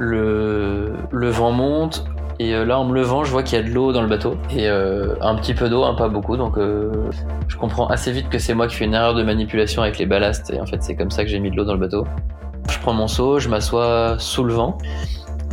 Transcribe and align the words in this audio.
le, 0.00 1.30
vent 1.30 1.52
monte, 1.52 2.04
et 2.40 2.54
euh, 2.54 2.64
là, 2.64 2.78
en 2.78 2.86
me 2.86 2.94
levant, 2.94 3.22
je 3.22 3.30
vois 3.30 3.42
qu'il 3.42 3.58
y 3.58 3.60
a 3.60 3.64
de 3.64 3.70
l'eau 3.70 3.92
dans 3.92 4.00
le 4.00 4.08
bateau. 4.08 4.38
Et 4.50 4.66
euh, 4.66 5.14
un 5.20 5.34
petit 5.34 5.52
peu 5.52 5.68
d'eau, 5.68 5.84
hein, 5.84 5.94
pas 5.94 6.08
beaucoup. 6.08 6.38
Donc 6.38 6.56
euh, 6.56 6.90
je 7.48 7.56
comprends 7.58 7.86
assez 7.88 8.12
vite 8.12 8.30
que 8.30 8.38
c'est 8.38 8.54
moi 8.54 8.66
qui 8.66 8.76
fais 8.76 8.86
une 8.86 8.94
erreur 8.94 9.14
de 9.14 9.22
manipulation 9.22 9.82
avec 9.82 9.98
les 9.98 10.06
ballasts. 10.06 10.50
Et 10.50 10.58
en 10.58 10.64
fait, 10.64 10.82
c'est 10.82 10.96
comme 10.96 11.10
ça 11.10 11.22
que 11.22 11.28
j'ai 11.28 11.38
mis 11.38 11.50
de 11.50 11.56
l'eau 11.56 11.64
dans 11.64 11.74
le 11.74 11.80
bateau. 11.80 12.06
Je 12.70 12.78
prends 12.78 12.94
mon 12.94 13.08
seau, 13.08 13.38
je 13.40 13.50
m'assois 13.50 14.16
sous 14.18 14.42
le 14.42 14.54
vent. 14.54 14.78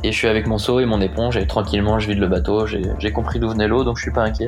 Et 0.04 0.14
je 0.14 0.18
suis 0.18 0.30
avec 0.30 0.48
mon 0.48 0.58
seau 0.58 0.80
et 0.80 0.86
mon 0.86 1.02
éponge. 1.02 1.36
Et 1.36 1.46
tranquillement, 1.46 2.00
je 2.00 2.08
vide 2.08 2.20
le 2.20 2.28
bateau. 2.28 2.66
J'ai 2.66 3.12
compris 3.12 3.40
d'où 3.40 3.50
venait 3.50 3.68
l'eau, 3.68 3.84
donc 3.84 3.98
je 3.98 4.04
suis 4.04 4.14
pas 4.14 4.24
inquiet. 4.24 4.48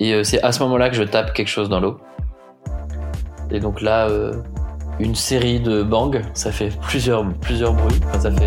Et 0.00 0.24
c'est 0.24 0.42
à 0.42 0.50
ce 0.50 0.64
moment-là 0.64 0.90
que 0.90 0.96
je 0.96 1.04
tape 1.04 1.32
quelque 1.32 1.46
chose 1.46 1.68
dans 1.68 1.78
l'eau. 1.78 1.98
Et 3.52 3.60
donc 3.60 3.82
là, 3.82 4.08
une 5.00 5.14
série 5.14 5.60
de 5.60 5.82
bangs, 5.82 6.22
ça 6.34 6.50
fait 6.50 6.70
plusieurs, 6.82 7.24
plusieurs 7.40 7.72
bruits. 7.72 8.00
Enfin, 8.08 8.20
ça 8.20 8.32
fait. 8.32 8.46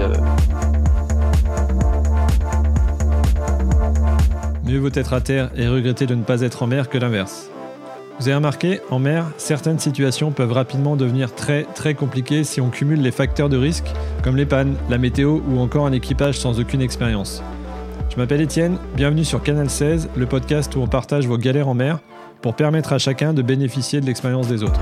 Mieux 4.66 4.80
vaut 4.80 4.90
être 4.94 5.14
à 5.14 5.22
terre 5.22 5.50
et 5.56 5.68
regretter 5.68 6.06
de 6.06 6.16
ne 6.16 6.24
pas 6.24 6.42
être 6.42 6.64
en 6.64 6.68
mer 6.68 6.90
que 6.90 6.98
l'inverse. 6.98 7.50
Vous 8.20 8.28
avez 8.28 8.36
remarqué, 8.36 8.82
en 8.92 9.00
mer, 9.00 9.26
certaines 9.38 9.80
situations 9.80 10.32
peuvent 10.32 10.52
rapidement 10.52 10.96
devenir 10.96 11.34
très 11.34 11.64
très 11.76 11.96
compliquées 11.96 12.44
si 12.44 12.62
on 12.62 12.70
cumule 12.70 13.02
les 13.02 13.12
facteurs 13.12 13.50
de 13.50 13.58
risque 13.58 13.92
comme 14.24 14.38
les 14.38 14.46
pannes, 14.46 14.76
la 14.90 14.98
météo 15.00 15.40
ou 15.50 15.60
encore 15.60 15.88
un 15.88 15.92
équipage 15.92 16.38
sans 16.38 16.60
aucune 16.60 16.82
expérience. 16.82 17.42
Je 18.10 18.18
m'appelle 18.18 18.42
Étienne, 18.42 18.78
bienvenue 18.96 19.26
sur 19.26 19.42
Canal 19.42 19.70
16, 19.70 20.10
le 20.16 20.26
podcast 20.26 20.76
où 20.76 20.82
on 20.82 20.88
partage 20.88 21.28
vos 21.28 21.38
galères 21.38 21.70
en 21.70 21.74
mer 21.74 22.00
pour 22.42 22.56
permettre 22.56 22.94
à 22.94 22.98
chacun 23.00 23.34
de 23.34 23.42
bénéficier 23.42 24.02
de 24.02 24.06
l'expérience 24.06 24.48
des 24.48 24.64
autres. 24.64 24.82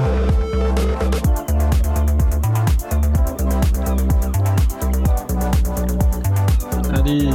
Allez, 7.11 7.29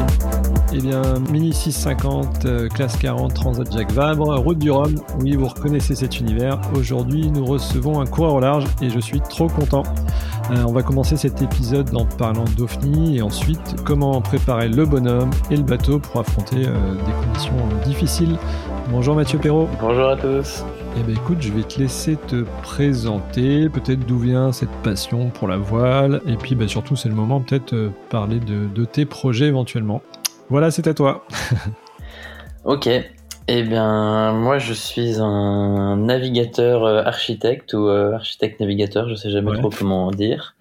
eh 0.72 0.78
bien, 0.78 1.02
Mini 1.30 1.52
650, 1.52 2.46
euh, 2.46 2.68
classe 2.68 2.96
40, 2.96 3.34
Transat 3.34 3.70
Jacques 3.70 3.92
Vabre, 3.92 4.34
route 4.38 4.56
du 4.56 4.70
Rhum. 4.70 4.94
Oui, 5.20 5.36
vous 5.36 5.48
reconnaissez 5.48 5.94
cet 5.94 6.18
univers. 6.18 6.58
Aujourd'hui, 6.74 7.30
nous 7.30 7.44
recevons 7.44 8.00
un 8.00 8.06
coureur 8.06 8.36
au 8.36 8.40
large 8.40 8.64
et 8.80 8.88
je 8.88 8.98
suis 8.98 9.20
trop 9.20 9.48
content. 9.48 9.82
Euh, 10.50 10.64
on 10.66 10.72
va 10.72 10.82
commencer 10.82 11.18
cet 11.18 11.42
épisode 11.42 11.94
en 11.94 12.06
parlant 12.06 12.46
d'OFNI 12.56 13.18
et 13.18 13.22
ensuite 13.22 13.76
comment 13.84 14.22
préparer 14.22 14.70
le 14.70 14.86
bonhomme 14.86 15.30
et 15.50 15.56
le 15.56 15.62
bateau 15.62 15.98
pour 15.98 16.20
affronter 16.20 16.66
euh, 16.66 16.94
des 16.94 17.26
conditions 17.26 17.68
difficiles. 17.84 18.38
Bonjour 18.88 19.16
Mathieu 19.16 19.38
Perrault. 19.38 19.68
Bonjour 19.80 20.08
à 20.08 20.16
tous. 20.16 20.64
Eh 20.96 21.02
bien 21.02 21.16
écoute, 21.16 21.38
je 21.40 21.52
vais 21.52 21.64
te 21.64 21.80
laisser 21.80 22.16
te 22.16 22.44
présenter, 22.62 23.68
peut-être 23.68 24.06
d'où 24.06 24.18
vient 24.18 24.52
cette 24.52 24.70
passion 24.84 25.30
pour 25.30 25.48
la 25.48 25.56
voile, 25.56 26.20
et 26.26 26.36
puis 26.36 26.54
bah, 26.54 26.68
surtout 26.68 26.94
c'est 26.94 27.08
le 27.08 27.14
moment 27.16 27.40
peut-être 27.40 27.90
parler 28.10 28.38
de, 28.38 28.66
de, 28.66 28.84
tes 28.84 29.04
projets 29.04 29.46
éventuellement. 29.46 30.02
Voilà, 30.50 30.70
c'est 30.70 30.86
à 30.86 30.94
toi. 30.94 31.24
ok. 32.64 32.88
Eh 33.48 33.62
bien, 33.62 34.32
moi, 34.32 34.58
je 34.58 34.72
suis 34.72 35.20
un 35.20 35.96
navigateur 35.96 36.84
euh, 36.84 37.02
architecte 37.04 37.74
ou 37.74 37.88
euh, 37.88 38.12
architecte 38.14 38.60
navigateur, 38.60 39.08
je 39.08 39.14
sais 39.14 39.30
jamais 39.30 39.52
trop 39.56 39.70
comment 39.70 40.10
dire. 40.10 40.56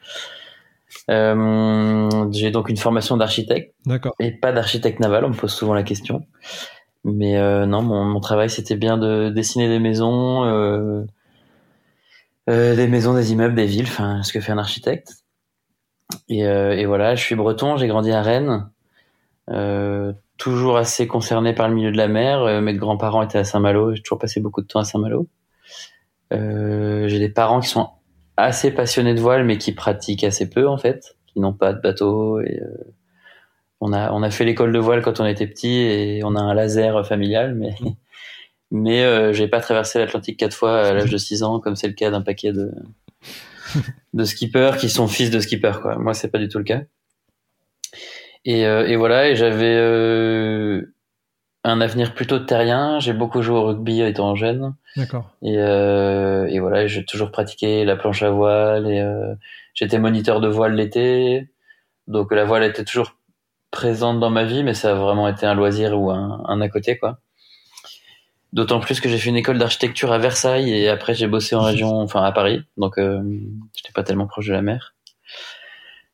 Euh, 1.10 2.10
j'ai 2.32 2.52
donc 2.52 2.70
une 2.70 2.78
formation 2.78 3.18
d'architecte. 3.18 3.74
D'accord. 3.86 4.14
Et 4.20 4.32
pas 4.32 4.52
d'architecte 4.52 5.00
naval, 5.00 5.26
on 5.26 5.30
me 5.30 5.36
pose 5.36 5.52
souvent 5.52 5.74
la 5.74 5.84
question. 5.84 6.26
Mais 7.06 7.40
non, 7.68 7.82
mon, 7.84 8.20
travail, 8.20 8.50
c'était 8.50 8.76
bien 8.76 8.98
de 8.98 9.30
dessiner 9.30 9.70
des 9.70 9.80
maisons, 9.80 11.06
des 12.48 12.88
maisons, 12.88 13.14
des 13.14 13.32
immeubles, 13.32 13.56
des 13.56 13.68
villes, 13.68 13.86
enfin, 13.88 14.24
ce 14.24 14.34
que 14.34 14.42
fait 14.42 14.52
un 14.52 14.58
architecte. 14.58 15.14
Et, 16.30 16.86
voilà, 16.86 17.16
je 17.16 17.24
suis 17.24 17.36
breton, 17.36 17.78
j'ai 17.78 17.88
grandi 17.88 18.12
à 18.12 18.22
Rennes. 18.22 18.70
Euh, 19.50 20.14
toujours 20.38 20.78
assez 20.78 21.08
concerné 21.08 21.54
par 21.54 21.70
le 21.70 21.76
milieu 21.76 21.92
de 21.92 21.98
la 21.98 22.08
mer. 22.08 22.42
Euh, 22.42 22.62
mes 22.62 22.74
grands-parents 22.74 23.22
étaient 23.22 23.38
à 23.38 23.44
Saint-Malo. 23.44 23.94
J'ai 23.94 24.02
toujours 24.02 24.20
passé 24.20 24.40
beaucoup 24.40 24.62
de 24.62 24.68
temps 24.68 24.80
à 24.80 24.84
Saint-Malo. 24.84 25.28
Euh, 26.34 27.08
j'ai 27.08 27.20
des 27.20 27.30
parents 27.30 27.60
qui 27.60 27.70
sont 27.70 27.90
assez 28.38 28.72
passionnés 28.72 29.14
de 29.14 29.22
voile, 29.22 29.46
mais 29.46 29.58
qui 29.58 29.72
pratiquent 29.72 30.24
assez 30.24 30.50
peu 30.50 30.68
en 30.68 30.78
fait, 30.78 31.16
qui 31.28 31.40
n'ont 31.40 31.54
pas 31.54 31.74
de 31.74 31.82
bateau. 31.82 32.42
On 33.82 33.94
a 33.94 34.12
on 34.12 34.24
a 34.24 34.32
fait 34.32 34.46
l'école 34.46 34.72
de 34.72 34.80
voile 34.80 35.02
quand 35.02 35.20
on 35.20 35.26
était 35.26 35.48
petit 35.48 35.78
et 35.78 36.24
on 36.24 36.36
a 36.36 36.40
un 36.40 36.54
laser 36.54 37.06
familial, 37.06 37.56
mais 37.56 37.76
mais 38.72 39.04
euh, 39.04 39.34
j'ai 39.34 39.48
pas 39.48 39.62
traversé 39.62 40.00
l'Atlantique 40.00 40.38
quatre 40.38 40.56
fois 40.56 40.82
à 40.82 40.94
l'âge 40.94 41.12
de 41.12 41.18
6 41.18 41.44
ans, 41.44 41.60
comme 41.60 41.76
c'est 41.76 41.88
le 41.88 41.94
cas 41.94 42.12
d'un 42.12 42.22
paquet 42.22 42.52
de 42.52 42.72
de 44.14 44.24
skippers 44.24 44.78
qui 44.78 44.90
sont 44.90 45.08
fils 45.08 45.30
de 45.30 45.40
skippers 45.40 45.82
quoi. 45.82 45.98
Moi 45.98 46.14
c'est 46.14 46.30
pas 46.30 46.40
du 46.40 46.48
tout 46.48 46.58
le 46.58 46.64
cas. 46.64 46.82
Et, 48.48 48.68
euh, 48.68 48.88
et 48.88 48.96
voilà, 48.96 49.30
et 49.30 49.36
j'avais 49.36 49.76
euh, 49.76 50.94
un 51.64 51.82
avenir 51.82 52.14
plutôt 52.14 52.38
terrien. 52.38 53.00
J'ai 53.00 53.14
beaucoup 53.14 53.42
joué 53.42 53.58
au 53.58 53.64
rugby 53.66 54.02
étant 54.02 54.36
jeune. 54.36 54.76
D'accord. 54.96 55.32
Et, 55.42 55.56
et 55.56 56.60
voilà, 56.60 56.86
j'ai 56.86 57.04
toujours 57.06 57.32
pratiqué 57.32 57.84
la 57.86 57.96
planche 57.96 58.22
à 58.22 58.30
voile 58.30 58.86
et 58.88 59.04
j'étais 59.74 59.98
moniteur 59.98 60.42
de 60.42 60.48
voile 60.48 60.76
l'été. 60.76 61.50
Donc 62.08 62.32
la 62.32 62.46
voile 62.46 62.64
était 62.64 62.86
toujours 62.86 63.16
présente 63.76 64.20
dans 64.20 64.32
ma 64.32 64.46
vie, 64.46 64.64
mais 64.64 64.74
ça 64.74 64.92
a 64.92 64.94
vraiment 64.96 65.28
été 65.28 65.46
un 65.46 65.54
loisir 65.54 66.00
ou 66.00 66.10
un, 66.10 66.42
un 66.48 66.62
à 66.62 66.70
côté, 66.70 66.98
quoi. 66.98 67.20
D'autant 68.54 68.80
plus 68.80 69.02
que 69.02 69.10
j'ai 69.10 69.18
fait 69.18 69.30
une 69.30 69.36
école 69.36 69.58
d'architecture 69.58 70.14
à 70.14 70.18
Versailles 70.18 70.72
et 70.72 70.88
après 70.88 71.14
j'ai 71.14 71.28
bossé 71.28 71.56
en 71.56 71.62
région, 71.62 72.00
enfin 72.00 72.24
à 72.24 72.32
Paris, 72.32 72.64
donc 72.78 72.98
euh, 72.98 73.22
j'étais 73.76 73.92
pas 73.94 74.04
tellement 74.04 74.28
proche 74.28 74.48
de 74.48 74.54
la 74.54 74.62
mer. 74.62 74.96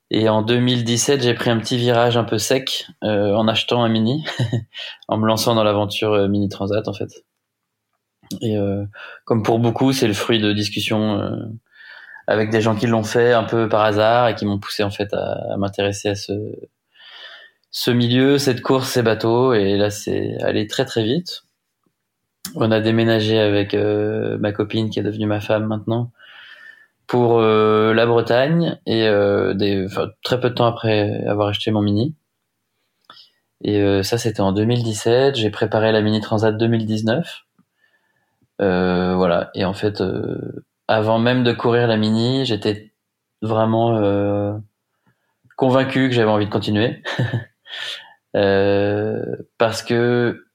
Et 0.09 0.27
en 0.27 0.41
2017, 0.41 1.21
j'ai 1.21 1.35
pris 1.35 1.51
un 1.51 1.59
petit 1.59 1.77
virage 1.77 2.17
un 2.17 2.23
peu 2.23 2.39
sec 2.39 2.88
euh, 3.03 3.35
en 3.35 3.47
achetant 3.47 3.83
un 3.83 3.89
Mini, 3.89 4.25
en 5.07 5.17
me 5.17 5.27
lançant 5.27 5.53
dans 5.53 5.63
l'aventure 5.63 6.13
euh, 6.13 6.27
Mini 6.27 6.50
Transat 6.50 6.88
en 6.88 6.94
fait. 6.94 7.09
Et 8.41 8.57
euh, 8.57 8.85
comme 9.23 9.44
pour 9.44 9.59
beaucoup, 9.59 9.94
c'est 9.94 10.07
le 10.07 10.13
fruit 10.13 10.41
de 10.41 10.51
discussions 10.51 11.21
avec 12.25 12.50
des 12.50 12.61
gens 12.61 12.75
qui 12.75 12.88
l'ont 12.88 13.03
fait 13.03 13.33
un 13.33 13.44
peu 13.44 13.69
par 13.69 13.83
hasard 13.83 14.29
et 14.29 14.35
qui 14.35 14.45
m'ont 14.45 14.59
poussé 14.59 14.83
en 14.83 14.89
fait 14.89 15.13
à, 15.13 15.53
à 15.53 15.57
m'intéresser 15.57 16.09
à 16.09 16.16
ce 16.16 16.33
ce 17.71 17.91
milieu, 17.91 18.37
cette 18.37 18.61
course, 18.61 18.89
ces 18.89 19.03
bateaux. 19.03 19.53
Et 19.53 19.77
là, 19.77 19.89
c'est 19.89 20.37
allé 20.41 20.67
très 20.67 20.85
très 20.85 21.03
vite. 21.03 21.43
On 22.55 22.71
a 22.71 22.79
déménagé 22.81 23.39
avec 23.39 23.73
euh, 23.73 24.37
ma 24.37 24.51
copine 24.51 24.89
qui 24.89 24.99
est 24.99 25.03
devenue 25.03 25.27
ma 25.27 25.39
femme 25.39 25.65
maintenant 25.67 26.11
pour 27.11 27.39
euh, 27.39 27.93
la 27.93 28.05
Bretagne 28.05 28.79
et 28.85 29.05
euh, 29.05 29.53
des, 29.53 29.85
très 30.23 30.39
peu 30.39 30.49
de 30.49 30.55
temps 30.55 30.65
après 30.65 31.25
avoir 31.25 31.49
acheté 31.49 31.69
mon 31.69 31.81
Mini. 31.81 32.15
Et 33.61 33.81
euh, 33.81 34.01
ça, 34.01 34.17
c'était 34.17 34.39
en 34.39 34.53
2017. 34.53 35.35
J'ai 35.35 35.49
préparé 35.49 35.91
la 35.91 35.99
Mini 36.01 36.21
Transat 36.21 36.55
2019. 36.57 37.43
voilà. 38.59 39.51
Et 39.55 39.65
en 39.65 39.73
fait, 39.73 40.01
avant 40.88 41.19
même 41.19 41.43
de 41.43 41.51
courir 41.51 41.85
la 41.88 41.97
Mini, 41.97 42.45
j'étais 42.45 42.93
vraiment 43.41 44.61
convaincu 45.57 46.07
que 46.07 46.15
j'avais 46.15 46.31
envie 46.31 46.45
de 46.45 46.51
continuer. 46.51 47.03
parce 48.33 49.83
que 49.83 50.45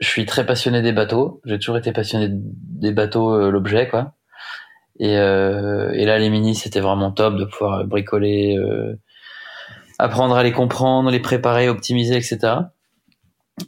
je 0.00 0.08
suis 0.08 0.26
très 0.26 0.44
passionné 0.46 0.82
des 0.82 0.92
bateaux. 0.92 1.40
J'ai 1.44 1.58
toujours 1.58 1.76
été 1.76 1.92
passionné 1.92 2.28
des 2.30 2.92
bateaux, 2.92 3.50
l'objet, 3.50 3.88
quoi. 3.88 4.14
Et, 4.98 5.16
euh, 5.18 5.90
et 5.92 6.04
là, 6.04 6.18
les 6.18 6.30
minis, 6.30 6.54
c'était 6.54 6.80
vraiment 6.80 7.10
top 7.10 7.36
de 7.36 7.44
pouvoir 7.44 7.84
bricoler, 7.84 8.56
euh, 8.56 8.94
apprendre 9.98 10.36
à 10.36 10.42
les 10.42 10.52
comprendre, 10.52 11.10
les 11.10 11.20
préparer, 11.20 11.68
optimiser, 11.68 12.16
etc. 12.16 12.54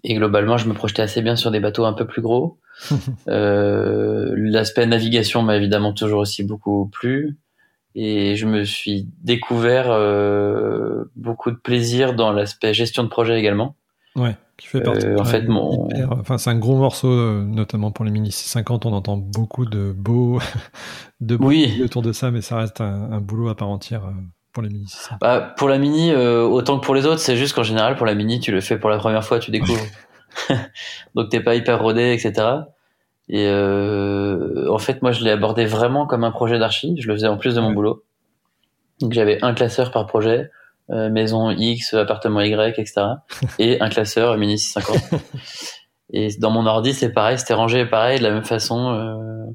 Et 0.03 0.15
globalement, 0.15 0.57
je 0.57 0.69
me 0.69 0.75
projetais 0.75 1.03
assez 1.03 1.23
bien 1.23 1.37
sur 1.37 1.51
des 1.51 1.61
bateaux 1.61 1.85
un 1.85 1.93
peu 1.93 2.07
plus 2.07 2.23
gros. 2.23 2.59
euh, 3.29 4.33
L'aspect 4.37 4.87
navigation 4.87 5.43
m'a 5.43 5.57
évidemment 5.57 5.93
toujours 5.93 6.21
aussi 6.21 6.45
beaucoup 6.45 6.89
plu. 6.93 7.39
Et 7.95 8.35
je 8.37 8.47
me 8.47 8.65
suis 8.65 9.09
découvert 9.23 9.87
euh, 9.91 11.05
beaucoup 11.17 11.51
de 11.51 11.57
plaisir 11.57 12.15
dans 12.15 12.33
l'aspect 12.33 12.75
gestion 12.75 13.05
de 13.05 13.09
projet 13.09 13.39
également. 13.39 13.77
Ouais, 14.17 14.37
qui 14.57 14.69
fait 14.69 14.81
partie. 14.81 15.07
Euh, 15.07 15.19
en 15.19 15.25
fait, 15.25 15.43
mon. 15.49 15.89
enfin, 16.11 16.39
c'est 16.39 16.51
un 16.51 16.59
gros 16.59 16.77
morceau, 16.77 17.11
euh, 17.11 17.45
notamment 17.45 17.91
pour 17.91 18.05
les 18.05 18.11
Mini 18.11 18.31
650. 18.31 18.87
On 18.87 18.93
entend 18.93 19.17
beaucoup 19.17 19.65
de 19.65 19.93
beaux, 19.93 20.41
de 21.21 21.37
oui. 21.41 21.81
autour 21.85 22.03
de 22.03 22.13
ça, 22.13 22.31
mais 22.31 22.41
ça 22.41 22.59
reste 22.59 22.81
un, 22.81 23.13
un 23.13 23.21
boulot 23.21 23.49
à 23.49 23.57
part 23.57 23.69
entière. 23.69 24.05
euh, 24.07 24.11
pour 24.53 24.63
la 24.63 24.69
mini 24.69 24.87
bah, 25.21 25.53
Pour 25.57 25.69
la 25.69 25.79
mini, 25.79 26.15
autant 26.15 26.79
que 26.79 26.85
pour 26.85 26.95
les 26.95 27.07
autres, 27.07 27.19
c'est 27.19 27.37
juste 27.37 27.57
qu'en 27.57 27.65
général, 27.65 27.97
pour 27.97 28.07
la 28.07 28.15
mini, 28.15 28.39
tu 28.39 28.53
le 28.53 28.61
fais 28.61 28.79
pour 28.79 28.89
la 28.89 28.99
première 28.99 29.25
fois, 29.25 29.41
tu 29.41 29.51
découvres. 29.51 29.83
Donc 31.17 31.29
t'es 31.31 31.41
pas 31.41 31.57
hyper 31.57 31.83
rodé, 31.83 32.13
etc. 32.13 32.47
Et 33.29 33.49
en 33.49 34.79
fait, 34.79 35.01
moi, 35.03 35.13
je 35.13 35.25
l'ai 35.25 35.31
abordé 35.31 35.65
vraiment 35.65 36.07
comme 36.07 36.25
un 36.25 36.31
projet 36.31 36.59
d'archi. 36.59 36.95
Je 37.01 37.09
le 37.09 37.15
faisais 37.15 37.29
en 37.29 37.39
plus 37.39 37.55
de 37.55 37.61
mon 37.61 37.73
boulot. 37.73 38.05
Donc 39.01 39.13
j'avais 39.13 39.43
un 39.43 39.55
classeur 39.55 39.91
par 39.91 40.07
projet, 40.07 40.51
euh, 40.91 41.11
maison 41.11 41.51
X, 41.51 41.95
appartement 41.95 42.41
Y, 42.41 42.79
etc. 42.79 43.07
et 43.59 43.81
un 43.81 43.89
classeur 43.89 44.37
Mini 44.37 44.59
650. 44.59 45.21
et 46.13 46.29
dans 46.39 46.51
mon 46.51 46.67
ordi, 46.67 46.95
c'est 46.95 47.13
pareil, 47.13 47.39
c'était 47.39 47.55
rangé 47.55 47.87
pareil, 47.87 48.19
de 48.19 48.25
la 48.25 48.31
même 48.31 48.45
façon. 48.45 48.93
Euh, 48.93 49.51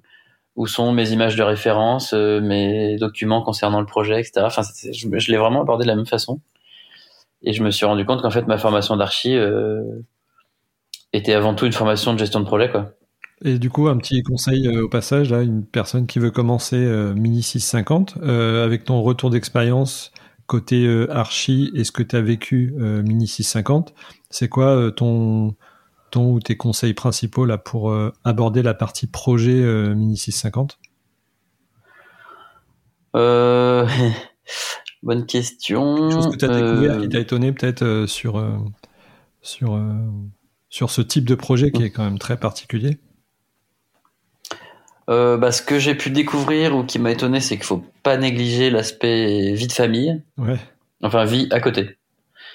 où 0.55 0.67
sont 0.67 0.91
mes 0.91 1.11
images 1.11 1.37
de 1.37 1.43
référence, 1.43 2.13
euh, 2.13 2.41
mes 2.41 2.97
documents 2.97 3.41
concernant 3.41 3.79
le 3.79 3.85
projet, 3.85 4.19
etc. 4.19 4.41
Enfin, 4.41 4.61
je, 4.91 5.07
je 5.17 5.31
l'ai 5.31 5.37
vraiment 5.37 5.61
abordé 5.61 5.83
de 5.85 5.87
la 5.87 5.95
même 5.95 6.05
façon. 6.05 6.41
Et 7.41 7.53
je 7.53 7.63
me 7.63 7.71
suis 7.71 7.85
rendu 7.85 8.03
compte 8.05 8.21
qu'en 8.21 8.31
fait, 8.31 8.45
ma 8.45 8.57
formation 8.57 8.97
d'archi 8.97 9.37
était 11.13 11.33
avant 11.33 11.55
tout 11.55 11.65
une 11.65 11.71
formation 11.71 12.13
de 12.13 12.19
gestion 12.19 12.41
de 12.41 12.45
projet, 12.45 12.69
quoi. 12.69 12.91
Et 13.43 13.57
du 13.57 13.69
coup, 13.69 13.87
un 13.87 13.97
petit 13.97 14.21
conseil 14.21 14.67
euh, 14.67 14.83
au 14.83 14.89
passage, 14.89 15.31
là, 15.31 15.41
une 15.41 15.65
personne 15.65 16.07
qui 16.07 16.19
veut 16.19 16.31
commencer 16.31 16.75
euh, 16.75 17.13
Mini 17.13 17.41
650, 17.41 18.17
euh, 18.21 18.65
avec 18.65 18.83
ton 18.83 19.01
retour 19.01 19.29
d'expérience 19.29 20.11
côté 20.45 20.87
archi 21.11 21.71
et 21.75 21.83
ce 21.83 21.91
que 21.91 22.01
tu 22.01 22.15
as 22.15 22.21
vécu 22.21 22.73
Mini 22.75 23.27
650, 23.27 23.93
c'est 24.31 24.49
quoi 24.49 24.91
ton, 24.91 25.55
ton 26.09 26.31
ou 26.31 26.39
tes 26.39 26.57
conseils 26.57 26.95
principaux 26.95 27.45
là 27.45 27.59
pour 27.59 27.95
aborder 28.23 28.63
la 28.63 28.73
partie 28.73 29.05
projet 29.05 29.61
Mini 29.93 30.17
650 30.17 30.79
Bonne 35.03 35.27
question. 35.27 36.09
Chose 36.09 36.31
que 36.31 36.37
tu 36.37 36.45
as 36.45 36.47
découvert 36.47 36.99
qui 36.99 37.09
t'a 37.09 37.19
étonné 37.19 37.51
peut-être 37.51 38.07
sur, 38.07 38.43
sur, 39.43 39.79
sur 40.71 40.89
ce 40.89 41.01
type 41.03 41.25
de 41.25 41.35
projet 41.35 41.69
qui 41.69 41.83
est 41.83 41.91
quand 41.91 42.05
même 42.05 42.17
très 42.17 42.37
particulier? 42.37 42.97
Euh, 45.09 45.37
bah, 45.37 45.51
ce 45.51 45.61
que 45.61 45.79
j'ai 45.79 45.95
pu 45.95 46.11
découvrir 46.11 46.75
ou 46.75 46.83
qui 46.83 46.99
m'a 46.99 47.11
étonné, 47.11 47.39
c'est 47.39 47.55
qu'il 47.55 47.65
faut 47.65 47.83
pas 48.03 48.17
négliger 48.17 48.69
l'aspect 48.69 49.53
vie 49.53 49.67
de 49.67 49.71
famille. 49.71 50.21
Ouais. 50.37 50.57
Enfin, 51.01 51.25
vie 51.25 51.47
à 51.51 51.59
côté. 51.59 51.97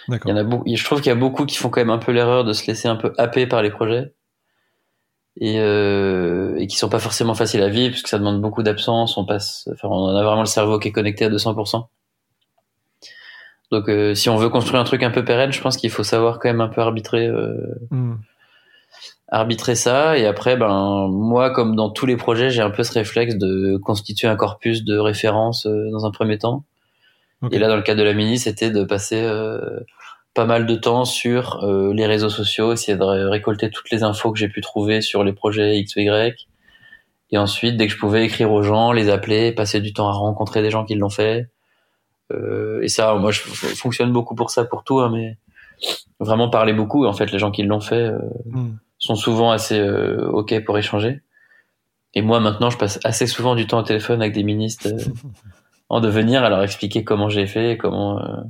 Il 0.08 0.20
y 0.26 0.32
en 0.32 0.36
a 0.36 0.44
beaucoup. 0.44 0.64
Je 0.72 0.84
trouve 0.84 1.00
qu'il 1.00 1.08
y 1.08 1.12
a 1.12 1.18
beaucoup 1.18 1.46
qui 1.46 1.56
font 1.56 1.70
quand 1.70 1.80
même 1.80 1.90
un 1.90 1.98
peu 1.98 2.12
l'erreur 2.12 2.44
de 2.44 2.52
se 2.52 2.66
laisser 2.66 2.88
un 2.88 2.96
peu 2.96 3.12
happer 3.16 3.46
par 3.46 3.62
les 3.62 3.70
projets 3.70 4.12
et, 5.40 5.58
euh, 5.58 6.56
et 6.58 6.66
qui 6.66 6.76
sont 6.76 6.90
pas 6.90 6.98
forcément 6.98 7.34
faciles 7.34 7.62
à 7.62 7.68
vivre 7.68 7.92
parce 7.92 8.02
que 8.02 8.08
ça 8.08 8.18
demande 8.18 8.40
beaucoup 8.40 8.62
d'absence. 8.62 9.16
On 9.16 9.24
passe, 9.24 9.68
enfin, 9.72 9.88
on 9.88 10.14
a 10.14 10.22
vraiment 10.22 10.42
le 10.42 10.46
cerveau 10.46 10.78
qui 10.78 10.88
est 10.88 10.92
connecté 10.92 11.24
à 11.24 11.30
200%. 11.30 11.86
Donc, 13.72 13.88
euh, 13.88 14.14
si 14.14 14.28
on 14.28 14.36
veut 14.36 14.50
construire 14.50 14.80
un 14.80 14.84
truc 14.84 15.02
un 15.02 15.10
peu 15.10 15.24
pérenne, 15.24 15.52
je 15.52 15.60
pense 15.60 15.76
qu'il 15.76 15.90
faut 15.90 16.04
savoir 16.04 16.38
quand 16.38 16.48
même 16.48 16.60
un 16.60 16.68
peu 16.68 16.82
arbitrer. 16.82 17.26
Euh, 17.26 17.56
hmm 17.90 18.14
arbitrer 19.28 19.74
ça. 19.74 20.18
Et 20.18 20.26
après 20.26 20.56
ben 20.56 21.08
moi 21.08 21.50
comme 21.50 21.76
dans 21.76 21.90
tous 21.90 22.06
les 22.06 22.16
projets 22.16 22.50
j'ai 22.50 22.62
un 22.62 22.70
peu 22.70 22.82
ce 22.82 22.92
réflexe 22.92 23.36
de 23.36 23.76
constituer 23.78 24.28
un 24.28 24.36
corpus 24.36 24.84
de 24.84 24.98
références 24.98 25.66
euh, 25.66 25.90
dans 25.90 26.06
un 26.06 26.10
premier 26.10 26.38
temps. 26.38 26.64
Et 27.52 27.58
là 27.58 27.68
dans 27.68 27.76
le 27.76 27.82
cas 27.82 27.94
de 27.94 28.02
la 28.02 28.14
mini 28.14 28.38
c'était 28.38 28.70
de 28.70 28.84
passer 28.84 29.20
euh, 29.22 29.80
pas 30.32 30.46
mal 30.46 30.64
de 30.64 30.74
temps 30.76 31.04
sur 31.04 31.62
euh, 31.62 31.92
les 31.92 32.06
réseaux 32.06 32.30
sociaux 32.30 32.72
essayer 32.72 32.96
de 32.96 33.04
récolter 33.04 33.70
toutes 33.70 33.90
les 33.90 34.02
infos 34.02 34.32
que 34.32 34.38
j'ai 34.38 34.48
pu 34.48 34.62
trouver 34.62 35.02
sur 35.02 35.24
les 35.24 35.34
projets 35.34 35.76
X 35.78 35.96
ou 35.96 36.00
Y. 36.00 36.48
Et 37.30 37.38
ensuite 37.38 37.76
dès 37.76 37.86
que 37.86 37.92
je 37.92 37.98
pouvais 37.98 38.24
écrire 38.24 38.50
aux 38.50 38.62
gens 38.62 38.92
les 38.92 39.10
appeler 39.10 39.52
passer 39.52 39.80
du 39.80 39.92
temps 39.92 40.08
à 40.08 40.12
rencontrer 40.12 40.62
des 40.62 40.70
gens 40.70 40.84
qui 40.84 40.94
l'ont 40.94 41.10
fait. 41.10 41.48
Et 42.82 42.88
ça 42.88 43.14
moi 43.14 43.30
je, 43.30 43.40
fonctionne 43.40 44.12
beaucoup 44.12 44.34
pour 44.34 44.50
ça 44.50 44.64
pour 44.64 44.82
tout 44.82 45.00
hein, 45.00 45.10
mais 45.12 45.36
vraiment 46.18 46.48
parler 46.48 46.72
beaucoup 46.72 47.06
en 47.06 47.12
fait 47.12 47.30
les 47.30 47.38
gens 47.38 47.50
qui 47.50 47.62
l'ont 47.62 47.80
fait 47.80 48.10
hmm 48.46 48.72
sont 49.04 49.16
souvent 49.16 49.50
assez 49.50 49.78
euh, 49.78 50.26
ok 50.30 50.64
pour 50.64 50.78
échanger. 50.78 51.20
Et 52.14 52.22
moi 52.22 52.40
maintenant, 52.40 52.70
je 52.70 52.78
passe 52.78 52.98
assez 53.04 53.26
souvent 53.26 53.54
du 53.54 53.66
temps 53.66 53.80
au 53.80 53.82
téléphone 53.82 54.22
avec 54.22 54.32
des 54.32 54.44
ministres 54.44 54.88
euh, 54.88 55.12
en 55.88 56.00
devenir, 56.00 56.42
à 56.42 56.48
leur 56.48 56.62
expliquer 56.62 57.04
comment 57.04 57.28
j'ai 57.28 57.46
fait, 57.46 57.76
comment 57.76 58.18
euh, 58.20 58.40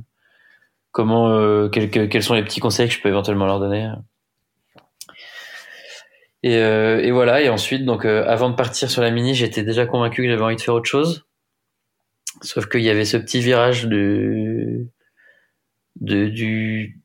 comment 0.91 1.69
quels, 1.69 1.89
quels 1.89 2.23
sont 2.23 2.35
les 2.35 2.43
petits 2.43 2.61
conseils 2.61 2.87
que 2.87 2.93
je 2.93 3.01
peux 3.01 3.09
éventuellement 3.09 3.45
leur 3.45 3.59
donner. 3.59 3.91
Et, 6.41 6.53
et 6.53 7.11
voilà. 7.11 7.41
Et 7.41 7.49
ensuite, 7.49 7.83
donc 7.83 8.05
avant 8.05 8.49
de 8.49 8.55
partir 8.55 8.89
sur 8.89 9.01
la 9.01 9.11
mini, 9.11 9.33
j'étais 9.33 9.63
déjà 9.63 9.85
convaincu 9.85 10.23
que 10.23 10.29
j'avais 10.29 10.41
envie 10.41 10.55
de 10.55 10.61
faire 10.61 10.73
autre 10.73 10.89
chose. 10.89 11.25
Sauf 12.41 12.69
qu'il 12.69 12.81
y 12.81 12.89
avait 12.89 13.03
ce 13.03 13.17
petit 13.17 13.41
virage 13.41 13.87
de, 13.87 14.87
de 15.99 16.27
du 16.29 17.04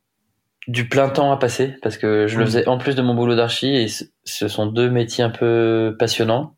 du 0.70 0.88
plein 0.88 1.08
temps 1.08 1.32
à 1.32 1.36
passer 1.36 1.74
parce 1.82 1.98
que 1.98 2.28
je 2.28 2.38
le 2.38 2.44
faisais 2.44 2.68
en 2.68 2.78
plus 2.78 2.94
de 2.94 3.02
mon 3.02 3.14
boulot 3.14 3.34
d'archi 3.34 3.74
et 3.74 3.88
ce 3.88 4.48
sont 4.48 4.66
deux 4.66 4.88
métiers 4.88 5.24
un 5.24 5.30
peu 5.30 5.96
passionnants 5.98 6.54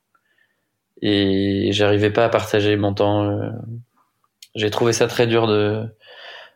et 1.00 1.70
j'arrivais 1.73 2.11
pas 2.11 2.26
à 2.26 2.29
partager 2.29 2.76
mon 2.76 2.93
temps. 2.93 3.25
Euh. 3.25 3.49
J'ai 4.55 4.70
trouvé 4.70 4.93
ça 4.93 5.06
très 5.06 5.26
dur 5.26 5.47
de 5.47 5.85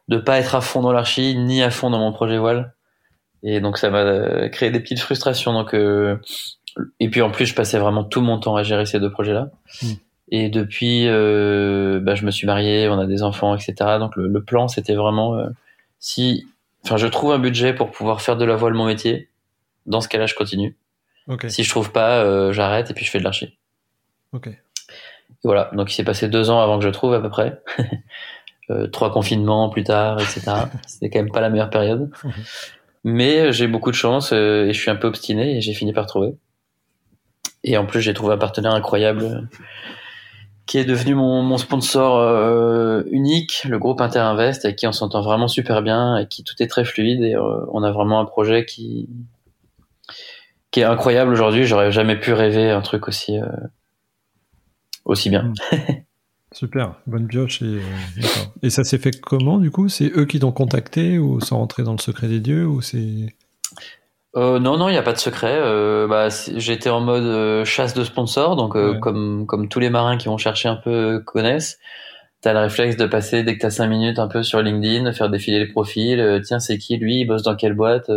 de 0.08 0.18
pas 0.18 0.38
être 0.38 0.54
à 0.54 0.60
fond 0.60 0.82
dans 0.82 0.92
l'archi 0.92 1.34
ni 1.34 1.62
à 1.62 1.70
fond 1.70 1.88
dans 1.88 1.98
mon 1.98 2.12
projet 2.12 2.36
voile 2.36 2.74
et 3.42 3.60
donc 3.60 3.78
ça 3.78 3.88
m'a 3.88 4.50
créé 4.50 4.70
des 4.70 4.80
petites 4.80 5.00
frustrations 5.00 5.54
donc 5.54 5.74
euh, 5.74 6.20
et 7.00 7.08
puis 7.08 7.22
en 7.22 7.30
plus 7.30 7.46
je 7.46 7.54
passais 7.54 7.78
vraiment 7.78 8.04
tout 8.04 8.20
mon 8.20 8.38
temps 8.38 8.56
à 8.56 8.64
gérer 8.64 8.84
ces 8.84 9.00
deux 9.00 9.10
projets 9.10 9.32
là. 9.32 9.48
Hmm. 9.82 9.92
Et 10.28 10.48
depuis, 10.48 11.06
euh, 11.06 12.00
bah, 12.02 12.16
je 12.16 12.26
me 12.26 12.32
suis 12.32 12.48
marié, 12.48 12.88
on 12.88 12.98
a 12.98 13.06
des 13.06 13.22
enfants, 13.22 13.54
etc. 13.54 13.74
Donc 14.00 14.16
le, 14.16 14.26
le 14.26 14.42
plan, 14.42 14.66
c'était 14.66 14.96
vraiment 14.96 15.38
si 16.00 16.48
Enfin, 16.86 16.98
je 16.98 17.08
trouve 17.08 17.32
un 17.32 17.40
budget 17.40 17.74
pour 17.74 17.90
pouvoir 17.90 18.20
faire 18.20 18.36
de 18.36 18.44
la 18.44 18.54
voile 18.54 18.74
mon 18.74 18.86
métier. 18.86 19.28
Dans 19.86 20.00
ce 20.00 20.06
cas-là, 20.06 20.26
je 20.26 20.36
continue. 20.36 20.76
Si 21.48 21.64
je 21.64 21.70
trouve 21.70 21.90
pas, 21.90 22.18
euh, 22.22 22.52
j'arrête 22.52 22.92
et 22.92 22.94
puis 22.94 23.04
je 23.04 23.10
fais 23.10 23.18
de 23.18 23.24
l'archi. 23.24 23.58
Ok. 24.32 24.48
voilà. 25.42 25.70
Donc, 25.72 25.90
il 25.90 25.96
s'est 25.96 26.04
passé 26.04 26.28
deux 26.28 26.48
ans 26.48 26.60
avant 26.60 26.78
que 26.78 26.84
je 26.84 26.90
trouve 26.90 27.12
à 27.12 27.20
peu 27.20 27.28
près. 27.28 27.60
euh, 28.70 28.86
trois 28.86 29.12
confinements 29.12 29.68
plus 29.68 29.82
tard, 29.82 30.20
etc. 30.20 30.42
C'était 30.86 31.10
quand 31.10 31.18
même 31.18 31.32
pas 31.32 31.40
la 31.40 31.50
meilleure 31.50 31.70
période. 31.70 32.12
Mais 33.02 33.38
euh, 33.40 33.52
j'ai 33.52 33.66
beaucoup 33.66 33.90
de 33.90 33.96
chance 33.96 34.32
euh, 34.32 34.66
et 34.66 34.72
je 34.72 34.80
suis 34.80 34.90
un 34.90 34.96
peu 34.96 35.08
obstiné 35.08 35.56
et 35.56 35.60
j'ai 35.60 35.74
fini 35.74 35.92
par 35.92 36.06
trouver. 36.06 36.36
Et 37.64 37.76
en 37.76 37.84
plus, 37.84 38.00
j'ai 38.00 38.14
trouvé 38.14 38.34
un 38.34 38.38
partenaire 38.38 38.74
incroyable 38.74 39.48
qui 40.66 40.78
est 40.78 40.84
devenu 40.84 41.14
mon, 41.14 41.42
mon 41.42 41.58
sponsor 41.58 42.18
euh, 42.18 43.02
unique, 43.10 43.64
le 43.68 43.78
groupe 43.78 44.00
Interinvest, 44.00 44.64
avec 44.64 44.76
qui 44.76 44.86
on 44.86 44.92
s'entend 44.92 45.22
vraiment 45.22 45.48
super 45.48 45.80
bien, 45.80 46.18
et 46.18 46.26
qui 46.26 46.42
tout 46.42 46.54
est 46.60 46.66
très 46.66 46.84
fluide, 46.84 47.22
et 47.22 47.36
euh, 47.36 47.64
on 47.72 47.84
a 47.84 47.92
vraiment 47.92 48.20
un 48.20 48.24
projet 48.24 48.64
qui 48.64 49.08
qui 50.72 50.80
est 50.80 50.84
incroyable 50.84 51.32
aujourd'hui. 51.32 51.64
J'aurais 51.64 51.92
jamais 51.92 52.18
pu 52.18 52.32
rêver 52.32 52.70
un 52.70 52.82
truc 52.82 53.06
aussi 53.08 53.38
euh, 53.38 53.46
aussi 55.04 55.30
bien. 55.30 55.52
Super, 56.52 56.94
bonne 57.06 57.28
pioche. 57.28 57.62
Et, 57.62 57.80
et 58.62 58.70
ça 58.70 58.82
s'est 58.82 58.98
fait 58.98 59.20
comment 59.20 59.58
du 59.58 59.70
coup? 59.70 59.88
C'est 59.88 60.10
eux 60.16 60.24
qui 60.24 60.40
t'ont 60.40 60.52
contacté 60.52 61.18
ou 61.18 61.40
sans 61.40 61.58
rentrer 61.58 61.82
dans 61.82 61.92
le 61.92 61.98
secret 61.98 62.28
des 62.28 62.40
dieux 62.40 62.66
ou 62.66 62.80
c'est 62.80 63.34
euh, 64.36 64.58
non, 64.58 64.76
non, 64.76 64.88
il 64.88 64.92
n'y 64.92 64.98
a 64.98 65.02
pas 65.02 65.14
de 65.14 65.18
secret. 65.18 65.56
Euh, 65.56 66.06
bah, 66.06 66.28
j'étais 66.56 66.90
en 66.90 67.00
mode 67.00 67.24
euh, 67.24 67.64
chasse 67.64 67.94
de 67.94 68.04
sponsors, 68.04 68.54
donc 68.56 68.76
euh, 68.76 68.98
comme 68.98 69.46
comme 69.46 69.68
tous 69.68 69.80
les 69.80 69.88
marins 69.88 70.18
qui 70.18 70.28
vont 70.28 70.36
chercher 70.36 70.68
un 70.68 70.76
peu 70.76 71.20
connaissent, 71.24 71.78
t'as 72.42 72.52
le 72.52 72.58
réflexe 72.58 72.96
de 72.96 73.06
passer 73.06 73.44
dès 73.44 73.56
que 73.56 73.62
t'as 73.62 73.70
cinq 73.70 73.88
minutes 73.88 74.18
un 74.18 74.28
peu 74.28 74.42
sur 74.42 74.60
LinkedIn, 74.60 75.10
faire 75.12 75.30
défiler 75.30 75.58
les 75.58 75.68
profils. 75.68 76.42
tiens, 76.44 76.60
c'est 76.60 76.76
qui 76.76 76.98
lui 76.98 77.20
Il 77.20 77.26
bosse 77.26 77.42
dans 77.42 77.56
quelle 77.56 77.74
boîte 77.74 78.10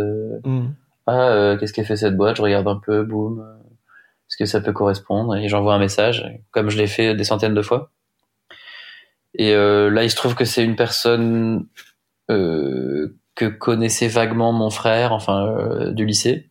mm. 0.44 0.68
Ah, 1.06 1.56
qu'est-ce 1.58 1.72
qu'elle 1.72 1.86
fait 1.86 1.96
cette 1.96 2.16
boîte? 2.16 2.36
Je 2.36 2.42
regarde 2.42 2.68
un 2.68 2.76
peu, 2.76 3.02
boum. 3.02 3.44
Est-ce 4.28 4.36
que 4.36 4.44
ça 4.44 4.60
peut 4.60 4.72
correspondre? 4.72 5.34
Et 5.36 5.48
j'envoie 5.48 5.74
un 5.74 5.78
message, 5.78 6.24
comme 6.52 6.70
je 6.70 6.78
l'ai 6.78 6.86
fait 6.86 7.14
des 7.14 7.24
centaines 7.24 7.54
de 7.54 7.62
fois. 7.62 7.90
Et 9.34 9.52
là, 9.54 10.04
il 10.04 10.10
se 10.10 10.16
trouve 10.16 10.34
que 10.34 10.44
c'est 10.44 10.62
une 10.62 10.76
personne 10.76 11.66
que 13.40 13.46
connaissait 13.46 14.08
vaguement 14.08 14.52
mon 14.52 14.68
frère, 14.68 15.12
enfin 15.12 15.46
euh, 15.46 15.92
du 15.92 16.04
lycée. 16.04 16.50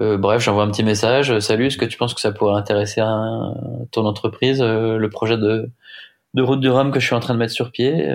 Euh, 0.00 0.18
bref, 0.18 0.42
j'envoie 0.42 0.64
un 0.64 0.70
petit 0.70 0.82
message. 0.82 1.38
Salut, 1.38 1.66
est-ce 1.66 1.78
que 1.78 1.84
tu 1.84 1.96
penses 1.96 2.14
que 2.14 2.20
ça 2.20 2.32
pourrait 2.32 2.56
intéresser 2.56 3.00
un, 3.00 3.54
ton 3.92 4.04
entreprise, 4.04 4.60
euh, 4.60 4.96
le 4.96 5.08
projet 5.08 5.36
de, 5.36 5.70
de 6.34 6.42
route 6.42 6.58
du 6.58 6.68
Rhum 6.68 6.90
que 6.90 6.98
je 6.98 7.06
suis 7.06 7.14
en 7.14 7.20
train 7.20 7.34
de 7.34 7.38
mettre 7.38 7.52
sur 7.52 7.70
pied 7.70 8.10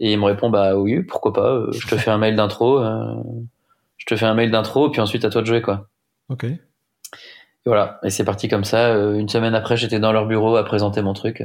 Et 0.00 0.12
il 0.12 0.18
me 0.18 0.24
répond 0.24 0.50
bah 0.50 0.74
oui, 0.76 1.04
pourquoi 1.04 1.32
pas. 1.32 1.66
je 1.70 1.86
te 1.86 1.96
fais 1.96 2.10
un 2.10 2.18
mail 2.18 2.34
d'intro. 2.34 2.82
je 3.96 4.06
te 4.06 4.16
fais 4.16 4.26
un 4.26 4.34
mail 4.34 4.50
d'intro, 4.50 4.90
puis 4.90 5.00
ensuite 5.00 5.24
à 5.24 5.30
toi 5.30 5.40
de 5.40 5.46
jouer 5.46 5.62
quoi. 5.62 5.86
Ok. 6.30 6.44
Et 6.44 6.58
voilà, 7.66 8.00
et 8.02 8.10
c'est 8.10 8.24
parti 8.24 8.48
comme 8.48 8.64
ça. 8.64 8.92
une 8.92 9.28
semaine 9.28 9.54
après, 9.54 9.76
j'étais 9.76 10.00
dans 10.00 10.12
leur 10.12 10.26
bureau 10.26 10.56
à 10.56 10.64
présenter 10.64 11.00
mon 11.00 11.12
truc. 11.12 11.44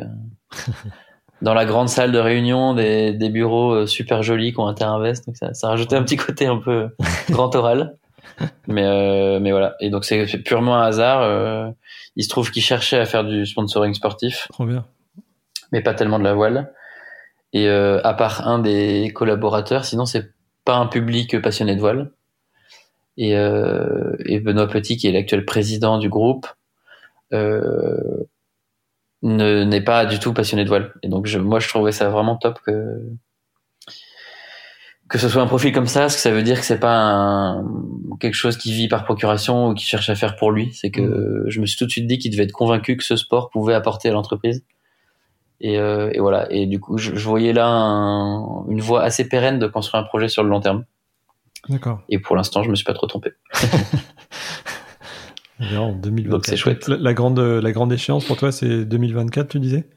dans 1.41 1.53
la 1.53 1.65
grande 1.65 1.89
salle 1.89 2.11
de 2.11 2.19
réunion 2.19 2.73
des, 2.73 3.13
des 3.13 3.29
bureaux 3.29 3.73
euh, 3.73 3.87
super 3.87 4.23
jolis 4.23 4.51
qui 4.51 4.59
ont 4.59 4.67
Interinvest. 4.67 5.25
Donc 5.25 5.37
ça, 5.37 5.53
ça 5.53 5.69
rajoutait 5.69 5.95
un 5.95 6.03
petit 6.03 6.17
côté 6.17 6.45
un 6.45 6.57
peu 6.57 6.89
grand 7.29 7.53
oral. 7.55 7.95
Mais, 8.67 8.85
euh, 8.85 9.39
mais 9.39 9.51
voilà. 9.51 9.75
Et 9.79 9.89
donc 9.89 10.05
c'est 10.05 10.25
purement 10.43 10.77
un 10.77 10.83
hasard. 10.83 11.21
Euh, 11.21 11.69
il 12.15 12.23
se 12.23 12.29
trouve 12.29 12.51
qu'il 12.51 12.61
cherchait 12.61 12.99
à 12.99 13.05
faire 13.05 13.23
du 13.23 13.45
sponsoring 13.45 13.93
sportif. 13.93 14.47
Trop 14.51 14.65
bien. 14.65 14.85
Mais 15.71 15.81
pas 15.81 15.93
tellement 15.93 16.19
de 16.19 16.23
la 16.23 16.33
voile. 16.33 16.73
Et 17.51 17.67
à 17.67 18.13
part 18.13 18.47
un 18.47 18.59
des 18.59 19.11
collaborateurs, 19.15 19.83
sinon 19.83 20.05
c'est 20.05 20.31
pas 20.65 20.75
un 20.75 20.85
public 20.85 21.41
passionné 21.41 21.75
de 21.75 21.79
voile. 21.79 22.11
Et, 23.17 23.31
et 23.31 24.39
Benoît 24.39 24.67
Petit, 24.67 24.97
qui 24.97 25.07
est 25.07 25.11
l'actuel 25.11 25.45
président 25.45 25.97
du 25.97 26.09
groupe, 26.09 26.45
n'est 29.21 29.81
pas 29.81 30.05
du 30.05 30.19
tout 30.19 30.33
passionné 30.33 30.63
de 30.63 30.69
voile. 30.69 30.93
Et 31.03 31.09
donc 31.09 31.25
je, 31.25 31.39
moi 31.39 31.59
je 31.59 31.67
trouvais 31.67 31.91
ça 31.91 32.09
vraiment 32.09 32.37
top 32.37 32.59
que 32.65 33.01
que 35.09 35.17
ce 35.17 35.27
soit 35.27 35.41
un 35.41 35.47
profil 35.47 35.73
comme 35.73 35.87
ça, 35.87 36.01
parce 36.01 36.15
que 36.15 36.21
ça 36.21 36.29
veut 36.29 36.43
dire 36.43 36.59
que 36.59 36.65
c'est 36.65 36.79
pas 36.79 36.95
un, 36.95 37.65
quelque 38.19 38.35
chose 38.35 38.57
qui 38.57 38.71
vit 38.71 38.87
par 38.87 39.05
procuration 39.05 39.69
ou 39.69 39.73
qui 39.73 39.83
cherche 39.83 40.07
à 40.11 40.15
faire 40.15 40.35
pour 40.35 40.51
lui. 40.51 40.71
C'est 40.73 40.91
que 40.91 41.01
mmh. 41.01 41.49
je 41.49 41.59
me 41.61 41.65
suis 41.65 41.77
tout 41.77 41.87
de 41.87 41.91
suite 41.91 42.05
dit 42.05 42.19
qu'il 42.19 42.29
devait 42.31 42.43
être 42.43 42.51
convaincu 42.51 42.95
que 42.95 43.03
ce 43.03 43.15
sport 43.15 43.49
pouvait 43.49 43.73
apporter 43.73 44.09
à 44.09 44.11
l'entreprise. 44.11 44.63
Et, 45.61 45.79
euh, 45.79 46.11
et, 46.13 46.19
voilà. 46.19 46.47
Et 46.51 46.67
du 46.67 46.79
coup, 46.79 46.99
je, 46.99 47.15
je 47.15 47.27
voyais 47.27 47.53
là 47.53 47.73
une 48.69 48.81
voie 48.81 49.01
assez 49.01 49.27
pérenne 49.27 49.57
de 49.57 49.65
construire 49.65 50.03
un 50.03 50.05
projet 50.05 50.27
sur 50.27 50.43
le 50.43 50.49
long 50.49 50.61
terme. 50.61 50.85
D'accord. 51.67 52.01
Et 52.09 52.19
pour 52.19 52.35
l'instant, 52.35 52.61
je 52.61 52.69
me 52.69 52.75
suis 52.75 52.85
pas 52.85 52.93
trop 52.93 53.07
trompé. 53.07 53.31
en 55.61 55.93
2024. 55.93 56.29
Donc 56.29 56.45
c'est 56.45 56.57
chouette. 56.57 56.87
La, 56.87 57.13
grande, 57.13 57.39
la 57.39 57.71
grande 57.71 57.91
échéance 57.93 58.25
pour 58.25 58.37
toi, 58.37 58.51
c'est 58.51 58.85
2024, 58.85 59.49
tu 59.49 59.59
disais? 59.59 59.87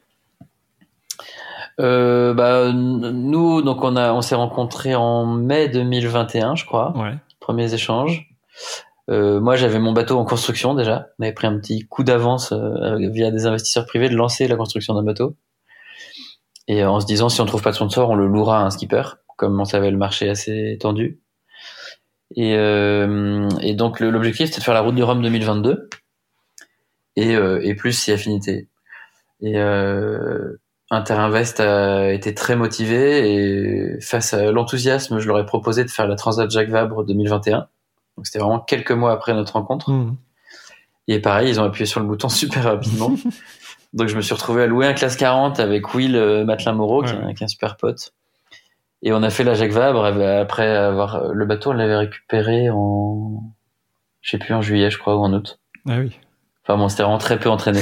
Euh, 1.79 2.33
bah, 2.33 2.71
nous, 2.71 3.61
donc 3.61 3.83
on 3.83 3.95
a, 3.95 4.13
on 4.13 4.21
s'est 4.21 4.35
rencontrés 4.35 4.95
en 4.95 5.25
mai 5.25 5.69
2021, 5.69 6.55
je 6.55 6.65
crois. 6.65 6.95
Ouais. 6.97 7.15
Premiers 7.39 7.73
échanges. 7.73 8.29
Euh, 9.09 9.41
moi, 9.41 9.55
j'avais 9.55 9.79
mon 9.79 9.91
bateau 9.91 10.17
en 10.17 10.25
construction 10.25 10.75
déjà. 10.75 11.07
On 11.19 11.23
avait 11.23 11.33
pris 11.33 11.47
un 11.47 11.57
petit 11.59 11.81
coup 11.81 12.03
d'avance 12.03 12.51
euh, 12.53 13.09
via 13.09 13.31
des 13.31 13.45
investisseurs 13.45 13.85
privés 13.85 14.09
de 14.09 14.15
lancer 14.15 14.47
la 14.47 14.55
construction 14.55 14.93
d'un 14.93 15.03
bateau. 15.03 15.35
Et 16.67 16.85
en 16.85 16.99
se 16.99 17.05
disant, 17.05 17.27
si 17.27 17.41
on 17.41 17.45
trouve 17.45 17.61
pas 17.61 17.71
de 17.71 17.75
sponsor, 17.75 18.09
on 18.09 18.15
le 18.15 18.27
louera 18.27 18.61
à 18.61 18.63
un 18.63 18.69
skipper, 18.69 19.03
comme 19.35 19.59
on 19.59 19.65
savait 19.65 19.91
le 19.91 19.97
marché 19.97 20.29
assez 20.29 20.77
tendu. 20.79 21.19
Et, 22.35 22.55
euh, 22.55 23.47
et 23.61 23.73
donc 23.73 23.99
l'objectif, 23.99 24.47
c'était 24.47 24.59
de 24.59 24.63
faire 24.63 24.73
la 24.73 24.81
route 24.81 24.95
du 24.95 25.03
Rhum 25.03 25.21
2022 25.21 25.89
et, 27.15 27.35
euh, 27.35 27.59
et 27.61 27.75
plus 27.75 27.93
si 27.93 28.11
affinité. 28.11 28.67
Et 29.41 29.57
euh, 29.57 30.59
Interinvest 30.89 31.59
a 31.59 32.11
été 32.11 32.33
très 32.33 32.55
motivé 32.55 33.33
et 33.33 34.01
face 34.01 34.33
à 34.33 34.51
l'enthousiasme, 34.51 35.19
je 35.19 35.27
leur 35.27 35.39
ai 35.39 35.45
proposé 35.45 35.83
de 35.83 35.89
faire 35.89 36.07
la 36.07 36.15
Transat 36.15 36.49
Jacques 36.49 36.69
Vabre 36.69 37.03
2021. 37.03 37.67
Donc 38.17 38.25
c'était 38.25 38.39
vraiment 38.39 38.59
quelques 38.59 38.91
mois 38.91 39.11
après 39.11 39.33
notre 39.33 39.53
rencontre. 39.53 39.91
Mmh. 39.91 40.15
Et 41.07 41.19
pareil, 41.19 41.49
ils 41.49 41.59
ont 41.59 41.63
appuyé 41.63 41.85
sur 41.85 41.99
le 41.99 42.05
bouton 42.05 42.29
super 42.29 42.63
rapidement. 42.63 43.15
Donc 43.93 44.07
je 44.07 44.15
me 44.15 44.21
suis 44.21 44.33
retrouvé 44.33 44.63
à 44.63 44.67
louer 44.67 44.87
un 44.87 44.93
classe 44.93 45.15
40 45.17 45.59
avec 45.59 45.93
Will 45.93 46.15
euh, 46.15 46.45
Matelin 46.45 46.73
Moreau, 46.73 47.03
qui, 47.03 47.13
est, 47.13 47.33
qui, 47.35 47.43
est 47.43 47.45
un 47.45 47.47
super 47.47 47.77
pote. 47.77 48.13
Et 49.03 49.11
on 49.11 49.21
a 49.21 49.29
fait 49.29 49.43
la 49.43 49.53
Jacques 49.53 49.71
Vabre 49.71 50.05
après 50.05 50.75
avoir 50.75 51.33
le 51.33 51.45
bateau, 51.45 51.71
on 51.71 51.73
l'avait 51.73 51.97
récupéré 51.97 52.69
en, 52.69 53.43
je 54.21 54.31
sais 54.31 54.37
plus 54.37 54.53
en 54.53 54.61
juillet, 54.61 54.89
je 54.89 54.97
crois, 54.97 55.17
ou 55.17 55.19
en 55.19 55.33
août. 55.33 55.59
Ah 55.87 55.97
oui. 55.99 56.17
Enfin 56.63 56.77
bon, 56.77 56.87
c'était 56.87 57.03
vraiment 57.03 57.17
très 57.17 57.37
peu 57.37 57.49
entraîné. 57.49 57.81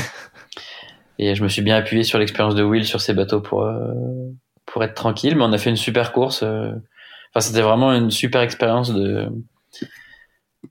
Et 1.20 1.36
je 1.36 1.44
me 1.44 1.48
suis 1.48 1.62
bien 1.62 1.78
appuyé 1.78 2.04
sur 2.04 2.18
l'expérience 2.18 2.56
de 2.56 2.64
Will 2.64 2.86
sur 2.86 3.00
ces 3.00 3.14
bateaux 3.14 3.42
pour 3.42 3.62
euh, 3.64 3.94
pour 4.66 4.84
être 4.84 4.96
tranquille. 4.96 5.36
Mais 5.36 5.44
on 5.44 5.54
a 5.54 5.60
fait 5.60 5.70
une 5.70 5.76
super 5.76 6.12
course. 6.12 6.42
Euh. 6.42 6.72
Enfin, 7.30 7.42
c'était 7.42 7.62
vraiment 7.62 7.94
une 7.94 8.10
super 8.10 8.42
expérience 8.42 8.92
de 8.92 9.30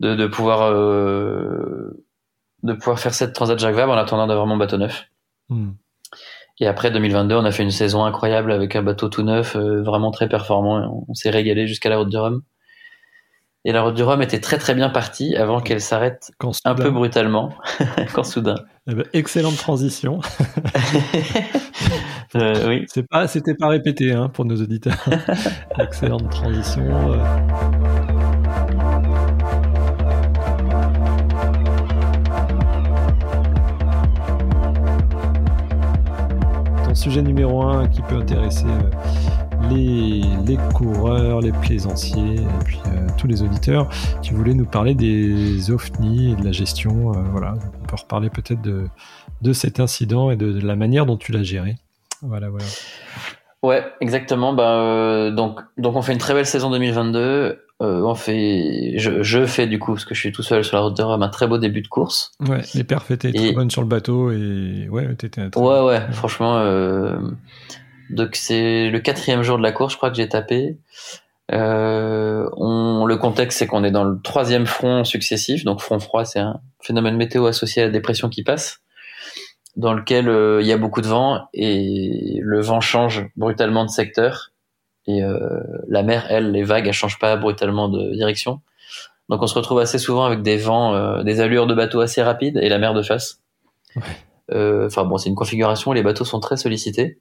de, 0.01 0.17
de 0.17 0.27
pouvoir 0.27 0.63
euh, 0.63 2.05
de 2.65 2.73
pouvoir 2.73 2.99
faire 2.99 3.15
cette 3.15 3.33
transat 3.33 3.59
Jacques 3.61 3.77
Vabre 3.77 3.93
en 3.93 3.97
attendant 3.97 4.27
d'avoir 4.27 4.47
mon 4.47 4.57
bateau 4.57 4.77
neuf. 4.77 5.09
Hmm. 5.49 5.71
Et 6.61 6.67
après 6.67 6.91
2022, 6.91 7.35
on 7.35 7.45
a 7.45 7.51
fait 7.51 7.63
une 7.63 7.71
saison 7.71 8.05
incroyable 8.05 8.53
avec 8.53 8.77
un 8.77 8.83
bateau 8.83 9.09
tout 9.09 9.23
neuf, 9.23 9.57
vraiment 9.57 10.11
très 10.11 10.29
performant. 10.29 11.05
On, 11.09 11.15
s'est 11.15 11.31
régalé 11.31 11.67
jusqu'à 11.67 11.89
la 11.89 11.97
route 11.97 12.11
du 12.11 12.19
Rhum. 12.19 12.43
Et 13.65 13.73
la 13.73 13.83
route 13.83 13.95
du 13.95 14.03
Rhum 14.03 14.23
était 14.23 14.41
très 14.41 14.57
très 14.59 14.75
bien 14.75 14.89
partie 14.89 15.37
avant 15.37 15.61
qu'elle 15.61 15.81
s'arrête 15.83 16.33
un 16.65 16.75
peu 16.75 16.91
brutalement, 16.91 17.55
quand 18.15 18.25
soudain. 18.25 18.57
Eh 18.91 18.95
ben, 18.95 19.05
excellente 19.13 19.57
transition. 19.57 20.21
euh, 22.37 22.69
oui. 22.69 22.87
C'est 22.89 23.07
pas, 23.07 23.29
c'était 23.29 23.55
pas 23.55 23.69
répété 23.69 24.13
hein, 24.13 24.29
pour 24.29 24.47
nos 24.47 24.57
auditeurs. 24.57 24.97
excellente 25.79 26.31
transition. 26.31 27.13
Euh. 27.13 28.10
Sujet 36.95 37.23
numéro 37.23 37.63
un 37.63 37.89
qui 37.89 38.03
peut 38.03 38.17
intéresser 38.17 38.67
euh, 38.67 39.71
les, 39.71 40.59
coureurs, 40.75 41.41
les 41.41 41.53
plaisanciers 41.53 42.35
et 42.35 42.65
puis 42.65 42.81
euh, 42.87 43.07
tous 43.17 43.29
les 43.29 43.43
auditeurs. 43.43 43.89
Tu 44.23 44.35
voulais 44.35 44.55
nous 44.55 44.65
parler 44.65 44.95
des 44.95 45.71
OFNI 45.71 46.33
et 46.33 46.37
de 46.37 46.45
la 46.45 46.53
gestion. 46.53 47.13
Euh, 47.13 47.23
voilà, 47.31 47.55
on 47.83 47.87
peut 47.87 47.97
reparler 47.97 48.29
peut-être 48.29 48.61
de, 48.61 48.89
de 49.41 49.53
cet 49.53 49.79
incident 49.79 50.31
et 50.31 50.37
de, 50.37 50.61
la 50.61 50.75
manière 50.75 51.07
dont 51.07 51.17
tu 51.17 51.31
l'as 51.31 51.45
géré. 51.45 51.77
Voilà, 52.23 52.51
voilà. 52.51 52.67
Ouais, 53.63 53.85
exactement. 54.01 54.53
Bah, 54.53 55.31
donc, 55.31 55.61
donc 55.79 55.95
on 55.95 56.03
fait 56.03 56.13
une 56.13 56.19
très 56.19 56.35
belle 56.35 56.47
saison 56.47 56.71
2022. 56.71 57.63
On 57.81 58.15
fait, 58.15 58.95
je, 58.97 59.23
je, 59.23 59.47
fais 59.47 59.67
du 59.67 59.79
coup 59.79 59.95
parce 59.95 60.05
que 60.05 60.15
je 60.15 60.21
suis 60.21 60.33
tout 60.33 60.43
seul 60.43 60.65
sur 60.65 60.77
la 60.77 60.83
route 60.83 60.97
de 60.97 61.03
Rome 61.03 61.23
un 61.23 61.29
très 61.29 61.47
beau 61.47 61.59
début 61.59 61.83
de 61.83 61.89
course. 61.89 62.33
Ouais, 62.41 62.61
les 62.75 62.85
perfs 62.85 63.11
étaient 63.11 63.33
très 63.33 63.53
bonnes 63.53 63.71
sur 63.71 63.83
le 63.83 63.89
bateau 63.89 64.31
et 64.31 64.89
ouais, 64.91 65.15
t'étais. 65.15 65.57
Ouais, 65.57 65.81
ouais, 65.81 66.01
franchement. 66.13 66.63
Donc 68.11 68.35
c'est 68.35 68.91
le 68.91 68.99
quatrième 68.99 69.43
jour 69.43 69.57
de 69.57 69.63
la 69.63 69.73
course, 69.73 69.93
je 69.93 69.97
crois 69.97 70.11
que 70.11 70.17
j'ai 70.17 70.29
tapé. 70.29 70.77
Euh, 71.53 72.49
on, 72.57 73.07
le 73.07 73.17
contexte, 73.17 73.59
c'est 73.59 73.67
qu'on 73.67 73.85
est 73.85 73.91
dans 73.91 74.05
le 74.05 74.21
troisième 74.21 74.67
front 74.67 75.05
successif. 75.05 75.65
Donc 75.65 75.81
front 75.81 75.99
froid, 75.99 76.25
c'est 76.25 76.41
un 76.41 76.61
phénomène 76.81 77.17
météo 77.17 77.47
associé 77.47 77.83
à 77.83 77.87
la 77.87 77.91
dépression 77.91 78.29
qui 78.29 78.43
passe, 78.43 78.81
dans 79.77 79.95
lequel 79.95 80.29
euh, 80.29 80.61
il 80.61 80.67
y 80.67 80.73
a 80.73 80.77
beaucoup 80.77 81.01
de 81.01 81.09
vent 81.09 81.49
et 81.55 82.39
le 82.41 82.61
vent 82.61 82.81
change 82.81 83.27
brutalement 83.37 83.85
de 83.85 83.91
secteur. 83.91 84.51
Et 85.17 85.23
euh, 85.23 85.61
la 85.89 86.03
mer, 86.03 86.27
elle, 86.29 86.53
les 86.53 86.63
vagues, 86.63 86.87
elles 86.87 86.93
changent 86.93 87.19
pas 87.19 87.37
brutalement 87.37 87.89
de 87.89 88.13
direction. 88.13 88.61
Donc 89.29 89.43
on 89.43 89.47
se 89.47 89.55
retrouve 89.55 89.79
assez 89.79 89.99
souvent 89.99 90.25
avec 90.25 90.43
des 90.43 90.57
vents, 90.57 90.95
euh, 90.95 91.23
des 91.23 91.41
allures 91.41 91.67
de 91.67 91.75
bateau 91.75 92.01
assez 92.01 92.23
rapides 92.23 92.59
et 92.61 92.69
la 92.69 92.79
mer 92.79 92.95
de 92.95 93.03
face. 93.03 93.41
Euh, 94.53 94.87
enfin 94.87 95.05
bon, 95.05 95.17
c'est 95.17 95.29
une 95.29 95.37
configuration 95.37 95.93
où 95.93 95.95
les 95.95 96.03
bateaux 96.03 96.25
sont 96.25 96.41
très 96.41 96.57
sollicités. 96.57 97.21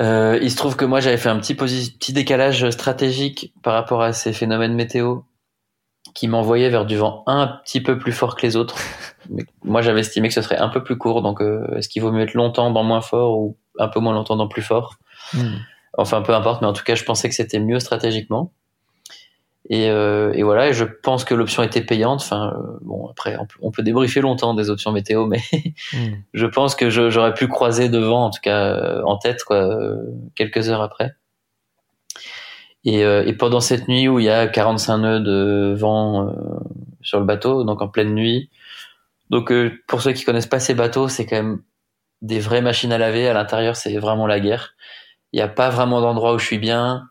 Euh, 0.00 0.38
il 0.40 0.50
se 0.50 0.56
trouve 0.56 0.76
que 0.76 0.84
moi 0.84 1.00
j'avais 1.00 1.16
fait 1.16 1.28
un 1.28 1.38
petit, 1.38 1.54
petit 1.54 2.12
décalage 2.12 2.70
stratégique 2.70 3.52
par 3.62 3.74
rapport 3.74 4.00
à 4.00 4.12
ces 4.12 4.32
phénomènes 4.32 4.74
météo 4.74 5.22
qui 6.14 6.26
m'envoyaient 6.26 6.70
vers 6.70 6.86
du 6.86 6.96
vent 6.96 7.22
un 7.26 7.46
petit 7.64 7.82
peu 7.82 7.98
plus 7.98 8.12
fort 8.12 8.36
que 8.36 8.42
les 8.42 8.56
autres. 8.56 8.76
Mais 9.30 9.42
moi 9.62 9.82
j'avais 9.82 10.00
estimé 10.00 10.28
que 10.28 10.34
ce 10.34 10.42
serait 10.42 10.56
un 10.56 10.68
peu 10.68 10.82
plus 10.82 10.96
court, 10.96 11.20
donc 11.20 11.42
euh, 11.42 11.66
est-ce 11.76 11.88
qu'il 11.88 12.02
vaut 12.02 12.12
mieux 12.12 12.22
être 12.22 12.34
longtemps 12.34 12.70
dans 12.70 12.82
moins 12.82 13.02
fort 13.02 13.38
ou 13.38 13.58
un 13.78 13.88
peu 13.88 14.00
moins 14.00 14.14
longtemps 14.14 14.36
dans 14.36 14.48
plus 14.48 14.62
fort? 14.62 14.96
Hmm. 15.34 15.56
Enfin 15.98 16.22
peu 16.22 16.34
importe, 16.34 16.62
mais 16.62 16.68
en 16.68 16.72
tout 16.72 16.84
cas 16.84 16.94
je 16.94 17.04
pensais 17.04 17.28
que 17.28 17.34
c'était 17.34 17.60
mieux 17.60 17.80
stratégiquement. 17.80 18.52
Et, 19.68 19.88
euh, 19.88 20.32
et, 20.32 20.42
voilà, 20.42 20.68
et 20.68 20.72
je 20.72 20.84
pense 20.84 21.24
que 21.24 21.32
l'option 21.32 21.62
était 21.62 21.80
payante. 21.80 22.20
Enfin, 22.22 22.54
euh, 22.56 22.78
bon, 22.80 23.06
après, 23.06 23.36
on 23.60 23.70
peut, 23.70 23.84
débriefer 23.84 24.20
longtemps 24.20 24.52
des 24.52 24.68
options 24.68 24.90
météo, 24.90 25.26
mais 25.26 25.40
hmm. 25.92 26.14
je 26.34 26.46
pense 26.46 26.74
que 26.74 26.90
j'aurais 26.90 27.34
pu 27.34 27.46
croiser 27.46 27.88
devant, 27.88 28.24
en 28.24 28.30
tout 28.30 28.40
cas 28.42 28.64
euh, 28.64 29.02
en 29.04 29.16
tête, 29.16 29.44
quoi, 29.44 29.70
quelques 30.34 30.68
heures 30.70 30.82
après. 30.82 31.14
Et, 32.84 33.00
et, 33.00 33.32
pendant 33.34 33.60
cette 33.60 33.88
nuit 33.88 34.08
où 34.08 34.18
il 34.18 34.24
y 34.24 34.30
a 34.30 34.48
45 34.48 34.98
nœuds 34.98 35.20
de 35.20 35.74
vent 35.78 36.34
sur 37.02 37.20
le 37.20 37.26
bateau, 37.26 37.62
donc 37.62 37.82
en 37.82 37.88
pleine 37.88 38.14
nuit. 38.14 38.48
Donc 39.28 39.52
pour 39.86 40.00
ceux 40.00 40.12
qui 40.12 40.24
connaissent 40.24 40.46
pas 40.46 40.60
ces 40.60 40.72
bateaux, 40.72 41.06
c'est 41.06 41.26
quand 41.26 41.36
même 41.36 41.62
des 42.22 42.40
vraies 42.40 42.62
machines 42.62 42.90
à 42.90 42.96
laver. 42.96 43.28
À 43.28 43.34
l'intérieur, 43.34 43.76
c'est 43.76 43.98
vraiment 43.98 44.26
la 44.26 44.40
guerre. 44.40 44.74
Il 45.32 45.36
n'y 45.36 45.42
a 45.42 45.48
pas 45.48 45.70
vraiment 45.70 46.00
d'endroit 46.00 46.34
où 46.34 46.38
je 46.38 46.46
suis 46.46 46.58
bien. 46.58 47.04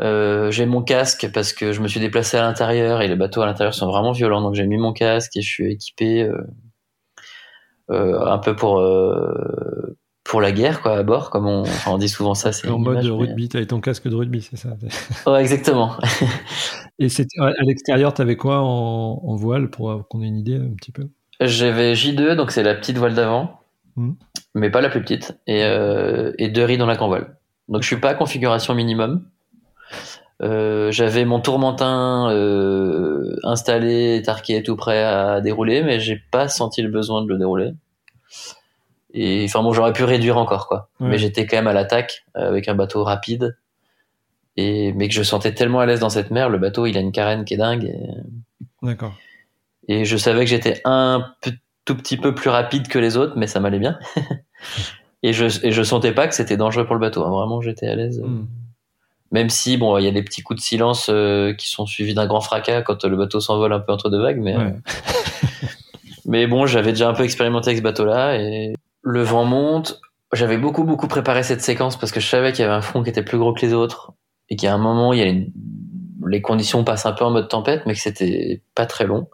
Euh, 0.00 0.50
j'ai 0.50 0.66
mon 0.66 0.82
casque 0.82 1.30
parce 1.32 1.52
que 1.52 1.72
je 1.72 1.80
me 1.80 1.88
suis 1.88 2.00
déplacé 2.00 2.36
à 2.36 2.42
l'intérieur 2.42 3.00
et 3.00 3.08
les 3.08 3.16
bateaux 3.16 3.40
à 3.40 3.46
l'intérieur 3.46 3.74
sont 3.74 3.86
vraiment 3.86 4.12
violents. 4.12 4.42
Donc 4.42 4.54
j'ai 4.54 4.66
mis 4.66 4.76
mon 4.76 4.92
casque 4.92 5.36
et 5.36 5.42
je 5.42 5.48
suis 5.48 5.72
équipé 5.72 6.22
euh, 6.22 6.46
euh, 7.90 8.20
un 8.26 8.38
peu 8.38 8.54
pour 8.54 8.82
pour 10.24 10.40
la 10.40 10.50
guerre 10.50 10.82
quoi 10.82 10.96
à 10.98 11.02
bord, 11.04 11.30
comme 11.30 11.46
on, 11.46 11.60
enfin, 11.62 11.92
on 11.92 11.98
dit 11.98 12.08
souvent 12.08 12.34
ça. 12.34 12.52
C'est 12.52 12.68
en 12.68 12.78
mode 12.78 13.04
rugby, 13.04 13.42
mais... 13.42 13.48
t'avais 13.48 13.66
ton 13.66 13.80
casque 13.80 14.08
de 14.08 14.14
rugby, 14.14 14.42
c'est 14.42 14.56
ça 14.56 14.76
Ouais, 15.26 15.40
exactement. 15.40 15.96
et 16.98 17.06
à 17.38 17.62
l'extérieur, 17.62 18.12
t'avais 18.12 18.36
quoi 18.36 18.60
en, 18.60 19.22
en, 19.24 19.36
voile 19.36 19.70
pour 19.70 20.06
qu'on 20.08 20.22
ait 20.22 20.26
une 20.26 20.38
idée 20.38 20.56
un 20.56 20.74
petit 20.74 20.92
peu? 20.92 21.08
J'avais 21.40 21.92
J2, 21.92 22.34
donc 22.34 22.50
c'est 22.50 22.62
la 22.62 22.74
petite 22.74 22.98
voile 22.98 23.14
d'avant, 23.14 23.60
mmh. 23.96 24.12
mais 24.54 24.70
pas 24.70 24.80
la 24.80 24.88
plus 24.88 25.02
petite, 25.02 25.38
et, 25.46 25.62
et 26.38 26.48
deux 26.48 26.64
riz 26.64 26.78
dans 26.78 26.86
la 26.86 26.96
grand 26.96 27.08
voile. 27.08 27.36
Donc 27.68 27.82
je 27.82 27.86
suis 27.86 28.00
pas 28.00 28.10
à 28.10 28.14
configuration 28.14 28.74
minimum. 28.74 29.24
Euh, 30.42 30.92
j'avais 30.92 31.24
mon 31.24 31.40
tourmentin 31.40 32.30
euh, 32.30 33.36
installé, 33.42 34.22
tarqué, 34.24 34.62
tout 34.62 34.76
prêt 34.76 35.02
à 35.02 35.40
dérouler, 35.40 35.82
mais 35.82 35.98
j'ai 35.98 36.20
pas 36.30 36.48
senti 36.48 36.82
le 36.82 36.90
besoin 36.90 37.22
de 37.22 37.28
le 37.28 37.38
dérouler. 37.38 37.72
Et 39.14 39.44
enfin 39.48 39.62
bon, 39.62 39.72
j'aurais 39.72 39.94
pu 39.94 40.04
réduire 40.04 40.36
encore 40.36 40.68
quoi. 40.68 40.90
Mais 41.00 41.16
j'étais 41.16 41.46
quand 41.46 41.56
même 41.56 41.68
à 41.68 41.72
l'attaque 41.72 42.26
avec 42.34 42.68
un 42.68 42.74
bateau 42.74 43.02
rapide. 43.02 43.56
Et 44.58 44.92
mais 44.92 45.08
que 45.08 45.14
je 45.14 45.22
sentais 45.22 45.52
tellement 45.52 45.80
à 45.80 45.86
l'aise 45.86 46.00
dans 46.00 46.10
cette 46.10 46.30
mer, 46.30 46.50
le 46.50 46.58
bateau 46.58 46.86
il 46.86 46.96
a 46.98 47.00
une 47.00 47.12
carène 47.12 47.44
qui 47.44 47.54
est 47.54 47.58
dingue. 47.58 47.94
D'accord. 48.82 49.14
Et 49.88 50.04
je 50.04 50.16
savais 50.16 50.40
que 50.40 50.50
j'étais 50.50 50.82
un 50.84 51.24
tout 51.86 51.96
petit 51.96 52.18
peu 52.18 52.34
plus 52.34 52.50
rapide 52.50 52.88
que 52.88 52.98
les 52.98 53.16
autres, 53.16 53.32
mais 53.36 53.46
ça 53.46 53.60
m'allait 53.60 53.78
bien. 53.78 53.98
et 55.22 55.32
je 55.32 55.46
et 55.64 55.72
je 55.72 55.82
sentais 55.82 56.12
pas 56.12 56.28
que 56.28 56.34
c'était 56.34 56.58
dangereux 56.58 56.84
pour 56.84 56.94
le 56.94 57.00
bateau. 57.00 57.24
Hein. 57.24 57.30
Vraiment, 57.30 57.62
j'étais 57.62 57.86
à 57.86 57.94
l'aise. 57.94 58.20
Hmm. 58.20 58.44
Même 59.32 59.48
si 59.48 59.76
bon, 59.76 59.96
il 59.96 60.04
y 60.04 60.08
a 60.08 60.10
des 60.10 60.22
petits 60.22 60.42
coups 60.42 60.60
de 60.60 60.64
silence 60.64 61.08
euh, 61.10 61.54
qui 61.54 61.68
sont 61.68 61.86
suivis 61.86 62.14
d'un 62.14 62.26
grand 62.26 62.40
fracas 62.40 62.82
quand 62.82 63.04
le 63.04 63.16
bateau 63.16 63.40
s'envole 63.40 63.72
un 63.72 63.80
peu 63.80 63.92
entre 63.92 64.10
deux 64.10 64.20
vagues, 64.20 64.40
mais 64.40 64.54
mais 66.26 66.46
bon, 66.46 66.66
j'avais 66.66 66.92
déjà 66.92 67.08
un 67.08 67.14
peu 67.14 67.24
expérimenté 67.24 67.70
avec 67.70 67.78
ce 67.78 67.82
bateau-là 67.82 68.36
et 68.36 68.74
le 69.02 69.22
vent 69.22 69.44
monte. 69.44 70.00
J'avais 70.32 70.58
beaucoup 70.58 70.84
beaucoup 70.84 71.08
préparé 71.08 71.42
cette 71.42 71.62
séquence 71.62 71.96
parce 71.96 72.12
que 72.12 72.20
je 72.20 72.26
savais 72.26 72.52
qu'il 72.52 72.62
y 72.62 72.64
avait 72.64 72.76
un 72.76 72.82
front 72.82 73.02
qui 73.02 73.10
était 73.10 73.22
plus 73.22 73.38
gros 73.38 73.54
que 73.54 73.64
les 73.64 73.72
autres 73.72 74.12
et 74.48 74.66
a 74.66 74.74
un 74.74 74.78
moment, 74.78 75.12
il 75.12 75.18
y 75.18 75.22
a 75.22 75.32
les 76.28 76.42
conditions 76.42 76.84
passent 76.84 77.06
un 77.06 77.12
peu 77.12 77.24
en 77.24 77.30
mode 77.30 77.48
tempête, 77.48 77.82
mais 77.86 77.94
que 77.94 78.00
c'était 78.00 78.62
pas 78.74 78.86
très 78.86 79.06
long. 79.06 79.28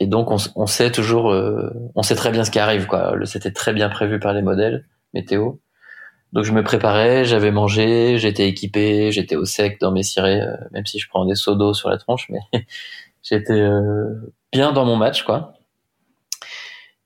Et 0.00 0.06
donc 0.06 0.30
on, 0.30 0.66
sait 0.66 0.92
toujours, 0.92 1.32
euh, 1.32 1.70
on 1.96 2.02
sait 2.02 2.14
très 2.14 2.30
bien 2.30 2.44
ce 2.44 2.50
qui 2.50 2.58
arrive 2.58 2.86
quoi. 2.86 3.14
C'était 3.24 3.50
très 3.50 3.72
bien 3.72 3.88
prévu 3.88 4.20
par 4.20 4.32
les 4.32 4.42
modèles 4.42 4.84
météo. 5.14 5.54
Donc 6.32 6.44
je 6.44 6.52
me 6.52 6.62
préparais, 6.62 7.24
j'avais 7.24 7.50
mangé, 7.50 8.18
j'étais 8.18 8.48
équipé, 8.48 9.10
j'étais 9.12 9.36
au 9.36 9.44
sec 9.44 9.80
dans 9.80 9.92
mes 9.92 10.02
cirés, 10.02 10.42
euh, 10.42 10.56
même 10.72 10.84
si 10.84 10.98
je 10.98 11.08
prends 11.08 11.24
des 11.24 11.34
seaux 11.34 11.54
d'eau 11.54 11.72
sur 11.72 11.88
la 11.88 11.96
tronche, 11.96 12.28
mais 12.28 12.40
j'étais 13.22 13.60
euh, 13.60 14.34
bien 14.52 14.72
dans 14.72 14.84
mon 14.84 14.96
match 14.96 15.22
quoi. 15.22 15.54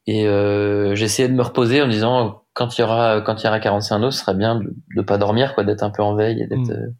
Et 0.09 0.27
euh, 0.27 0.97
j'essayais 0.97 1.29
de 1.29 1.35
me 1.35 1.43
reposer 1.43 1.81
en 1.81 1.87
me 1.87 1.93
disant 1.93 2.43
quand 2.53 2.77
il 2.77 2.81
y 2.81 2.85
aura 2.85 3.21
quand 3.21 3.41
il 3.41 3.45
y 3.45 3.49
aura 3.49 3.61
45 3.61 3.99
nœuds, 4.01 4.11
ce 4.11 4.19
serait 4.19 4.35
bien 4.35 4.57
de, 4.57 4.75
de 4.97 5.03
pas 5.03 5.19
dormir 5.19 5.55
quoi, 5.55 5.63
d'être 5.63 5.85
un 5.85 5.91
peu 5.91 6.03
en 6.03 6.17
veille 6.17 6.43
et 6.43 6.47
d'être 6.47 6.59
mm. 6.59 6.95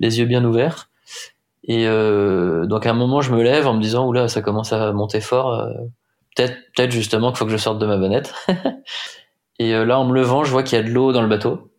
les 0.00 0.18
yeux 0.18 0.26
bien 0.26 0.44
ouverts. 0.44 0.87
Et 1.68 1.86
donc 1.86 2.86
à 2.86 2.90
un 2.90 2.94
moment 2.94 3.20
je 3.20 3.30
me 3.32 3.42
lève 3.42 3.66
en 3.66 3.74
me 3.74 3.82
disant 3.82 4.06
oula 4.06 4.28
ça 4.28 4.40
commence 4.40 4.72
à 4.72 4.90
monter 4.92 5.20
fort, 5.20 5.68
peut-être 6.34 6.54
peut-être 6.74 6.92
justement 6.92 7.28
qu'il 7.30 7.38
faut 7.38 7.44
que 7.44 7.50
je 7.50 7.58
sorte 7.58 7.78
de 7.78 7.86
ma 7.86 7.98
bonnette. 7.98 8.34
Et 9.58 9.74
euh, 9.74 9.84
là, 9.84 9.98
en 9.98 10.04
me 10.04 10.14
levant, 10.14 10.44
je 10.44 10.50
vois 10.50 10.62
qu'il 10.62 10.78
y 10.78 10.80
a 10.80 10.84
de 10.84 10.90
l'eau 10.90 11.12
dans 11.12 11.22
le 11.22 11.28
bateau. 11.28 11.70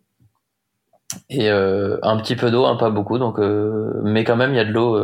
Et 1.28 1.50
euh, 1.50 1.98
un 2.02 2.16
petit 2.18 2.36
peu 2.36 2.50
d'eau, 2.50 2.66
hein, 2.66 2.76
pas 2.76 2.90
beaucoup, 2.90 3.18
donc, 3.18 3.38
euh, 3.38 3.92
mais 4.04 4.24
quand 4.24 4.36
même, 4.36 4.52
il 4.52 4.56
y 4.56 4.60
a 4.60 4.64
de 4.64 4.72
l'eau 4.72 5.00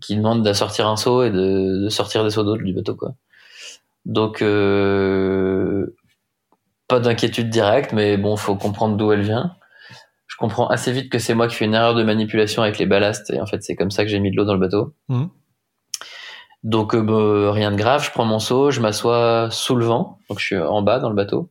qui 0.00 0.16
demande 0.16 0.44
de 0.44 0.52
sortir 0.52 0.88
un 0.88 0.96
seau 0.96 1.22
et 1.22 1.30
de, 1.30 1.84
de 1.84 1.88
sortir 1.88 2.24
des 2.24 2.30
seaux 2.30 2.42
d'eau 2.44 2.56
du 2.56 2.72
bateau, 2.72 2.94
quoi. 2.96 3.14
Donc, 4.04 4.40
pas 6.88 6.98
d'inquiétude 7.00 7.50
directe, 7.50 7.92
mais 7.92 8.16
bon, 8.16 8.36
faut 8.36 8.56
comprendre 8.56 8.96
d'où 8.96 9.12
elle 9.12 9.22
vient. 9.22 9.54
Je 10.42 10.48
comprends 10.48 10.66
assez 10.66 10.90
vite 10.90 11.08
que 11.08 11.20
c'est 11.20 11.34
moi 11.34 11.46
qui 11.46 11.54
fais 11.54 11.66
une 11.66 11.74
erreur 11.74 11.94
de 11.94 12.02
manipulation 12.02 12.62
avec 12.62 12.76
les 12.76 12.86
ballasts, 12.86 13.30
et 13.30 13.40
en 13.40 13.46
fait, 13.46 13.62
c'est 13.62 13.76
comme 13.76 13.92
ça 13.92 14.02
que 14.02 14.10
j'ai 14.10 14.18
mis 14.18 14.32
de 14.32 14.36
l'eau 14.36 14.44
dans 14.44 14.54
le 14.54 14.58
bateau. 14.58 14.92
Mmh. 15.08 15.26
Donc 16.64 16.96
euh, 16.96 17.00
bah, 17.00 17.52
rien 17.52 17.70
de 17.70 17.76
grave, 17.76 18.04
je 18.04 18.10
prends 18.10 18.24
mon 18.24 18.40
seau, 18.40 18.72
je 18.72 18.80
m'assois 18.80 19.50
sous 19.52 19.76
le 19.76 19.84
vent, 19.84 20.18
donc 20.28 20.40
je 20.40 20.44
suis 20.46 20.58
en 20.58 20.82
bas 20.82 20.98
dans 20.98 21.10
le 21.10 21.14
bateau, 21.14 21.48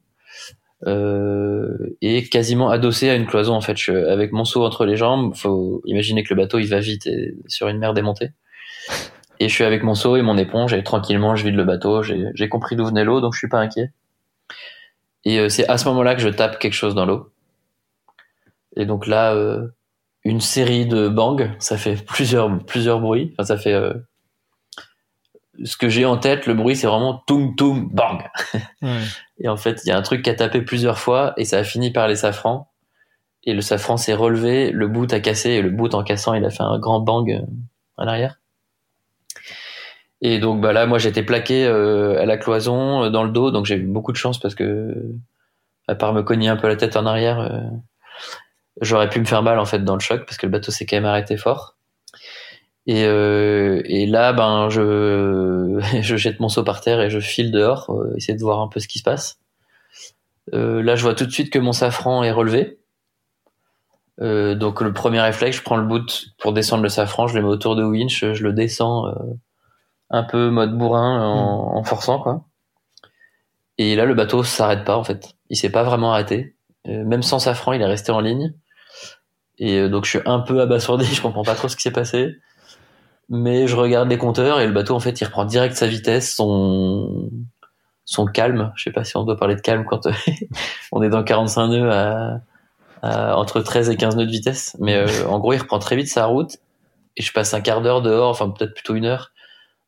euh, 0.87 1.95
et 2.01 2.27
quasiment 2.27 2.69
adossé 2.69 3.09
à 3.09 3.15
une 3.15 3.27
cloison 3.27 3.53
en 3.53 3.61
fait. 3.61 3.77
Je, 3.77 3.93
avec 3.93 4.33
mon 4.33 4.43
seau 4.43 4.65
entre 4.65 4.83
les 4.83 4.97
jambes, 4.97 5.37
faut 5.37 5.81
imaginer 5.85 6.23
que 6.23 6.33
le 6.33 6.41
bateau 6.41 6.59
il 6.59 6.67
va 6.67 6.81
vite 6.81 7.07
et 7.07 7.37
sur 7.47 7.69
une 7.69 7.77
mer 7.77 7.93
démontée. 7.93 8.31
Et 9.39 9.47
je 9.47 9.53
suis 9.53 9.63
avec 9.63 9.83
mon 9.83 9.95
seau 9.95 10.17
et 10.17 10.21
mon 10.21 10.37
éponge 10.37 10.73
et 10.73 10.83
tranquillement 10.83 11.37
je 11.37 11.45
vide 11.45 11.55
le 11.55 11.63
bateau. 11.63 12.03
J'ai 12.03 12.49
compris 12.49 12.75
d'où 12.75 12.85
venait 12.85 13.05
l'eau, 13.05 13.21
donc 13.21 13.35
je 13.35 13.39
suis 13.39 13.47
pas 13.47 13.59
inquiet. 13.59 13.93
Et 15.23 15.39
euh, 15.39 15.47
c'est 15.47 15.65
à 15.69 15.77
ce 15.77 15.87
moment-là 15.87 16.13
que 16.15 16.21
je 16.21 16.27
tape 16.27 16.59
quelque 16.59 16.73
chose 16.73 16.93
dans 16.93 17.05
l'eau. 17.05 17.30
Et 18.75 18.85
donc 18.85 19.07
là, 19.07 19.33
euh, 19.33 19.67
une 20.23 20.41
série 20.41 20.85
de 20.85 21.07
bangs, 21.07 21.55
ça 21.59 21.77
fait 21.77 21.95
plusieurs 22.05 22.63
plusieurs 22.65 22.99
bruits. 22.99 23.33
Enfin, 23.33 23.45
ça 23.45 23.57
fait 23.57 23.73
euh, 23.73 23.93
ce 25.63 25.77
que 25.77 25.89
j'ai 25.89 26.05
en 26.05 26.17
tête, 26.17 26.45
le 26.45 26.53
bruit, 26.53 26.75
c'est 26.75 26.87
vraiment 26.87 27.23
toum 27.27 27.55
toum 27.55 27.89
bang. 27.91 28.23
Et 29.39 29.47
en 29.47 29.57
fait, 29.57 29.81
il 29.85 29.89
y 29.89 29.91
a 29.91 29.97
un 29.97 30.01
truc 30.01 30.23
qui 30.23 30.29
a 30.29 30.35
tapé 30.35 30.61
plusieurs 30.61 30.99
fois 30.99 31.33
et 31.37 31.45
ça 31.45 31.57
a 31.57 31.63
fini 31.63 31.91
par 31.91 32.07
les 32.07 32.15
safrans. 32.15 32.69
Et 33.43 33.53
le 33.53 33.61
safran 33.61 33.97
s'est 33.97 34.13
relevé, 34.13 34.71
le 34.71 34.87
bout 34.87 35.11
a 35.11 35.19
cassé 35.19 35.49
et 35.49 35.61
le 35.61 35.71
bout 35.71 35.95
en 35.95 36.03
cassant, 36.03 36.35
il 36.35 36.45
a 36.45 36.51
fait 36.51 36.61
un 36.61 36.77
grand 36.77 36.99
bang 36.99 37.31
euh, 37.31 37.41
à 37.97 38.05
l'arrière. 38.05 38.39
Et 40.21 40.37
donc 40.37 40.61
bah 40.61 40.73
là, 40.73 40.85
moi 40.85 40.99
j'étais 40.99 41.23
plaqué 41.23 41.65
euh, 41.65 42.21
à 42.21 42.25
la 42.25 42.37
cloison 42.37 43.09
dans 43.09 43.23
le 43.23 43.31
dos, 43.31 43.49
donc 43.49 43.65
j'ai 43.65 43.75
eu 43.75 43.87
beaucoup 43.87 44.11
de 44.11 44.17
chance 44.17 44.39
parce 44.39 44.53
que 44.53 44.93
à 45.87 45.95
part 45.95 46.13
me 46.13 46.21
cogner 46.21 46.47
un 46.47 46.57
peu 46.57 46.67
la 46.67 46.75
tête 46.75 46.95
en 46.95 47.07
arrière, 47.07 47.39
j'aurais 48.79 49.09
pu 49.09 49.19
me 49.19 49.25
faire 49.25 49.43
mal 49.43 49.59
en 49.59 49.65
fait 49.65 49.83
dans 49.83 49.95
le 49.95 49.99
choc 49.99 50.25
parce 50.25 50.37
que 50.37 50.45
le 50.45 50.51
bateau 50.51 50.71
s'est 50.71 50.85
quand 50.85 50.95
même 50.97 51.05
arrêté 51.05 51.37
fort. 51.37 51.75
Et, 52.87 53.05
euh, 53.05 53.81
et 53.85 54.05
là, 54.05 54.33
ben, 54.33 54.69
je, 54.69 55.79
je 56.01 56.15
jette 56.15 56.39
mon 56.39 56.49
seau 56.49 56.63
par 56.63 56.81
terre 56.81 57.01
et 57.01 57.09
je 57.09 57.19
file 57.19 57.51
dehors, 57.51 57.89
euh, 57.89 58.15
essayer 58.15 58.35
de 58.35 58.41
voir 58.43 58.59
un 58.59 58.67
peu 58.67 58.79
ce 58.79 58.87
qui 58.87 58.99
se 58.99 59.03
passe. 59.03 59.39
Euh, 60.53 60.81
là, 60.81 60.95
je 60.95 61.03
vois 61.03 61.13
tout 61.13 61.25
de 61.25 61.31
suite 61.31 61.51
que 61.51 61.59
mon 61.59 61.73
safran 61.73 62.23
est 62.23 62.31
relevé. 62.31 62.79
Euh, 64.21 64.55
donc 64.55 64.81
le 64.81 64.93
premier 64.93 65.21
réflexe, 65.21 65.57
je 65.57 65.63
prends 65.63 65.77
le 65.77 65.85
bout 65.85 66.27
pour 66.37 66.53
descendre 66.53 66.83
le 66.83 66.89
safran, 66.89 67.27
je 67.27 67.35
le 67.35 67.41
mets 67.41 67.47
autour 67.47 67.75
de 67.75 67.83
winch, 67.83 68.19
je 68.19 68.43
le 68.43 68.53
descends 68.53 69.07
euh, 69.07 69.13
un 70.09 70.23
peu 70.23 70.49
mode 70.49 70.77
bourrin 70.77 71.23
en, 71.23 71.73
hmm. 71.73 71.77
en, 71.77 71.83
forçant 71.83 72.19
quoi. 72.19 72.45
Et 73.77 73.95
là, 73.95 74.05
le 74.05 74.13
bateau 74.13 74.43
s'arrête 74.43 74.85
pas 74.85 74.97
en 74.97 75.03
fait. 75.03 75.33
Il 75.49 75.57
s'est 75.57 75.71
pas 75.71 75.83
vraiment 75.83 76.11
arrêté. 76.13 76.55
Euh, 76.87 77.03
même 77.03 77.23
sans 77.23 77.39
safran, 77.39 77.73
il 77.73 77.81
est 77.81 77.85
resté 77.85 78.11
en 78.11 78.19
ligne. 78.19 78.53
Et 79.57 79.89
donc 79.89 80.05
je 80.05 80.11
suis 80.11 80.19
un 80.25 80.39
peu 80.39 80.61
abasourdi, 80.61 81.05
je 81.13 81.21
comprends 81.21 81.43
pas 81.43 81.55
trop 81.55 81.67
ce 81.67 81.75
qui 81.75 81.83
s'est 81.83 81.91
passé 81.91 82.37
mais 83.31 83.65
je 83.65 83.77
regarde 83.77 84.09
les 84.09 84.17
compteurs 84.17 84.59
et 84.59 84.67
le 84.67 84.73
bateau 84.73 84.93
en 84.93 84.99
fait 84.99 85.21
il 85.21 85.23
reprend 85.23 85.45
direct 85.45 85.73
sa 85.75 85.87
vitesse, 85.87 86.35
son 86.35 87.31
son 88.03 88.25
calme. 88.25 88.73
Je 88.75 88.83
sais 88.83 88.91
pas 88.91 89.05
si 89.05 89.15
on 89.15 89.23
doit 89.23 89.37
parler 89.37 89.55
de 89.55 89.61
calme 89.61 89.85
quand 89.85 90.05
on 90.91 91.01
est 91.01 91.09
dans 91.09 91.23
45 91.23 91.67
nœuds 91.69 91.89
à, 93.01 93.37
entre 93.37 93.61
13 93.61 93.89
et 93.89 93.95
15 93.95 94.17
nœuds 94.17 94.25
de 94.25 94.31
vitesse, 94.31 94.75
mais 94.79 94.95
euh, 94.95 95.27
en 95.27 95.39
gros 95.39 95.53
il 95.53 95.59
reprend 95.59 95.79
très 95.79 95.95
vite 95.95 96.09
sa 96.09 96.25
route 96.25 96.57
et 97.15 97.21
je 97.23 97.31
passe 97.31 97.53
un 97.53 97.61
quart 97.61 97.81
d'heure 97.81 98.01
dehors, 98.01 98.29
enfin 98.29 98.49
peut-être 98.49 98.73
plutôt 98.73 98.95
une 98.95 99.05
heure 99.05 99.31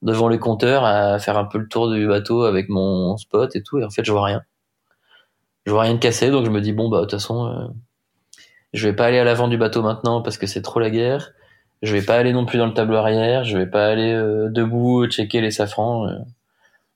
devant 0.02 0.30
les 0.30 0.40
compteurs 0.40 0.86
à 0.86 1.20
faire 1.20 1.38
un 1.38 1.46
peu 1.46 1.58
le 1.58 1.68
tour 1.68 1.92
du 1.92 2.08
bateau 2.08 2.44
avec 2.44 2.70
mon 2.70 3.18
spot 3.18 3.56
et 3.58 3.62
tout 3.62 3.78
et 3.80 3.84
en 3.84 3.90
fait 3.90 4.06
je 4.06 4.12
vois 4.14 4.24
rien. 4.24 4.42
Je 5.66 5.72
vois 5.72 5.82
rien 5.82 5.96
de 5.96 6.00
cassé 6.00 6.32
donc 6.32 6.46
je 6.46 6.50
me 6.50 6.62
dis 6.62 6.72
bon 6.72 6.88
bah 6.88 7.00
de 7.00 7.02
toute 7.04 7.12
façon 7.12 7.48
euh, 7.48 7.68
je 8.74 8.88
vais 8.88 8.96
pas 8.96 9.06
aller 9.06 9.20
à 9.20 9.24
l'avant 9.24 9.48
du 9.48 9.58
bateau 9.58 9.82
maintenant 9.82 10.22
parce 10.22 10.38
que 10.38 10.48
c'est 10.48 10.62
trop 10.62 10.80
la 10.80 10.90
guerre 10.90 11.34
je 11.84 11.92
vais 11.92 12.02
pas 12.02 12.16
aller 12.16 12.32
non 12.32 12.46
plus 12.46 12.58
dans 12.58 12.66
le 12.66 12.74
tableau 12.74 12.96
arrière, 12.96 13.44
je 13.44 13.58
vais 13.58 13.68
pas 13.68 13.88
aller 13.88 14.14
euh, 14.14 14.50
debout 14.50 15.06
checker 15.08 15.42
les 15.42 15.52
safrans. 15.52 16.08
Euh. 16.08 16.18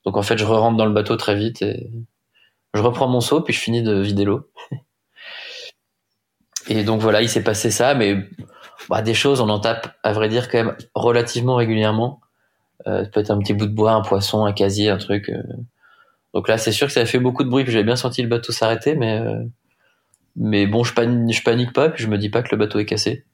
Donc 0.04 0.16
en 0.16 0.22
fait, 0.22 0.38
je 0.38 0.44
re 0.46 0.58
rentre 0.58 0.78
dans 0.78 0.86
le 0.86 0.92
bateau 0.92 1.16
très 1.16 1.36
vite 1.36 1.60
et 1.60 1.90
je 2.72 2.80
reprends 2.80 3.06
mon 3.06 3.20
seau 3.20 3.42
puis 3.42 3.52
je 3.52 3.60
finis 3.60 3.82
de 3.82 4.00
vider 4.00 4.24
l'eau. 4.24 4.48
et 6.68 6.84
donc 6.84 7.02
voilà, 7.02 7.20
il 7.20 7.28
s'est 7.28 7.44
passé 7.44 7.70
ça, 7.70 7.94
mais 7.94 8.16
bah, 8.88 9.02
des 9.02 9.12
choses, 9.12 9.42
on 9.42 9.50
en 9.50 9.60
tape 9.60 9.94
à 10.02 10.14
vrai 10.14 10.30
dire 10.30 10.48
quand 10.48 10.64
même 10.64 10.76
relativement 10.94 11.56
régulièrement. 11.56 12.20
Euh, 12.86 13.04
peut 13.04 13.20
être 13.20 13.30
un 13.30 13.38
petit 13.38 13.52
bout 13.52 13.66
de 13.66 13.74
bois, 13.74 13.92
un 13.92 14.00
poisson, 14.00 14.46
un 14.46 14.52
casier, 14.52 14.88
un 14.88 14.96
truc. 14.96 15.28
Euh. 15.28 15.42
Donc 16.32 16.48
là, 16.48 16.56
c'est 16.56 16.72
sûr 16.72 16.86
que 16.86 16.94
ça 16.94 17.00
a 17.00 17.06
fait 17.06 17.18
beaucoup 17.18 17.44
de 17.44 17.50
bruit, 17.50 17.64
puis 17.64 17.72
j'avais 17.72 17.84
bien 17.84 17.96
senti 17.96 18.22
le 18.22 18.28
bateau 18.28 18.52
s'arrêter, 18.52 18.94
mais 18.94 19.20
mais 20.36 20.66
bon, 20.66 20.84
je 20.84 20.94
panique, 20.94 21.36
je 21.36 21.42
panique 21.42 21.72
pas, 21.72 21.88
puis 21.90 22.02
je 22.02 22.08
me 22.08 22.18
dis 22.18 22.28
pas 22.28 22.42
que 22.42 22.48
le 22.50 22.56
bateau 22.56 22.78
est 22.78 22.86
cassé. 22.86 23.24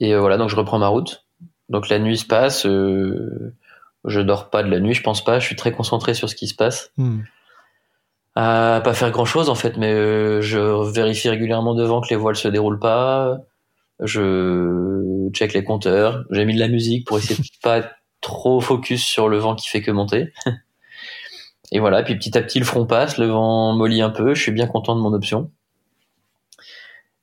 Et 0.00 0.14
euh, 0.14 0.20
voilà, 0.20 0.36
donc 0.36 0.48
je 0.48 0.56
reprends 0.56 0.78
ma 0.78 0.88
route. 0.88 1.24
Donc 1.68 1.88
la 1.88 1.98
nuit 1.98 2.18
se 2.18 2.26
passe. 2.26 2.66
Euh, 2.66 3.54
je 4.04 4.20
dors 4.20 4.50
pas 4.50 4.62
de 4.62 4.70
la 4.70 4.80
nuit, 4.80 4.94
je 4.94 5.02
pense 5.02 5.24
pas. 5.24 5.38
Je 5.38 5.46
suis 5.46 5.56
très 5.56 5.72
concentré 5.72 6.12
sur 6.14 6.28
ce 6.28 6.34
qui 6.34 6.48
se 6.48 6.54
passe. 6.54 6.92
Hmm. 6.96 7.20
À 8.34 8.80
pas 8.82 8.94
faire 8.94 9.10
grand 9.10 9.26
chose 9.26 9.50
en 9.50 9.54
fait, 9.54 9.76
mais 9.76 9.92
euh, 9.92 10.40
je 10.40 10.58
vérifie 10.92 11.28
régulièrement 11.28 11.74
devant 11.74 12.00
que 12.00 12.08
les 12.08 12.16
voiles 12.16 12.36
se 12.36 12.48
déroulent 12.48 12.80
pas. 12.80 13.36
Je 14.00 15.28
check 15.32 15.52
les 15.52 15.62
compteurs. 15.62 16.24
J'ai 16.30 16.44
mis 16.44 16.54
de 16.54 16.60
la 16.60 16.68
musique 16.68 17.06
pour 17.06 17.18
essayer 17.18 17.36
de 17.36 17.46
pas 17.62 17.78
être 17.78 17.90
trop 18.20 18.60
focus 18.60 19.04
sur 19.04 19.28
le 19.28 19.38
vent 19.38 19.54
qui 19.54 19.68
fait 19.68 19.82
que 19.82 19.90
monter. 19.90 20.32
Et 21.72 21.80
voilà, 21.80 22.02
puis 22.02 22.14
petit 22.16 22.36
à 22.36 22.42
petit 22.42 22.58
le 22.58 22.66
front 22.66 22.84
passe, 22.84 23.16
le 23.16 23.26
vent 23.26 23.72
mollit 23.72 24.02
un 24.02 24.10
peu, 24.10 24.34
je 24.34 24.42
suis 24.42 24.52
bien 24.52 24.66
content 24.66 24.94
de 24.94 25.00
mon 25.00 25.14
option. 25.14 25.50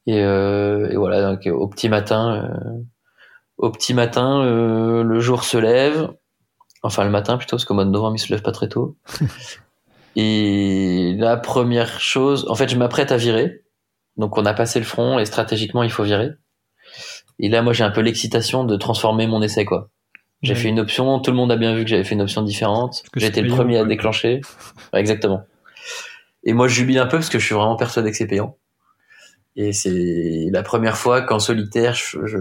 Et, 0.08 0.24
euh, 0.24 0.90
et 0.90 0.96
voilà, 0.96 1.22
donc, 1.22 1.46
au 1.46 1.68
petit 1.68 1.88
matin, 1.88 2.34
euh, 2.34 2.82
au 3.58 3.70
petit 3.70 3.94
matin, 3.94 4.42
euh, 4.44 5.04
le 5.04 5.20
jour 5.20 5.44
se 5.44 5.58
lève. 5.58 6.10
Enfin, 6.82 7.04
le 7.04 7.12
matin 7.12 7.38
plutôt, 7.38 7.58
parce 7.58 7.66
qu'au 7.66 7.76
mois 7.76 7.86
de 7.86 7.92
novembre, 7.92 8.16
il 8.16 8.20
se 8.20 8.32
lève 8.32 8.42
pas 8.42 8.52
très 8.52 8.70
tôt. 8.70 8.98
et 10.16 11.14
la 11.20 11.38
première 11.38 12.00
chose, 12.02 12.48
en 12.50 12.56
fait, 12.56 12.70
je 12.70 12.76
m'apprête 12.76 13.12
à 13.12 13.18
virer. 13.18 13.62
Donc, 14.18 14.36
on 14.36 14.48
a 14.48 14.56
passé 14.56 14.80
le 14.80 14.86
front 14.86 15.20
et 15.20 15.26
stratégiquement, 15.26 15.84
il 15.84 15.92
faut 15.92 16.04
virer. 16.04 16.32
Et 17.38 17.50
là, 17.50 17.62
moi, 17.62 17.74
j'ai 17.74 17.84
un 17.84 17.92
peu 17.92 18.02
l'excitation 18.02 18.64
de 18.64 18.76
transformer 18.78 19.28
mon 19.28 19.44
essai, 19.44 19.64
quoi. 19.64 19.90
J'ai 20.42 20.54
Ouais. 20.54 20.60
fait 20.60 20.70
une 20.70 20.80
option, 20.80 21.20
tout 21.20 21.32
le 21.32 21.38
monde 21.38 21.52
a 21.52 21.58
bien 21.58 21.76
vu 21.76 21.84
que 21.84 21.90
j'avais 21.90 22.04
fait 22.06 22.16
une 22.16 22.22
option 22.22 22.42
différente. 22.42 23.04
été 23.28 23.42
le 23.42 23.50
premier 23.58 23.78
à 23.78 23.84
déclencher. 23.86 24.42
Ouais, 24.94 25.00
exactement. 25.02 25.42
Et 26.44 26.54
moi, 26.54 26.68
je 26.70 26.76
jubile 26.76 26.98
un 27.00 27.06
peu 27.08 27.18
parce 27.18 27.30
que 27.30 27.40
je 27.40 27.46
suis 27.46 27.56
vraiment 27.56 27.76
persuadé 27.76 28.10
que 28.12 28.16
c'est 28.18 28.28
payant. 28.28 28.56
Et 29.58 29.74
c'est 29.74 30.48
la 30.52 30.64
première 30.64 30.96
fois 30.98 31.22
qu'en 31.22 31.40
solitaire, 31.40 31.94
je, 31.94 32.26
je, 32.26 32.38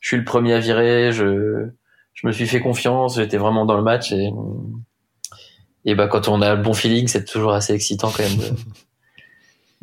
je 0.00 0.08
suis 0.08 0.16
le 0.16 0.24
premier 0.24 0.54
à 0.54 0.58
virer, 0.58 1.12
je, 1.12 1.68
je 2.14 2.26
me 2.26 2.32
suis 2.32 2.46
fait 2.48 2.58
confiance, 2.60 3.16
j'étais 3.16 3.36
vraiment 3.36 3.64
dans 3.66 3.76
le 3.76 3.82
match 3.84 4.10
et, 4.10 4.30
et 5.84 5.94
bah, 5.94 6.08
quand 6.08 6.26
on 6.28 6.42
a 6.42 6.56
le 6.56 6.62
bon 6.62 6.74
feeling, 6.74 7.06
c'est 7.06 7.24
toujours 7.24 7.52
assez 7.52 7.72
excitant 7.72 8.10
quand 8.10 8.24
même 8.24 8.36
de, 8.38 8.50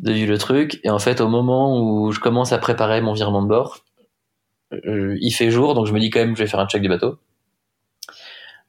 de 0.00 0.12
vivre 0.12 0.30
le 0.32 0.38
truc. 0.38 0.80
Et 0.84 0.90
en 0.90 0.98
fait, 0.98 1.22
au 1.22 1.28
moment 1.28 1.80
où 1.80 2.12
je 2.12 2.20
commence 2.20 2.52
à 2.52 2.58
préparer 2.58 3.00
mon 3.00 3.14
virement 3.14 3.42
de 3.42 3.48
bord, 3.48 3.78
euh, 4.86 5.16
il 5.20 5.30
fait 5.32 5.50
jour, 5.50 5.72
donc 5.74 5.86
je 5.86 5.92
me 5.94 6.00
dis 6.00 6.10
quand 6.10 6.20
même 6.20 6.32
que 6.32 6.38
je 6.38 6.44
vais 6.44 6.50
faire 6.50 6.60
un 6.60 6.68
check 6.68 6.82
du 6.82 6.88
bateau. 6.90 7.16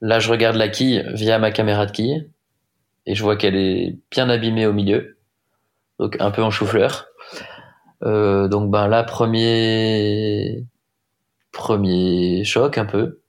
Là, 0.02 0.18
je 0.18 0.28
regarde 0.30 0.56
la 0.56 0.68
quille 0.68 1.04
via 1.14 1.38
ma 1.38 1.52
caméra 1.52 1.86
de 1.86 1.92
quille 1.92 2.28
et 3.06 3.14
je 3.14 3.22
vois 3.22 3.36
qu'elle 3.36 3.54
est 3.54 3.96
bien 4.10 4.28
abîmée 4.28 4.66
au 4.66 4.72
milieu, 4.72 5.16
donc 6.00 6.16
un 6.20 6.32
peu 6.32 6.42
en 6.42 6.50
chou-fleur. 6.50 7.06
Euh, 8.02 8.48
donc 8.48 8.68
ben 8.68 8.88
là, 8.88 9.04
premier 9.04 10.66
premier 11.52 12.42
choc 12.44 12.78
un 12.78 12.84
peu. 12.84 13.20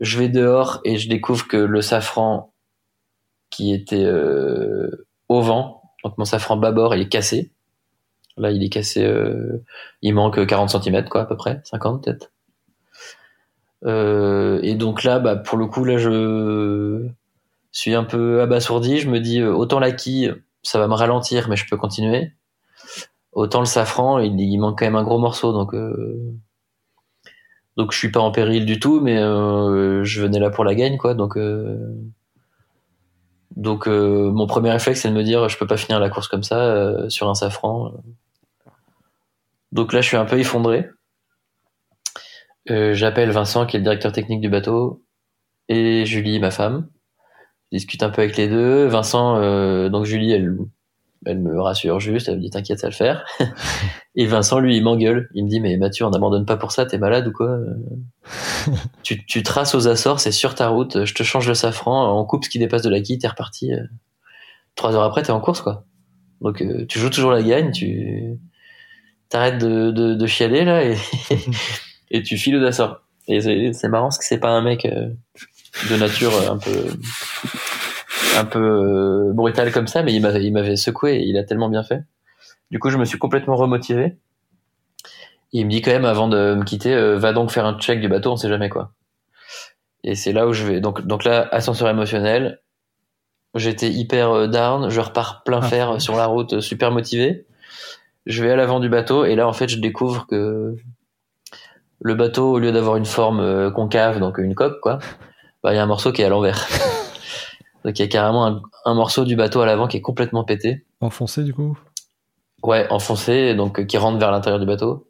Je 0.00 0.18
vais 0.18 0.28
dehors 0.28 0.80
et 0.84 0.98
je 0.98 1.08
découvre 1.08 1.46
que 1.46 1.56
le 1.56 1.80
safran 1.80 2.52
qui 3.50 3.72
était 3.72 4.04
euh, 4.04 5.06
au 5.28 5.40
vent, 5.42 5.82
donc 6.02 6.18
mon 6.18 6.24
safran 6.24 6.56
bâbord, 6.56 6.94
il 6.96 7.02
est 7.02 7.08
cassé. 7.08 7.52
Là, 8.36 8.50
il 8.50 8.64
est 8.64 8.68
cassé, 8.68 9.04
euh, 9.04 9.64
il 10.02 10.14
manque 10.14 10.44
40 10.44 10.70
cm 10.70 11.08
quoi 11.08 11.22
à 11.22 11.26
peu 11.26 11.36
près, 11.36 11.60
50 11.64 12.04
peut-être. 12.04 12.32
Euh, 13.84 14.60
et 14.62 14.74
donc 14.74 15.04
là, 15.04 15.18
bah, 15.18 15.36
pour 15.36 15.58
le 15.58 15.66
coup, 15.66 15.84
là, 15.84 15.98
je 15.98 17.08
suis 17.72 17.94
un 17.94 18.04
peu 18.04 18.40
abasourdi. 18.40 18.98
Je 18.98 19.08
me 19.08 19.20
dis, 19.20 19.40
euh, 19.40 19.52
autant 19.52 19.78
la 19.78 19.92
quille, 19.92 20.34
ça 20.62 20.78
va 20.78 20.88
me 20.88 20.94
ralentir, 20.94 21.48
mais 21.48 21.56
je 21.56 21.66
peux 21.68 21.76
continuer. 21.76 22.32
Autant 23.32 23.60
le 23.60 23.66
safran, 23.66 24.18
il, 24.18 24.58
manque 24.58 24.78
quand 24.78 24.86
même 24.86 24.96
un 24.96 25.04
gros 25.04 25.18
morceau, 25.18 25.52
donc 25.52 25.74
euh, 25.74 26.34
donc 27.76 27.92
je 27.92 27.98
suis 27.98 28.10
pas 28.10 28.20
en 28.20 28.32
péril 28.32 28.66
du 28.66 28.80
tout, 28.80 29.00
mais 29.00 29.16
euh, 29.18 30.02
je 30.02 30.22
venais 30.22 30.40
là 30.40 30.50
pour 30.50 30.64
la 30.64 30.74
gagne, 30.74 30.96
quoi. 30.96 31.14
Donc 31.14 31.36
euh, 31.36 31.94
donc 33.54 33.86
mon 33.86 34.46
premier 34.46 34.70
réflexe, 34.72 35.02
c'est 35.02 35.10
de 35.10 35.14
me 35.14 35.22
dire, 35.22 35.48
je 35.48 35.58
peux 35.58 35.66
pas 35.66 35.76
finir 35.76 36.00
la 36.00 36.10
course 36.10 36.28
comme 36.28 36.42
ça 36.42 37.08
sur 37.10 37.28
un 37.28 37.34
safran. 37.34 37.92
Donc 39.72 39.92
là, 39.92 40.00
je 40.00 40.08
suis 40.08 40.16
un 40.16 40.24
peu 40.24 40.38
effondré. 40.38 40.90
Euh, 42.70 42.94
J'appelle 42.94 43.30
Vincent, 43.30 43.66
qui 43.66 43.76
est 43.76 43.80
le 43.80 43.84
directeur 43.84 44.12
technique 44.12 44.40
du 44.40 44.48
bateau, 44.48 45.02
et 45.68 46.04
Julie, 46.06 46.38
ma 46.40 46.50
femme. 46.50 46.88
Je 47.72 47.78
discute 47.78 48.02
un 48.02 48.10
peu 48.10 48.22
avec 48.22 48.36
les 48.36 48.48
deux. 48.48 48.86
Vincent, 48.86 49.36
euh, 49.36 49.88
donc 49.90 50.04
Julie, 50.06 50.32
elle, 50.32 50.56
elle 51.26 51.38
me 51.40 51.60
rassure 51.60 52.00
juste, 52.00 52.28
elle 52.28 52.36
me 52.36 52.40
dit 52.40 52.50
t'inquiète, 52.50 52.78
ça 52.78 52.86
va 52.86 52.90
le 52.90 52.96
faire. 52.96 53.24
et 54.14 54.26
Vincent, 54.26 54.58
lui, 54.60 54.76
il 54.76 54.82
m'engueule. 54.82 55.28
Il 55.34 55.44
me 55.44 55.50
dit 55.50 55.60
mais 55.60 55.76
Mathieu, 55.76 56.06
on 56.06 56.10
n'abandonne 56.10 56.46
pas 56.46 56.56
pour 56.56 56.72
ça, 56.72 56.86
t'es 56.86 56.98
malade 56.98 57.26
ou 57.28 57.32
quoi? 57.32 57.58
Tu, 59.02 59.24
tu 59.24 59.42
traces 59.42 59.74
aux 59.74 59.88
Açores, 59.88 60.20
c'est 60.20 60.32
sur 60.32 60.54
ta 60.54 60.68
route, 60.68 61.04
je 61.06 61.14
te 61.14 61.22
change 61.22 61.48
le 61.48 61.54
safran, 61.54 62.18
on 62.18 62.24
coupe 62.26 62.44
ce 62.44 62.50
qui 62.50 62.58
dépasse 62.58 62.82
de 62.82 62.90
la 62.90 63.00
quille, 63.00 63.18
t'es 63.18 63.28
reparti. 63.28 63.72
euh, 63.72 63.82
Trois 64.74 64.94
heures 64.94 65.02
après, 65.04 65.22
t'es 65.22 65.30
en 65.32 65.40
course, 65.40 65.62
quoi. 65.62 65.84
Donc 66.42 66.62
euh, 66.62 66.84
tu 66.86 66.98
joues 66.98 67.10
toujours 67.10 67.30
la 67.32 67.42
gagne, 67.42 67.72
tu 67.72 68.38
t'arrêtes 69.30 69.58
de, 69.58 69.90
de, 69.90 70.14
de 70.14 70.26
chialer 70.26 70.64
là 70.64 70.84
et, 70.84 70.96
et 72.10 72.22
tu 72.22 72.36
files 72.36 72.56
aux 72.56 72.64
Açores. 72.64 73.00
Et 73.28 73.72
c'est 73.74 73.88
marrant 73.88 74.06
parce 74.06 74.18
que 74.18 74.24
c'est 74.24 74.38
pas 74.38 74.48
un 74.48 74.62
mec 74.62 74.86
euh, 74.86 75.10
de 75.90 75.96
nature 75.96 76.34
euh, 76.34 76.52
un 76.52 76.56
peu 76.58 76.86
un 78.38 78.44
peu 78.46 78.58
euh, 78.58 79.32
brutal 79.34 79.70
comme 79.70 79.86
ça, 79.86 80.02
mais 80.02 80.14
il 80.14 80.22
m'avait 80.22 80.42
il 80.42 80.52
m'avait 80.52 80.76
secoué 80.76 81.16
et 81.16 81.26
il 81.26 81.36
a 81.36 81.44
tellement 81.44 81.68
bien 81.68 81.82
fait. 81.82 82.04
Du 82.70 82.78
coup, 82.78 82.88
je 82.88 82.96
me 82.96 83.04
suis 83.04 83.18
complètement 83.18 83.56
remotivé. 83.56 84.16
Et 85.52 85.60
il 85.60 85.66
me 85.66 85.70
dit 85.70 85.82
quand 85.82 85.90
même 85.90 86.04
avant 86.04 86.28
de 86.28 86.54
me 86.54 86.64
quitter, 86.64 86.94
va 87.16 87.32
donc 87.32 87.50
faire 87.50 87.64
un 87.64 87.78
check 87.78 88.00
du 88.00 88.08
bateau, 88.08 88.32
on 88.32 88.36
sait 88.36 88.48
jamais 88.48 88.68
quoi. 88.68 88.92
Et 90.04 90.14
c'est 90.14 90.32
là 90.32 90.46
où 90.46 90.52
je 90.52 90.64
vais. 90.64 90.80
Donc 90.80 91.06
donc 91.06 91.24
là, 91.24 91.48
ascenseur 91.52 91.88
émotionnel. 91.88 92.60
J'étais 93.54 93.90
hyper 93.90 94.48
down, 94.48 94.90
je 94.90 95.00
repars 95.00 95.42
plein 95.42 95.60
Ah. 95.62 95.66
fer 95.66 96.00
sur 96.00 96.16
la 96.16 96.26
route, 96.26 96.60
super 96.60 96.92
motivé. 96.92 97.46
Je 98.26 98.44
vais 98.44 98.50
à 98.50 98.56
l'avant 98.56 98.78
du 98.78 98.90
bateau 98.90 99.24
et 99.24 99.34
là 99.36 99.48
en 99.48 99.54
fait 99.54 99.68
je 99.68 99.78
découvre 99.78 100.26
que 100.26 100.76
le 102.00 102.14
bateau 102.14 102.52
au 102.52 102.58
lieu 102.58 102.72
d'avoir 102.72 102.96
une 102.96 103.06
forme 103.06 103.40
euh, 103.40 103.70
concave, 103.70 104.20
donc 104.20 104.38
une 104.38 104.54
coque 104.54 104.80
quoi, 104.80 104.98
bah 105.62 105.72
il 105.72 105.76
y 105.76 105.78
a 105.78 105.82
un 105.82 105.86
morceau 105.86 106.12
qui 106.12 106.22
est 106.22 106.24
à 106.24 106.28
l'envers. 106.28 106.66
donc 107.84 107.98
il 107.98 108.02
y 108.02 108.04
a 108.04 108.08
carrément 108.08 108.46
un, 108.46 108.62
un 108.84 108.94
morceau 108.94 109.24
du 109.24 109.36
bateau 109.36 109.60
à 109.60 109.66
l'avant 109.66 109.88
qui 109.88 109.96
est 109.96 110.02
complètement 110.02 110.44
pété. 110.44 110.86
Enfoncé 111.00 111.42
du 111.42 111.54
coup? 111.54 111.78
Ouais, 112.62 112.86
enfoncé, 112.90 113.54
donc 113.54 113.78
euh, 113.78 113.84
qui 113.84 113.98
rentre 113.98 114.18
vers 114.18 114.30
l'intérieur 114.30 114.60
du 114.60 114.66
bateau 114.66 115.08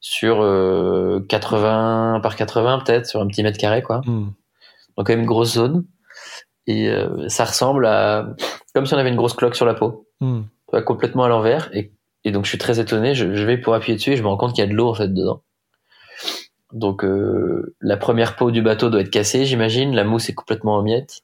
sur 0.00 0.42
euh, 0.42 1.24
80 1.28 2.20
par 2.22 2.36
80 2.36 2.80
peut-être, 2.84 3.06
sur 3.06 3.20
un 3.20 3.26
petit 3.26 3.42
mètre 3.42 3.58
carré 3.58 3.82
quoi. 3.82 4.00
Hmm. 4.04 4.32
Donc 4.96 5.06
quand 5.06 5.10
même 5.10 5.20
une 5.20 5.26
grosse 5.26 5.54
zone. 5.54 5.84
Et 6.66 6.88
euh, 6.88 7.28
ça 7.28 7.44
ressemble 7.44 7.86
à 7.86 8.34
comme 8.74 8.86
si 8.86 8.94
on 8.94 8.98
avait 8.98 9.10
une 9.10 9.16
grosse 9.16 9.34
cloque 9.34 9.56
sur 9.56 9.66
la 9.66 9.74
peau. 9.74 10.06
Tu 10.68 10.70
vois, 10.70 10.82
complètement 10.82 11.24
à 11.24 11.28
l'envers. 11.28 11.70
Et, 11.72 11.92
et 12.24 12.32
donc 12.32 12.44
je 12.44 12.50
suis 12.50 12.58
très 12.58 12.80
étonné. 12.80 13.14
Je, 13.14 13.34
je 13.34 13.44
vais 13.44 13.58
pour 13.58 13.74
appuyer 13.74 13.96
dessus 13.96 14.12
et 14.12 14.16
je 14.16 14.22
me 14.22 14.28
rends 14.28 14.36
compte 14.36 14.54
qu'il 14.54 14.64
y 14.64 14.66
a 14.66 14.70
de 14.70 14.74
l'eau 14.74 14.88
en 14.88 14.94
fait 14.94 15.08
dedans. 15.08 15.42
Donc 16.72 17.04
euh, 17.04 17.74
la 17.80 17.96
première 17.96 18.36
peau 18.36 18.50
du 18.50 18.62
bateau 18.62 18.90
doit 18.90 19.00
être 19.00 19.10
cassée, 19.10 19.44
j'imagine. 19.44 19.94
La 19.94 20.04
mousse 20.04 20.28
est 20.28 20.34
complètement 20.34 20.76
en 20.76 20.82
miettes. 20.82 21.22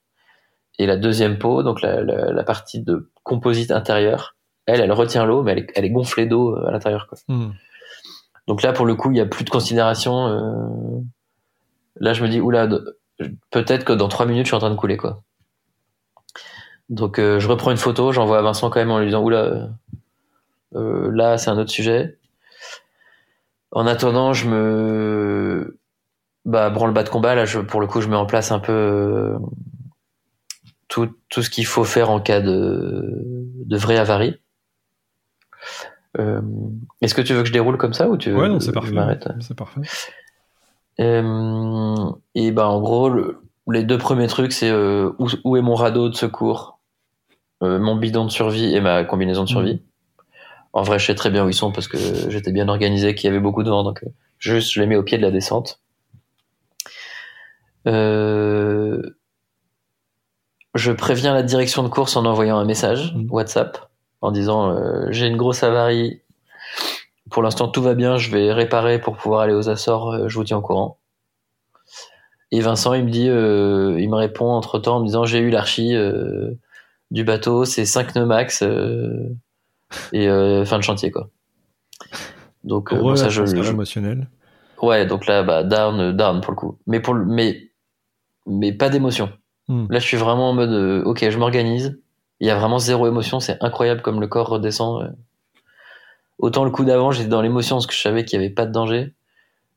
Et 0.78 0.86
la 0.86 0.96
deuxième 0.96 1.38
peau, 1.38 1.62
donc 1.62 1.82
la, 1.82 2.02
la, 2.02 2.30
la 2.32 2.44
partie 2.44 2.80
de 2.80 3.10
composite 3.24 3.70
intérieur, 3.72 4.36
elle, 4.66 4.80
elle 4.80 4.92
retient 4.92 5.24
l'eau, 5.24 5.42
mais 5.42 5.52
elle 5.52 5.58
est, 5.58 5.72
elle 5.74 5.84
est 5.84 5.90
gonflée 5.90 6.26
d'eau 6.26 6.54
euh, 6.54 6.68
à 6.68 6.70
l'intérieur. 6.70 7.08
Hmm. 7.26 7.50
Donc 8.46 8.62
là, 8.62 8.72
pour 8.72 8.86
le 8.86 8.94
coup, 8.94 9.10
il 9.10 9.16
y 9.16 9.20
a 9.20 9.26
plus 9.26 9.44
de 9.44 9.50
considération. 9.50 10.28
euh, 10.28 11.00
Là, 12.00 12.12
je 12.12 12.22
me 12.22 12.28
dis, 12.28 12.40
oula, 12.40 12.68
peut-être 13.50 13.84
que 13.84 13.92
dans 13.92 14.08
trois 14.08 14.24
minutes, 14.24 14.44
je 14.44 14.50
suis 14.50 14.56
en 14.56 14.60
train 14.60 14.70
de 14.70 14.76
couler, 14.76 14.96
quoi. 14.96 15.22
Donc, 16.90 17.18
euh, 17.18 17.40
je 17.40 17.48
reprends 17.48 17.72
une 17.72 17.76
photo, 17.76 18.12
j'envoie 18.12 18.38
à 18.38 18.42
Vincent 18.42 18.70
quand 18.70 18.78
même 18.78 18.92
en 18.92 19.00
lui 19.00 19.06
disant, 19.06 19.22
oula, 19.22 19.70
là, 20.72 21.38
c'est 21.38 21.50
un 21.50 21.58
autre 21.58 21.70
sujet. 21.70 22.18
En 23.72 23.86
attendant, 23.86 24.32
je 24.32 24.48
me, 24.48 25.78
bah, 26.44 26.70
branle 26.70 26.92
bas 26.92 27.02
de 27.02 27.08
combat. 27.10 27.34
Là, 27.34 27.44
je, 27.44 27.58
pour 27.60 27.80
le 27.80 27.86
coup, 27.86 28.00
je 28.00 28.08
mets 28.08 28.16
en 28.16 28.26
place 28.26 28.50
un 28.50 28.58
peu 28.60 28.72
euh, 28.72 29.38
tout, 30.88 31.10
tout 31.28 31.42
ce 31.42 31.50
qu'il 31.50 31.66
faut 31.66 31.84
faire 31.84 32.10
en 32.10 32.20
cas 32.20 32.40
de, 32.40 33.04
de 33.64 33.76
vraie 33.76 33.98
avarie. 33.98 34.36
Euh, 36.18 36.40
Est-ce 37.02 37.14
que 37.14 37.20
tu 37.22 37.34
veux 37.34 37.42
que 37.42 37.48
je 37.48 37.52
déroule 37.52 37.76
comme 37.76 37.92
ça 37.92 38.08
ou 38.08 38.16
tu 38.16 38.30
veux 38.30 38.38
Ouais, 38.40 38.48
non, 38.48 38.58
c'est 38.60 38.68
que 38.68 38.74
parfait. 38.74 38.88
je 38.90 38.94
m'arrête 38.94 39.28
C'est 39.40 39.56
parfait. 39.56 39.80
Euh, 41.00 42.10
et 42.34 42.50
ben 42.50 42.64
en 42.64 42.80
gros, 42.80 43.08
le- 43.08 43.42
les 43.70 43.84
deux 43.84 43.98
premiers 43.98 44.26
trucs, 44.26 44.52
c'est 44.52 44.70
euh, 44.70 45.10
où, 45.18 45.28
où 45.44 45.56
est 45.56 45.62
mon 45.62 45.74
radeau 45.74 46.08
de 46.08 46.14
secours, 46.14 46.80
mon 47.60 47.96
bidon 47.96 48.24
de 48.24 48.30
survie 48.30 48.74
et 48.74 48.80
ma 48.80 49.04
combinaison 49.04 49.42
de 49.44 49.48
survie. 49.48 49.82
En 50.72 50.82
vrai, 50.82 50.98
je 50.98 51.06
sais 51.06 51.14
très 51.14 51.30
bien 51.30 51.44
où 51.44 51.48
ils 51.48 51.54
sont 51.54 51.72
parce 51.72 51.88
que 51.88 51.98
j'étais 52.28 52.52
bien 52.52 52.68
organisé, 52.68 53.14
qu'il 53.14 53.26
y 53.26 53.30
avait 53.30 53.40
beaucoup 53.40 53.62
de 53.62 53.70
vent, 53.70 53.82
donc 53.84 54.02
euh, 54.04 54.08
juste 54.38 54.72
je 54.72 54.80
les 54.80 54.86
mets 54.86 54.96
au 54.96 55.02
pied 55.02 55.16
de 55.18 55.22
la 55.22 55.30
descente. 55.30 55.80
Euh, 57.86 59.02
je 60.74 60.92
préviens 60.92 61.32
la 61.32 61.42
direction 61.42 61.82
de 61.82 61.88
course 61.88 62.16
en 62.16 62.24
envoyant 62.26 62.58
un 62.58 62.64
message 62.64 63.14
Mhm. 63.14 63.28
WhatsApp 63.30 63.88
en 64.20 64.30
disant 64.30 64.70
euh, 64.70 65.06
j'ai 65.10 65.26
une 65.26 65.36
grosse 65.36 65.62
avarie. 65.62 66.22
Pour 67.30 67.42
l'instant, 67.42 67.68
tout 67.68 67.82
va 67.82 67.94
bien. 67.94 68.16
Je 68.16 68.30
vais 68.30 68.52
réparer 68.52 68.98
pour 69.00 69.16
pouvoir 69.16 69.40
aller 69.40 69.54
aux 69.54 69.68
Açores. 69.68 70.28
Je 70.28 70.34
vous 70.34 70.44
tiens 70.44 70.58
au 70.58 70.62
courant. 70.62 70.98
Et 72.50 72.60
Vincent, 72.60 72.94
il 72.94 73.04
me 73.04 73.10
dit, 73.10 73.28
euh, 73.28 73.96
il 74.00 74.08
me 74.08 74.16
répond 74.16 74.46
entre 74.50 74.78
temps 74.78 74.96
en 74.96 75.00
me 75.00 75.06
disant 75.06 75.24
j'ai 75.24 75.38
eu 75.38 75.50
l'archi 75.50 75.94
euh, 75.94 76.52
du 77.10 77.24
bateau, 77.24 77.64
c'est 77.64 77.84
5 77.84 78.14
nœuds 78.14 78.24
max 78.24 78.62
euh, 78.62 79.28
et 80.12 80.28
euh, 80.28 80.64
fin 80.64 80.78
de 80.78 80.82
chantier 80.82 81.10
quoi. 81.10 81.28
Donc 82.64 82.92
euh, 82.92 82.98
bon, 82.98 83.16
ça 83.16 83.28
je, 83.28 83.44
je- 83.46 83.70
émotionnel. 83.70 84.28
ouais 84.82 85.06
donc 85.06 85.26
là 85.26 85.42
bah 85.42 85.62
down 85.64 86.00
euh, 86.00 86.12
down 86.12 86.40
pour 86.40 86.52
le 86.52 86.56
coup. 86.56 86.78
Mais 86.86 87.00
pour 87.00 87.14
le- 87.14 87.24
mais 87.24 87.70
mais 88.46 88.72
pas 88.72 88.88
d'émotion. 88.88 89.30
Hmm. 89.68 89.86
Là 89.90 89.98
je 89.98 90.06
suis 90.06 90.16
vraiment 90.16 90.50
en 90.50 90.54
mode 90.54 91.02
ok 91.06 91.28
je 91.30 91.38
m'organise. 91.38 92.00
Il 92.40 92.46
y 92.46 92.50
a 92.50 92.56
vraiment 92.58 92.78
zéro 92.78 93.06
émotion, 93.08 93.40
c'est 93.40 93.56
incroyable 93.62 94.00
comme 94.02 94.20
le 94.20 94.26
corps 94.28 94.48
redescend. 94.48 95.14
Autant 96.38 96.64
le 96.64 96.70
coup 96.70 96.84
d'avant 96.84 97.10
j'étais 97.10 97.28
dans 97.28 97.42
l'émotion 97.42 97.76
parce 97.76 97.86
que 97.86 97.94
je 97.94 98.00
savais 98.00 98.24
qu'il 98.24 98.40
y 98.40 98.44
avait 98.44 98.54
pas 98.54 98.66
de 98.66 98.72
danger. 98.72 99.14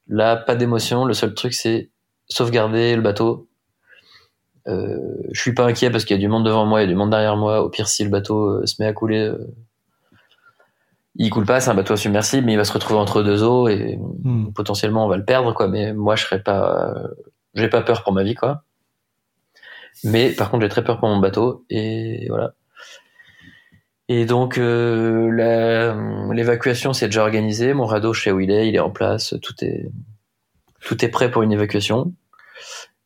Là 0.08 0.36
pas 0.36 0.56
d'émotion, 0.56 1.06
le 1.06 1.14
seul 1.14 1.34
truc 1.34 1.54
c'est 1.54 1.90
sauvegarder 2.28 2.96
le 2.96 3.02
bateau. 3.02 3.48
Euh, 4.68 4.98
je 5.32 5.42
suis 5.42 5.54
pas 5.56 5.66
inquiet 5.66 5.90
parce 5.90 6.06
qu'il 6.06 6.16
y 6.16 6.20
a 6.20 6.22
du 6.22 6.28
monde 6.28 6.46
devant 6.46 6.66
moi, 6.68 6.82
il 6.82 6.84
y 6.84 6.86
a 6.86 6.90
du 6.90 6.96
monde 6.96 7.10
derrière 7.10 7.36
moi. 7.36 7.64
Au 7.64 7.70
pire, 7.70 7.88
si 7.88 8.04
le 8.04 8.10
bateau 8.12 8.64
se 8.66 8.76
met 8.80 8.88
à 8.88 8.94
couler, 8.94 9.32
il 11.16 11.30
coule 11.30 11.46
pas, 11.46 11.60
c'est 11.60 11.70
un 11.70 11.74
bateau 11.76 11.96
submersible, 11.96 12.46
mais 12.46 12.54
il 12.54 12.58
va 12.58 12.64
se 12.64 12.74
retrouver 12.74 13.00
entre 13.00 13.24
deux 13.24 13.44
eaux 13.44 13.68
et 13.68 13.98
Hmm. 14.24 14.52
potentiellement 14.54 15.06
on 15.06 15.10
va 15.10 15.18
le 15.18 15.26
perdre, 15.26 15.54
quoi. 15.54 15.68
Mais 15.68 15.94
moi, 15.94 16.16
je 16.16 16.24
serais 16.26 16.42
pas, 16.42 16.94
j'ai 17.56 17.68
pas 17.70 17.82
peur 17.82 18.04
pour 18.04 18.14
ma 18.14 18.24
vie, 18.24 18.36
quoi. 18.36 18.64
Mais 20.04 20.30
par 20.32 20.50
contre, 20.50 20.64
j'ai 20.64 20.70
très 20.70 20.84
peur 20.84 21.00
pour 21.00 21.10
mon 21.10 21.20
bateau, 21.20 21.66
et 21.70 22.28
voilà. 22.30 22.54
Et 24.08 24.26
donc, 24.26 24.58
euh, 24.58 25.32
l'évacuation, 26.34 26.92
c'est 26.94 27.06
déjà 27.08 27.22
organisé. 27.22 27.74
Mon 27.74 27.86
radeau, 27.86 28.14
je 28.14 28.24
sais 28.24 28.32
où 28.32 28.40
il 28.40 28.52
est, 28.52 28.68
il 28.68 28.76
est 28.76 28.80
en 28.80 28.90
place, 28.90 29.36
tout 29.42 29.54
est, 29.62 29.90
tout 30.82 31.04
est 31.06 31.08
prêt 31.10 31.32
pour 31.32 31.44
une 31.44 31.52
évacuation. 31.54 32.14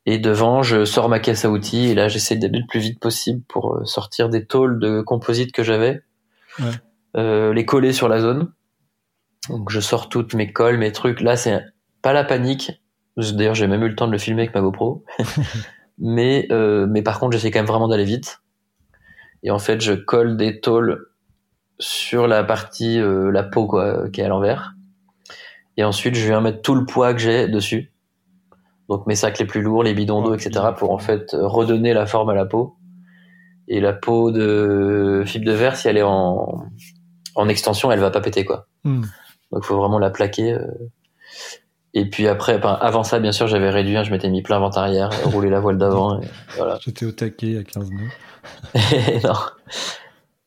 Et 0.07 0.17
devant, 0.19 0.61
je 0.63 0.85
sors 0.85 1.09
ma 1.09 1.19
caisse 1.19 1.45
à 1.45 1.49
outils, 1.49 1.87
et 1.87 1.95
là, 1.95 2.07
j'essaie 2.07 2.35
d'aller 2.37 2.59
le 2.59 2.67
plus 2.67 2.79
vite 2.79 2.99
possible 2.99 3.41
pour 3.47 3.75
euh, 3.75 3.85
sortir 3.85 4.29
des 4.29 4.45
tôles 4.45 4.79
de 4.79 5.01
composite 5.01 5.51
que 5.51 5.63
j'avais, 5.63 6.01
Ouais. 6.59 6.71
Euh, 7.15 7.53
les 7.53 7.65
coller 7.65 7.93
sur 7.93 8.09
la 8.09 8.19
zone. 8.19 8.51
Donc, 9.49 9.69
je 9.69 9.79
sors 9.79 10.09
toutes 10.09 10.33
mes 10.33 10.51
colles, 10.51 10.77
mes 10.77 10.91
trucs. 10.91 11.21
Là, 11.21 11.37
c'est 11.37 11.61
pas 12.01 12.13
la 12.13 12.23
panique. 12.23 12.71
D'ailleurs, 13.15 13.55
j'ai 13.55 13.67
même 13.67 13.83
eu 13.83 13.89
le 13.89 13.95
temps 13.95 14.07
de 14.07 14.11
le 14.11 14.17
filmer 14.17 14.43
avec 14.43 14.55
ma 14.55 14.61
GoPro. 14.61 15.05
mais, 15.97 16.47
euh, 16.51 16.87
mais 16.89 17.01
par 17.03 17.19
contre, 17.19 17.33
j'essaie 17.33 17.51
quand 17.51 17.59
même 17.59 17.67
vraiment 17.67 17.87
d'aller 17.87 18.03
vite. 18.03 18.41
Et 19.43 19.51
en 19.51 19.59
fait, 19.59 19.79
je 19.81 19.93
colle 19.93 20.35
des 20.35 20.59
tôles 20.59 21.07
sur 21.79 22.27
la 22.27 22.43
partie, 22.43 22.99
euh, 22.99 23.31
la 23.31 23.43
peau, 23.43 23.67
quoi, 23.67 24.09
qui 24.09 24.21
est 24.21 24.25
à 24.25 24.27
l'envers. 24.27 24.73
Et 25.77 25.83
ensuite, 25.83 26.15
je 26.15 26.25
viens 26.25 26.41
mettre 26.41 26.61
tout 26.61 26.75
le 26.75 26.85
poids 26.85 27.13
que 27.13 27.19
j'ai 27.19 27.47
dessus. 27.47 27.93
Donc, 28.89 29.07
mes 29.07 29.15
sacs 29.15 29.39
les 29.39 29.45
plus 29.45 29.61
lourds, 29.61 29.83
les 29.83 29.93
bidons 29.93 30.21
d'eau, 30.21 30.33
etc., 30.33 30.67
pour 30.75 30.91
en 30.91 30.97
fait 30.97 31.31
redonner 31.33 31.93
la 31.93 32.05
forme 32.05 32.29
à 32.29 32.35
la 32.35 32.45
peau. 32.45 32.75
Et 33.67 33.79
la 33.79 33.93
peau 33.93 34.31
de 34.31 35.23
fibre 35.25 35.45
de 35.45 35.51
verre, 35.51 35.75
si 35.75 35.87
elle 35.87 35.97
est 35.97 36.03
en, 36.03 36.65
en 37.35 37.47
extension, 37.49 37.91
elle 37.91 37.99
va 37.99 38.11
pas 38.11 38.21
péter, 38.21 38.45
quoi. 38.45 38.67
Hmm. 38.83 39.03
Donc, 39.51 39.63
faut 39.63 39.77
vraiment 39.77 39.99
la 39.99 40.09
plaquer. 40.09 40.53
euh. 40.53 40.65
Et 41.93 42.09
puis 42.09 42.27
après, 42.27 42.57
enfin, 42.57 42.77
avant 42.81 43.03
ça, 43.03 43.19
bien 43.19 43.31
sûr, 43.31 43.47
j'avais 43.47 43.69
réduit, 43.69 43.95
hein, 43.95 44.03
je 44.03 44.11
m'étais 44.11 44.29
mis 44.29 44.41
plein 44.41 44.59
vent 44.59 44.69
arrière, 44.71 45.09
roulé 45.23 45.49
la 45.49 45.61
voile 45.61 45.77
d'avant, 45.77 46.19
voilà. 46.57 46.77
J'étais 46.83 47.05
au 47.05 47.11
taquet 47.13 47.57
à 47.57 47.63
15 47.63 47.89
nœuds. 47.89 49.21
non. 49.23 49.33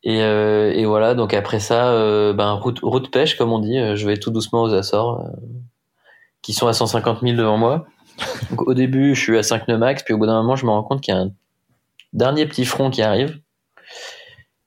Et, 0.04 0.22
euh, 0.22 0.72
et 0.72 0.84
voilà, 0.84 1.14
donc 1.14 1.32
après 1.34 1.58
ça, 1.58 1.90
euh, 1.90 2.32
ben, 2.34 2.52
route, 2.52 2.80
route 2.82 3.10
pêche, 3.10 3.36
comme 3.36 3.52
on 3.52 3.58
dit, 3.58 3.78
euh, 3.78 3.96
je 3.96 4.06
vais 4.06 4.18
tout 4.18 4.30
doucement 4.30 4.62
aux 4.62 4.74
Açores, 4.74 5.22
euh, 5.24 5.28
qui 6.42 6.52
sont 6.52 6.66
à 6.68 6.72
150 6.74 7.20
000 7.22 7.34
devant 7.36 7.56
moi. 7.56 7.86
Donc, 8.50 8.68
au 8.68 8.74
début, 8.74 9.14
je 9.14 9.20
suis 9.20 9.38
à 9.38 9.42
5 9.42 9.68
nœuds 9.68 9.78
max, 9.78 10.02
puis 10.02 10.12
au 10.12 10.18
bout 10.18 10.26
d'un 10.26 10.40
moment, 10.42 10.54
je 10.54 10.66
me 10.66 10.70
rends 10.70 10.82
compte 10.82 11.00
qu'il 11.00 11.14
y 11.14 11.16
a 11.16 11.20
un 11.20 11.30
dernier 12.12 12.46
petit 12.46 12.64
front 12.66 12.90
qui 12.90 13.02
arrive. 13.02 13.40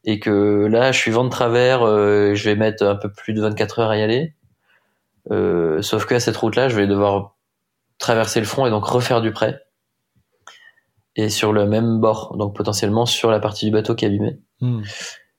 Et 0.04 0.20
que 0.20 0.66
là, 0.66 0.92
je 0.92 0.98
suis 0.98 1.12
vent 1.12 1.24
de 1.24 1.30
travers, 1.30 1.84
euh, 1.84 2.34
je 2.34 2.50
vais 2.50 2.56
mettre 2.56 2.84
un 2.84 2.96
peu 2.96 3.12
plus 3.12 3.34
de 3.34 3.42
24 3.42 3.80
heures 3.80 3.90
à 3.92 3.98
y 3.98 4.02
aller. 4.02 4.34
Euh, 5.30 5.82
sauf 5.82 6.06
qu'à 6.06 6.20
cette 6.20 6.38
route-là, 6.38 6.70
je 6.70 6.76
vais 6.76 6.88
devoir 6.88 7.36
traverser 8.00 8.40
le 8.40 8.46
front 8.46 8.66
et 8.66 8.70
donc 8.70 8.86
refaire 8.86 9.22
du 9.22 9.32
prêt. 9.32 9.62
Et 11.16 11.30
sur 11.30 11.54
le 11.54 11.66
même 11.66 12.00
bord, 12.00 12.36
donc 12.38 12.56
potentiellement 12.56 13.06
sur 13.06 13.32
la 13.32 13.40
partie 13.40 13.66
du 13.66 13.72
bateau 13.72 13.96
qui 13.96 14.06
est 14.06 14.08
abîmée. 14.08 14.40
Hmm. 14.62 14.82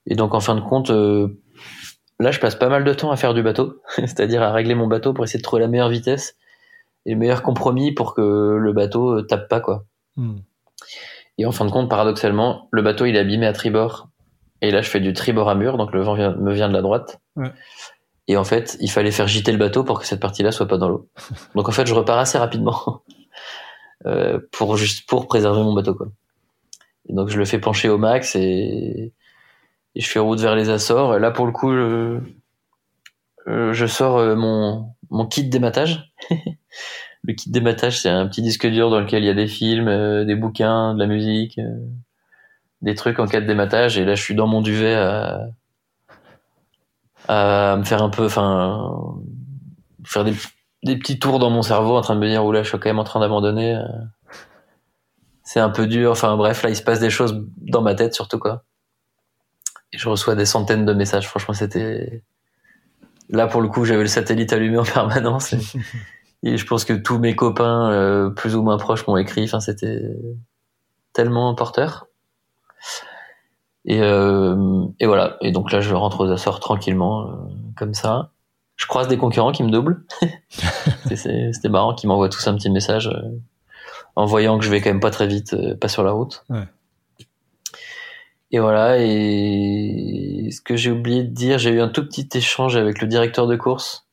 Et 0.06 0.14
donc 0.14 0.34
en 0.34 0.40
fin 0.40 0.54
de 0.54 0.60
compte, 0.60 0.90
euh, 0.90 1.40
là 2.20 2.30
je 2.30 2.40
passe 2.40 2.56
pas 2.56 2.68
mal 2.68 2.84
de 2.84 2.94
temps 2.94 3.10
à 3.10 3.16
faire 3.16 3.34
du 3.34 3.42
bateau, 3.42 3.80
c'est-à-dire 3.96 4.42
à 4.42 4.52
régler 4.52 4.74
mon 4.74 4.86
bateau 4.86 5.12
pour 5.12 5.24
essayer 5.24 5.38
de 5.38 5.42
trouver 5.42 5.62
la 5.62 5.68
meilleure 5.68 5.88
vitesse 5.88 6.36
et 7.06 7.12
le 7.12 7.18
meilleur 7.18 7.42
compromis 7.42 7.92
pour 7.92 8.14
que 8.14 8.56
le 8.60 8.72
bateau 8.72 9.18
euh, 9.18 9.22
tape 9.22 9.48
pas 9.48 9.60
quoi. 9.60 9.86
Hmm. 10.16 10.36
Et 11.38 11.46
en 11.46 11.52
fin 11.52 11.64
de 11.64 11.70
compte, 11.70 11.88
paradoxalement, 11.88 12.68
le 12.70 12.82
bateau 12.82 13.06
il 13.06 13.16
est 13.16 13.18
abîmé 13.18 13.46
à 13.46 13.54
tribord 13.54 14.10
et 14.62 14.70
là 14.70 14.80
je 14.80 14.88
fais 14.88 15.00
du 15.00 15.12
tribord 15.12 15.50
à 15.50 15.54
mur, 15.54 15.76
donc 15.76 15.92
le 15.92 16.00
vent 16.00 16.14
vient- 16.14 16.34
me 16.36 16.52
vient 16.54 16.68
de 16.68 16.72
la 16.72 16.80
droite. 16.80 17.20
Ouais. 17.36 17.52
Et 18.28 18.36
en 18.36 18.44
fait, 18.44 18.78
il 18.80 18.90
fallait 18.90 19.10
faire 19.10 19.26
gîter 19.26 19.52
le 19.52 19.58
bateau 19.58 19.84
pour 19.84 20.00
que 20.00 20.06
cette 20.06 20.20
partie-là 20.20 20.52
soit 20.52 20.66
pas 20.68 20.78
dans 20.78 20.88
l'eau. 20.88 21.08
Donc 21.56 21.68
en 21.68 21.72
fait, 21.72 21.86
je 21.86 21.92
repars 21.92 22.18
assez 22.18 22.38
rapidement 22.38 23.02
euh, 24.06 24.38
pour 24.52 24.76
juste 24.76 25.08
pour 25.08 25.26
préserver 25.26 25.60
mon 25.62 25.74
bateau 25.74 25.94
quoi. 25.94 26.06
Et 27.08 27.14
donc 27.14 27.28
je 27.28 27.36
le 27.38 27.44
fais 27.44 27.58
pencher 27.58 27.88
au 27.88 27.98
max 27.98 28.36
et, 28.36 29.12
et 29.96 30.00
je 30.00 30.08
fais 30.08 30.20
route 30.20 30.38
vers 30.40 30.54
les 30.54 30.70
Açores. 30.70 31.18
Là 31.18 31.32
pour 31.32 31.46
le 31.46 31.52
coup, 31.52 31.72
je, 31.72 32.20
euh, 33.48 33.72
je 33.72 33.86
sors 33.86 34.18
euh, 34.18 34.36
mon 34.36 34.86
mon 35.10 35.26
kit 35.26 35.44
d'ématage. 35.44 36.12
le 37.24 37.34
kit 37.34 37.50
d'ématage, 37.50 38.00
c'est 38.00 38.08
un 38.08 38.26
petit 38.28 38.40
disque 38.42 38.66
dur 38.68 38.88
dans 38.88 39.00
lequel 39.00 39.24
il 39.24 39.26
y 39.26 39.30
a 39.30 39.34
des 39.34 39.48
films, 39.48 39.88
euh, 39.88 40.24
des 40.24 40.36
bouquins, 40.36 40.94
de 40.94 41.00
la 41.00 41.06
musique, 41.06 41.58
euh, 41.58 41.76
des 42.82 42.94
trucs 42.94 43.18
en 43.18 43.26
cas 43.26 43.40
de 43.40 43.46
dématage. 43.46 43.96
Et 43.98 44.04
là, 44.04 44.14
je 44.14 44.22
suis 44.22 44.34
dans 44.34 44.46
mon 44.46 44.60
duvet 44.60 44.94
à, 44.94 45.46
à 47.28 47.76
me 47.76 47.84
faire 47.84 48.02
un 48.02 48.10
peu, 48.10 48.26
enfin, 48.26 48.90
faire 50.04 50.24
des, 50.24 50.34
des 50.84 50.96
petits 50.96 51.18
tours 51.18 51.38
dans 51.38 51.50
mon 51.50 51.62
cerveau 51.62 51.96
en 51.96 52.00
train 52.00 52.14
de 52.14 52.20
me 52.20 52.28
dire, 52.28 52.44
oula, 52.44 52.62
je 52.62 52.68
suis 52.68 52.78
quand 52.78 52.88
même 52.88 52.98
en 52.98 53.04
train 53.04 53.20
d'abandonner. 53.20 53.76
euh. 53.76 53.82
C'est 55.44 55.60
un 55.60 55.70
peu 55.70 55.86
dur. 55.86 56.10
Enfin, 56.12 56.36
bref, 56.36 56.62
là, 56.62 56.70
il 56.70 56.76
se 56.76 56.82
passe 56.82 57.00
des 57.00 57.10
choses 57.10 57.44
dans 57.56 57.82
ma 57.82 57.94
tête, 57.94 58.14
surtout, 58.14 58.38
quoi. 58.38 58.64
Et 59.92 59.98
je 59.98 60.08
reçois 60.08 60.34
des 60.34 60.46
centaines 60.46 60.86
de 60.86 60.92
messages. 60.94 61.28
Franchement, 61.28 61.54
c'était, 61.54 62.22
là, 63.28 63.46
pour 63.46 63.60
le 63.60 63.68
coup, 63.68 63.84
j'avais 63.84 64.02
le 64.02 64.08
satellite 64.08 64.52
allumé 64.52 64.78
en 64.78 64.84
permanence. 64.84 65.52
Et, 65.52 65.58
et 66.42 66.56
je 66.56 66.66
pense 66.66 66.84
que 66.84 66.94
tous 66.94 67.18
mes 67.18 67.36
copains, 67.36 67.90
euh, 67.90 68.30
plus 68.30 68.56
ou 68.56 68.62
moins 68.62 68.78
proches, 68.78 69.06
m'ont 69.06 69.16
écrit. 69.16 69.44
Enfin, 69.44 69.60
c'était 69.60 70.00
tellement 71.12 71.54
porteur. 71.54 72.06
Et, 73.84 74.00
euh, 74.00 74.84
et 75.00 75.06
voilà. 75.06 75.36
Et 75.40 75.52
donc 75.52 75.72
là, 75.72 75.80
je 75.80 75.94
rentre 75.94 76.20
aux 76.20 76.30
Açores 76.30 76.60
tranquillement, 76.60 77.28
euh, 77.28 77.34
comme 77.76 77.94
ça. 77.94 78.30
Je 78.76 78.86
croise 78.86 79.08
des 79.08 79.18
concurrents 79.18 79.52
qui 79.52 79.62
me 79.62 79.70
doublent. 79.70 80.04
C'était 81.14 81.68
marrant 81.68 81.94
qu'ils 81.94 82.08
m'envoient 82.08 82.28
tous 82.28 82.46
un 82.48 82.54
petit 82.54 82.70
message 82.70 83.08
euh, 83.08 83.20
en 84.16 84.24
voyant 84.24 84.58
que 84.58 84.64
je 84.64 84.70
vais 84.70 84.80
quand 84.80 84.90
même 84.90 85.00
pas 85.00 85.10
très 85.10 85.26
vite, 85.26 85.56
pas 85.76 85.88
sur 85.88 86.02
la 86.04 86.12
route. 86.12 86.44
Ouais. 86.48 86.64
Et 88.50 88.58
voilà. 88.58 88.98
Et 88.98 90.48
ce 90.52 90.60
que 90.60 90.76
j'ai 90.76 90.90
oublié 90.90 91.22
de 91.22 91.30
dire, 91.30 91.58
j'ai 91.58 91.70
eu 91.70 91.80
un 91.80 91.88
tout 91.88 92.04
petit 92.04 92.28
échange 92.34 92.76
avec 92.76 93.00
le 93.00 93.08
directeur 93.08 93.46
de 93.46 93.56
course 93.56 94.06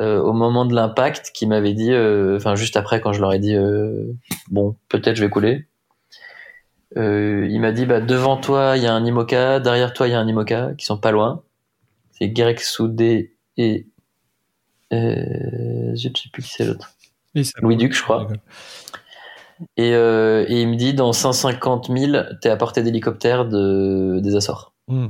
euh, 0.00 0.20
au 0.20 0.32
moment 0.32 0.64
de 0.64 0.74
l'impact 0.74 1.32
qui 1.34 1.46
m'avait 1.46 1.74
dit, 1.74 1.92
euh, 1.92 2.36
enfin 2.36 2.54
juste 2.54 2.78
après 2.78 3.00
quand 3.00 3.12
je 3.12 3.20
leur 3.20 3.32
ai 3.32 3.38
dit, 3.38 3.54
euh, 3.54 4.06
bon, 4.50 4.74
peut-être 4.88 5.16
je 5.16 5.24
vais 5.24 5.30
couler. 5.30 5.66
Euh, 6.96 7.46
il 7.50 7.60
m'a 7.60 7.72
dit 7.72 7.86
bah 7.86 8.00
devant 8.00 8.36
toi 8.36 8.76
il 8.76 8.82
y 8.82 8.86
a 8.86 8.94
un 8.94 9.04
IMOCA, 9.04 9.60
derrière 9.60 9.92
toi 9.92 10.08
il 10.08 10.12
y 10.12 10.14
a 10.14 10.20
un 10.20 10.26
IMOCA 10.26 10.72
qui 10.76 10.84
sont 10.84 10.98
pas 10.98 11.10
loin. 11.10 11.42
C'est 12.10 12.28
Guerec 12.28 12.60
Soudé 12.60 13.34
et 13.56 13.86
euh, 14.92 15.94
je 15.94 16.02
sais 16.02 16.28
plus 16.32 16.42
qui 16.42 16.50
c'est 16.50 16.66
l'autre. 16.66 16.92
Louis 17.62 17.76
Duc 17.76 17.94
je 17.94 18.02
crois. 18.02 18.28
Et, 19.76 19.94
euh, 19.94 20.44
et 20.48 20.62
il 20.62 20.68
me 20.68 20.76
dit 20.76 20.92
dans 20.92 21.12
150 21.12 21.90
000 21.96 22.24
t'es 22.40 22.50
à 22.50 22.56
portée 22.56 22.82
d'hélicoptère 22.82 23.46
de, 23.46 24.20
des 24.20 24.36
Açores. 24.36 24.74
Hmm. 24.88 25.08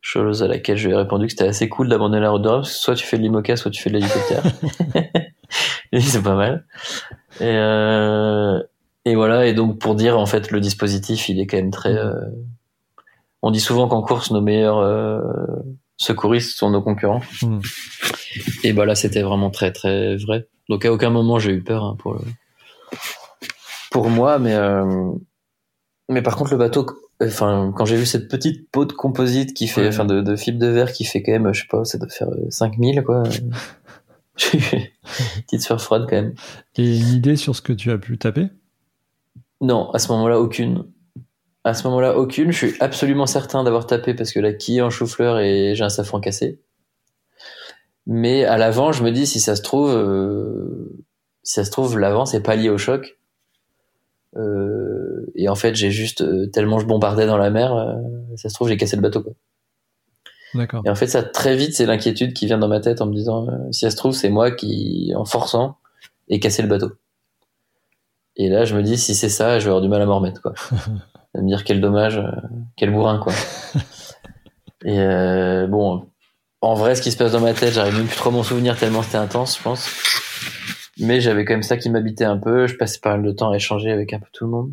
Chose 0.00 0.42
à 0.42 0.48
laquelle 0.48 0.76
je 0.76 0.88
lui 0.88 0.94
ai 0.94 0.96
répondu 0.96 1.26
que 1.26 1.32
c'était 1.32 1.46
assez 1.46 1.68
cool 1.68 1.88
d'abandonner 1.88 2.22
la 2.22 2.30
route 2.30 2.42
de 2.42 2.48
Rome, 2.48 2.60
parce 2.60 2.72
que 2.72 2.78
soit 2.78 2.94
tu 2.94 3.06
fais 3.06 3.18
de 3.18 3.22
l'IMOCA, 3.22 3.56
soit 3.56 3.70
tu 3.70 3.82
fais 3.82 3.90
de 3.90 3.98
l'hélicoptère. 3.98 4.42
c'est 6.00 6.22
pas 6.22 6.34
mal. 6.34 6.64
Et, 7.40 7.44
euh, 7.44 8.62
et 9.10 9.14
voilà, 9.14 9.46
et 9.46 9.54
donc 9.54 9.78
pour 9.78 9.94
dire, 9.94 10.18
en 10.18 10.26
fait, 10.26 10.50
le 10.50 10.60
dispositif, 10.60 11.28
il 11.28 11.40
est 11.40 11.46
quand 11.46 11.56
même 11.56 11.70
très... 11.70 11.94
euh, 11.96 12.12
on 13.42 13.50
dit 13.50 13.60
souvent 13.60 13.88
qu'en 13.88 14.02
course, 14.02 14.30
nos 14.30 14.40
meilleurs 14.40 14.78
euh, 14.78 15.20
secouristes 15.96 16.56
sont 16.56 16.70
nos 16.70 16.82
concurrents. 16.82 17.22
Hmm. 17.42 17.60
Et 18.64 18.72
bah 18.72 18.84
là, 18.84 18.94
c'était 18.94 19.22
vraiment 19.22 19.50
très 19.50 19.72
très 19.72 20.16
vrai. 20.16 20.48
Donc 20.68 20.84
à 20.84 20.92
aucun 20.92 21.10
moment, 21.10 21.38
j'ai 21.38 21.52
eu 21.52 21.62
peur 21.62 21.84
hein, 21.84 21.96
pour, 21.98 22.14
le- 22.14 22.20
pour 23.90 24.10
moi, 24.10 24.38
mais... 24.38 24.54
euh, 24.54 25.12
mais 26.08 26.22
par 26.22 26.36
contre, 26.36 26.50
le 26.52 26.56
bateau, 26.58 26.86
enfin, 27.22 27.72
quand 27.76 27.84
j'ai 27.84 27.96
vu 27.96 28.06
cette 28.06 28.28
petite 28.28 28.70
peau 28.70 28.84
de 28.84 28.92
composite 28.92 29.54
qui 29.54 29.68
fait, 29.68 29.82
Ouais. 29.82 29.88
enfin, 29.88 30.04
de, 30.04 30.20
de 30.20 30.36
fibre 30.36 30.58
de 30.58 30.66
verre 30.66 30.92
qui 30.92 31.04
fait 31.04 31.22
quand 31.22 31.32
même, 31.32 31.52
je 31.54 31.60
sais 31.62 31.68
pas, 31.68 31.84
ça 31.84 31.98
doit 31.98 32.08
faire 32.08 32.28
euh, 32.30 32.46
5000, 32.50 33.02
quoi. 33.02 33.22
J'ai 34.36 34.58
eu 34.58 34.60
une 35.36 35.42
petite 35.42 35.62
sueur 35.62 35.80
froide 35.80 36.06
quand 36.08 36.16
même. 36.16 36.34
Et 36.76 36.98
une 36.98 37.08
idée 37.08 37.36
sur 37.36 37.54
ce 37.56 37.62
que 37.62 37.72
tu 37.72 37.90
as 37.90 37.98
pu 37.98 38.18
taper? 38.18 38.48
Non, 39.60 39.90
à 39.90 39.98
ce 39.98 40.12
moment-là, 40.12 40.40
aucune. 40.40 40.84
À 41.64 41.74
ce 41.74 41.86
moment-là, 41.88 42.16
aucune. 42.16 42.52
Je 42.52 42.66
suis 42.66 42.76
absolument 42.80 43.26
certain 43.26 43.64
d'avoir 43.64 43.86
tapé 43.86 44.14
parce 44.14 44.32
que 44.32 44.40
la 44.40 44.52
quille 44.52 44.78
est 44.78 44.82
en 44.82 44.90
chou-fleur 44.90 45.38
et 45.40 45.74
j'ai 45.74 45.84
un 45.84 45.88
safran 45.88 46.20
cassé. 46.20 46.60
Mais 48.06 48.44
à 48.44 48.56
l'avant, 48.56 48.92
je 48.92 49.02
me 49.04 49.10
dis, 49.10 49.26
si 49.26 49.40
ça 49.40 49.54
se 49.54 49.62
trouve, 49.62 49.90
euh, 49.90 51.04
si 51.42 51.54
ça 51.54 51.64
se 51.64 51.70
trouve, 51.70 51.98
l'avant, 51.98 52.24
c'est 52.24 52.42
pas 52.42 52.56
lié 52.56 52.70
au 52.70 52.78
choc. 52.78 53.18
Euh, 54.36 55.30
et 55.34 55.48
en 55.48 55.54
fait, 55.54 55.74
j'ai 55.74 55.90
juste, 55.90 56.22
euh, 56.22 56.46
tellement 56.46 56.78
je 56.78 56.86
bombardais 56.86 57.26
dans 57.26 57.36
la 57.36 57.50
mer, 57.50 57.74
euh, 57.74 57.94
ça 58.36 58.48
se 58.48 58.54
trouve, 58.54 58.68
j'ai 58.68 58.76
cassé 58.76 58.96
le 58.96 59.02
bateau, 59.02 59.22
quoi. 59.22 59.32
D'accord. 60.54 60.82
Et 60.86 60.90
en 60.90 60.94
fait, 60.94 61.06
ça, 61.06 61.22
très 61.22 61.56
vite, 61.56 61.74
c'est 61.74 61.84
l'inquiétude 61.84 62.32
qui 62.32 62.46
vient 62.46 62.58
dans 62.58 62.68
ma 62.68 62.80
tête 62.80 63.02
en 63.02 63.06
me 63.06 63.14
disant, 63.14 63.46
si 63.70 63.80
ça 63.80 63.90
se 63.90 63.96
trouve, 63.96 64.12
c'est 64.12 64.30
moi 64.30 64.50
qui, 64.50 65.12
en 65.14 65.26
forçant, 65.26 65.76
ai 66.28 66.40
cassé 66.40 66.62
le 66.62 66.68
bateau. 66.68 66.92
Et 68.38 68.48
là, 68.48 68.64
je 68.64 68.76
me 68.76 68.82
dis, 68.82 68.96
si 68.96 69.14
c'est 69.14 69.28
ça, 69.28 69.58
je 69.58 69.64
vais 69.64 69.70
avoir 69.70 69.82
du 69.82 69.88
mal 69.88 70.00
à 70.00 70.06
m'en 70.06 70.16
remettre, 70.16 70.40
quoi. 70.40 70.54
à 71.34 71.40
me 71.40 71.48
dire, 71.48 71.64
quel 71.64 71.80
dommage, 71.80 72.18
euh, 72.18 72.30
quel 72.76 72.92
bourrin, 72.92 73.18
quoi. 73.18 73.32
Et 74.84 75.00
euh, 75.00 75.66
bon, 75.66 76.08
en 76.60 76.74
vrai, 76.74 76.94
ce 76.94 77.02
qui 77.02 77.10
se 77.10 77.16
passe 77.16 77.32
dans 77.32 77.40
ma 77.40 77.52
tête, 77.52 77.72
j'arrive 77.74 77.96
même 77.96 78.06
plus 78.06 78.16
trop 78.16 78.30
à 78.30 78.32
m'en 78.32 78.42
souvenir 78.42 78.76
tellement 78.76 79.02
c'était 79.02 79.18
intense, 79.18 79.58
je 79.58 79.62
pense. 79.62 79.88
mais 80.98 81.20
j'avais 81.20 81.44
quand 81.44 81.54
même 81.54 81.62
ça 81.62 81.76
qui 81.76 81.90
m'habitait 81.90 82.24
un 82.24 82.38
peu. 82.38 82.66
Je 82.66 82.76
passais 82.76 83.00
pas 83.00 83.10
mal 83.10 83.22
de 83.22 83.32
temps 83.32 83.50
à 83.50 83.56
échanger 83.56 83.90
avec 83.90 84.12
un 84.12 84.20
peu 84.20 84.28
tout 84.32 84.44
le 84.44 84.50
monde. 84.50 84.72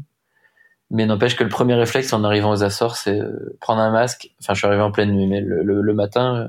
Mais 0.91 1.05
n'empêche 1.05 1.35
que 1.35 1.43
le 1.43 1.49
premier 1.49 1.73
réflexe 1.73 2.13
en 2.13 2.23
arrivant 2.23 2.51
aux 2.51 2.63
Açores, 2.63 2.95
c'est 2.95 3.19
euh, 3.19 3.57
prendre 3.59 3.81
un 3.81 3.91
masque. 3.91 4.29
Enfin, 4.41 4.53
je 4.53 4.59
suis 4.59 4.67
arrivé 4.67 4.83
en 4.83 4.91
pleine 4.91 5.11
nuit, 5.11 5.27
mais 5.27 5.41
le, 5.41 5.63
le, 5.63 5.93
matin, 5.93 6.35
euh, 6.35 6.47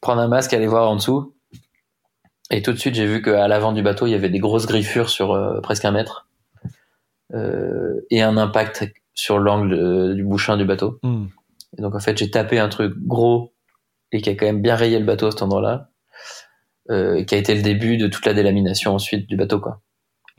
prendre 0.00 0.20
un 0.20 0.28
masque, 0.28 0.52
aller 0.52 0.66
voir 0.66 0.90
en 0.90 0.96
dessous. 0.96 1.35
Et 2.50 2.62
tout 2.62 2.72
de 2.72 2.78
suite, 2.78 2.94
j'ai 2.94 3.06
vu 3.06 3.22
qu'à 3.22 3.48
l'avant 3.48 3.72
du 3.72 3.82
bateau, 3.82 4.06
il 4.06 4.10
y 4.10 4.14
avait 4.14 4.30
des 4.30 4.38
grosses 4.38 4.66
griffures 4.66 5.10
sur 5.10 5.32
euh, 5.32 5.60
presque 5.60 5.84
un 5.84 5.90
mètre 5.90 6.28
euh, 7.34 8.00
et 8.10 8.22
un 8.22 8.36
impact 8.36 8.86
sur 9.14 9.38
l'angle 9.38 10.14
du 10.14 10.24
bouchin 10.24 10.56
du 10.56 10.64
bateau. 10.64 10.98
Hmm. 11.02 11.26
Et 11.76 11.82
donc, 11.82 11.94
en 11.94 12.00
fait, 12.00 12.16
j'ai 12.16 12.30
tapé 12.30 12.58
un 12.58 12.68
truc 12.68 12.94
gros 12.98 13.52
et 14.12 14.20
qui 14.20 14.30
a 14.30 14.34
quand 14.34 14.46
même 14.46 14.62
bien 14.62 14.76
rayé 14.76 14.98
le 14.98 15.04
bateau 15.04 15.26
à 15.26 15.30
cet 15.32 15.42
endroit-là, 15.42 15.90
euh, 16.90 17.24
qui 17.24 17.34
a 17.34 17.38
été 17.38 17.54
le 17.54 17.62
début 17.62 17.96
de 17.96 18.06
toute 18.06 18.24
la 18.26 18.34
délamination 18.34 18.94
ensuite 18.94 19.26
du 19.26 19.36
bateau, 19.36 19.60
quoi. 19.60 19.80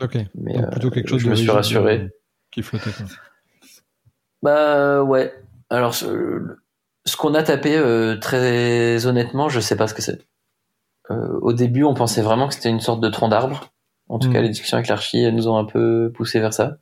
Ok. 0.02 0.18
Mais 0.36 0.56
plutôt 0.72 0.92
quelque 0.92 1.10
chose 1.10 1.22
je 1.22 1.30
me 1.30 1.36
suis 1.36 1.50
rassuré 1.50 2.10
qui 2.52 2.62
flottait. 2.62 2.92
Bah 4.42 5.04
ouais. 5.04 5.34
Alors 5.70 5.94
ce, 5.96 6.56
qu'on 7.18 7.34
a 7.34 7.44
tapé, 7.44 7.76
euh, 7.76 8.18
très 8.18 9.06
honnêtement, 9.06 9.50
je 9.50 9.60
sais 9.60 9.76
pas 9.76 9.88
ce 9.88 9.94
que 9.94 10.02
c'est. 10.02 10.26
Euh, 11.12 11.40
au 11.42 11.54
début, 11.54 11.84
on 11.84 11.94
pensait 11.94 12.22
vraiment 12.22 12.48
que 12.48 12.54
c'était 12.54 12.70
une 12.70 12.80
sorte 12.80 13.02
de 13.02 13.10
tronc 13.10 13.30
d'arbre. 13.30 13.72
En 14.10 14.20
tout 14.20 14.32
cas, 14.32 14.40
hmm. 14.40 14.44
les 14.44 14.50
discussions 14.50 14.78
avec 14.78 14.88
l'archi 14.88 15.32
nous 15.32 15.48
ont 15.48 15.58
un 15.58 15.66
peu 15.66 16.12
poussé 16.14 16.40
vers 16.40 16.54
ça. 16.54 16.78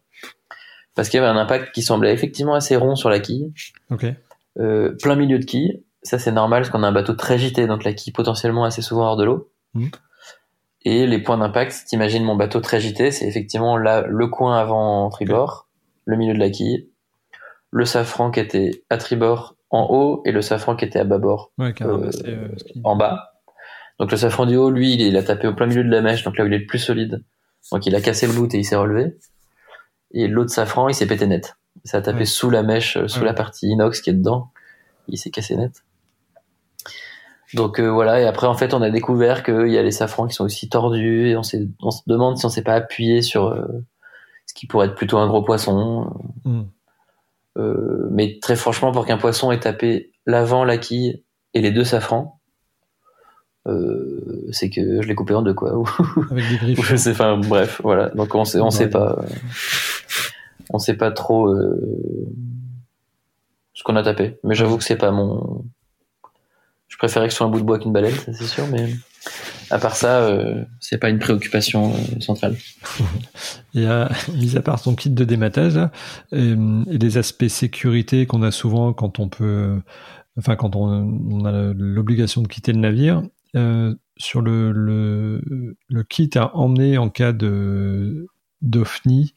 Parce 0.95 1.09
qu'il 1.09 1.19
y 1.19 1.23
avait 1.23 1.31
un 1.31 1.39
impact 1.39 1.73
qui 1.73 1.81
semblait 1.81 2.13
effectivement 2.13 2.53
assez 2.53 2.75
rond 2.75 2.95
sur 2.95 3.09
la 3.09 3.19
quille. 3.19 3.51
Ok. 3.91 4.05
Euh, 4.57 4.95
plein 5.01 5.15
milieu 5.15 5.39
de 5.39 5.45
quille. 5.45 5.83
Ça, 6.03 6.19
c'est 6.19 6.31
normal 6.31 6.61
parce 6.61 6.71
qu'on 6.71 6.83
a 6.83 6.87
un 6.87 6.91
bateau 6.91 7.13
très 7.13 7.37
gité, 7.37 7.67
donc 7.67 7.83
la 7.83 7.93
quille 7.93 8.13
potentiellement 8.13 8.63
assez 8.63 8.81
souvent 8.81 9.07
hors 9.07 9.17
de 9.17 9.25
l'eau. 9.25 9.49
Hmm. 9.73 9.87
Et 10.83 11.07
les 11.07 11.19
points 11.19 11.37
d'impact, 11.37 11.71
si 11.71 11.85
t'imagines 11.85 12.23
mon 12.23 12.35
bateau 12.35 12.61
très 12.61 12.79
gité, 12.79 13.11
c'est 13.11 13.27
effectivement 13.27 13.75
là, 13.75 14.05
le 14.07 14.27
coin 14.27 14.57
avant 14.57 15.09
tribord, 15.09 15.67
le 16.05 16.15
milieu 16.15 16.35
de 16.35 16.39
la 16.39 16.51
quille, 16.51 16.89
le 17.71 17.85
safran 17.85 18.29
qui 18.29 18.39
était 18.39 18.83
à 18.91 18.97
tribord 18.97 19.55
en 19.71 19.87
haut 19.89 20.21
et 20.25 20.31
le 20.31 20.41
safran 20.41 20.75
qui 20.75 20.85
était 20.85 20.99
à 20.99 21.03
bâbord 21.03 21.51
euh, 21.59 22.11
euh, 22.25 22.49
en 22.83 22.95
bas. 22.95 23.34
Donc 23.99 24.11
le 24.11 24.17
safran 24.17 24.45
du 24.45 24.55
haut, 24.55 24.69
lui, 24.69 24.93
il, 24.95 25.15
a 25.17 25.23
tapé 25.23 25.47
au 25.47 25.53
plein 25.53 25.67
milieu 25.67 25.83
de 25.83 25.89
la 25.89 26.01
mèche, 26.01 26.23
donc 26.23 26.37
là 26.37 26.43
où 26.43 26.47
il 26.47 26.53
est 26.53 26.59
le 26.59 26.65
plus 26.65 26.79
solide. 26.79 27.23
Donc 27.71 27.85
il 27.85 27.95
a 27.95 28.01
cassé 28.01 28.27
le 28.27 28.33
bout 28.33 28.53
et 28.53 28.57
il 28.57 28.65
s'est 28.65 28.75
relevé. 28.75 29.17
Et 30.11 30.27
l'autre 30.27 30.51
safran, 30.51 30.89
il 30.89 30.95
s'est 30.95 31.07
pété 31.07 31.27
net. 31.27 31.55
Ça 31.83 31.97
a 31.97 32.01
tapé 32.01 32.25
sous 32.25 32.49
la 32.49 32.63
mèche, 32.63 32.97
euh, 32.97 33.07
sous 33.07 33.23
la 33.23 33.33
partie 33.33 33.67
inox 33.67 34.01
qui 34.01 34.09
est 34.09 34.13
dedans. 34.13 34.51
Il 35.07 35.17
s'est 35.17 35.31
cassé 35.31 35.55
net. 35.55 35.83
Donc 37.53 37.79
euh, 37.79 37.89
voilà, 37.89 38.19
et 38.19 38.25
après 38.25 38.47
en 38.47 38.55
fait 38.55 38.73
on 38.73 38.81
a 38.81 38.89
découvert 38.89 39.43
qu'il 39.43 39.69
y 39.69 39.77
a 39.77 39.83
les 39.83 39.91
safrans 39.91 40.27
qui 40.27 40.33
sont 40.33 40.43
aussi 40.43 40.67
tordus 40.67 41.29
et 41.29 41.37
on, 41.37 41.43
se 41.43 41.57
demande 42.07 42.37
si 42.37 42.45
on 42.45 42.49
s'est 42.49 42.63
pas 42.63 42.73
appuyé 42.73 43.21
sur 43.21 43.47
euh, 43.47 43.65
ce 44.45 44.53
qui 44.53 44.67
pourrait 44.67 44.87
être 44.87 44.95
plutôt 44.95 45.17
un 45.17 45.27
gros 45.27 45.43
poisson. 45.43 46.11
Hmm. 46.43 46.63
Euh, 47.57 48.07
mais 48.11 48.39
très 48.41 48.57
franchement, 48.57 48.91
pour 48.91 49.05
qu'un 49.05 49.17
poisson 49.17 49.51
ait 49.51 49.59
tapé 49.59 50.11
l'avant, 50.25 50.65
la 50.65 50.77
quille 50.77 51.23
et 51.53 51.61
les 51.61 51.71
deux 51.71 51.85
safrans, 51.85 52.34
c'est 54.51 54.69
que 54.69 55.01
je 55.01 55.07
l'ai 55.07 55.15
coupé 55.15 55.33
en 55.33 55.41
deux 55.41 55.53
quoi. 55.53 55.83
Avec 56.31 56.49
des 56.49 56.57
griffes. 56.57 56.89
je 56.89 56.95
sais, 56.95 57.11
enfin 57.11 57.37
bref, 57.37 57.81
voilà. 57.83 58.09
Donc 58.09 58.35
on 58.35 58.45
sait, 58.45 58.59
on 58.59 58.69
sait 58.69 58.89
pas, 58.89 59.23
on 60.69 60.79
sait 60.79 60.95
pas 60.95 61.11
trop 61.11 61.53
ce 63.73 63.83
qu'on 63.83 63.95
a 63.95 64.03
tapé. 64.03 64.39
Mais 64.43 64.55
j'avoue 64.55 64.77
que 64.77 64.83
c'est 64.83 64.97
pas 64.97 65.11
mon 65.11 65.65
je 66.95 66.97
préférais 66.97 67.27
que 67.27 67.33
ce 67.33 67.37
soit 67.37 67.47
un 67.47 67.49
bout 67.49 67.59
de 67.59 67.65
bois 67.65 67.77
qu'une 67.77 67.91
baleine, 67.91 68.15
ça 68.15 68.31
c'est 68.31 68.45
sûr, 68.45 68.65
mais 68.71 68.89
à 69.69 69.79
part 69.79 69.97
ça, 69.97 70.21
euh, 70.21 70.63
c'est 70.79 70.97
pas 70.97 71.09
une 71.09 71.19
préoccupation 71.19 71.93
euh, 71.93 72.19
centrale. 72.21 72.55
Il 73.73 73.81
y 73.81 73.85
a, 73.85 74.09
mis 74.33 74.55
à 74.55 74.61
part 74.61 74.81
ton 74.81 74.95
kit 74.95 75.09
de 75.09 75.25
dématage, 75.25 75.77
euh, 76.33 76.83
et, 76.89 76.97
les 76.97 77.17
aspects 77.17 77.47
sécurité 77.47 78.25
qu'on 78.25 78.43
a 78.43 78.51
souvent 78.51 78.93
quand 78.93 79.19
on 79.19 79.27
peut, 79.27 79.81
enfin 80.37 80.55
quand 80.55 80.77
on, 80.77 81.43
a 81.43 81.73
l'obligation 81.73 82.41
de 82.41 82.47
quitter 82.47 82.71
le 82.71 82.79
navire, 82.79 83.23
sur 84.17 84.41
le, 84.41 84.71
le, 84.71 86.03
kit 86.03 86.29
à 86.35 86.55
emmener 86.55 86.97
en 86.97 87.09
cas 87.09 87.33
de 87.33 88.27
d'OFNI, 88.61 89.33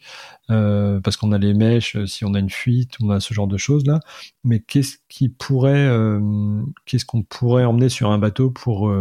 euh, 0.51 1.01
parce 1.01 1.17
qu'on 1.17 1.33
a 1.33 1.39
les 1.39 1.55
mèches, 1.55 1.97
euh, 1.97 2.07
si 2.07 2.25
on 2.25 2.35
a 2.35 2.39
une 2.39 2.51
fuite, 2.51 2.95
on 3.03 3.11
a 3.11 3.21
ce 3.21 3.35
genre 3.35 3.47
de 3.47 3.57
choses 3.59 3.87
là. 3.87 4.01
Mais 4.45 4.61
qu'est-ce 4.61 4.99
qui 5.09 5.29
pourrait, 5.29 5.87
euh, 5.87 6.63
qu'est-ce 6.87 7.05
qu'on 7.05 7.23
pourrait 7.23 7.65
emmener 7.65 7.89
sur 7.89 8.11
un 8.11 8.19
bateau 8.19 8.51
pour 8.51 8.93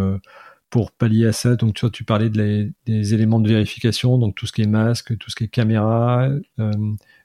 pour 0.70 0.92
pallier 0.92 1.28
à 1.28 1.34
ça? 1.34 1.56
Donc 1.56 1.76
tu 1.76 1.90
tu 1.92 2.04
parlais 2.04 2.30
de 2.30 2.72
des 2.86 3.14
éléments 3.14 3.40
de 3.40 3.50
vérification, 3.50 4.18
donc 4.18 4.36
tout 4.36 4.48
ce 4.48 4.52
qui 4.54 4.64
est 4.64 4.68
masque, 4.68 5.18
tout 5.18 5.30
ce 5.30 5.36
qui 5.36 5.46
est 5.46 5.48
caméra. 5.48 6.30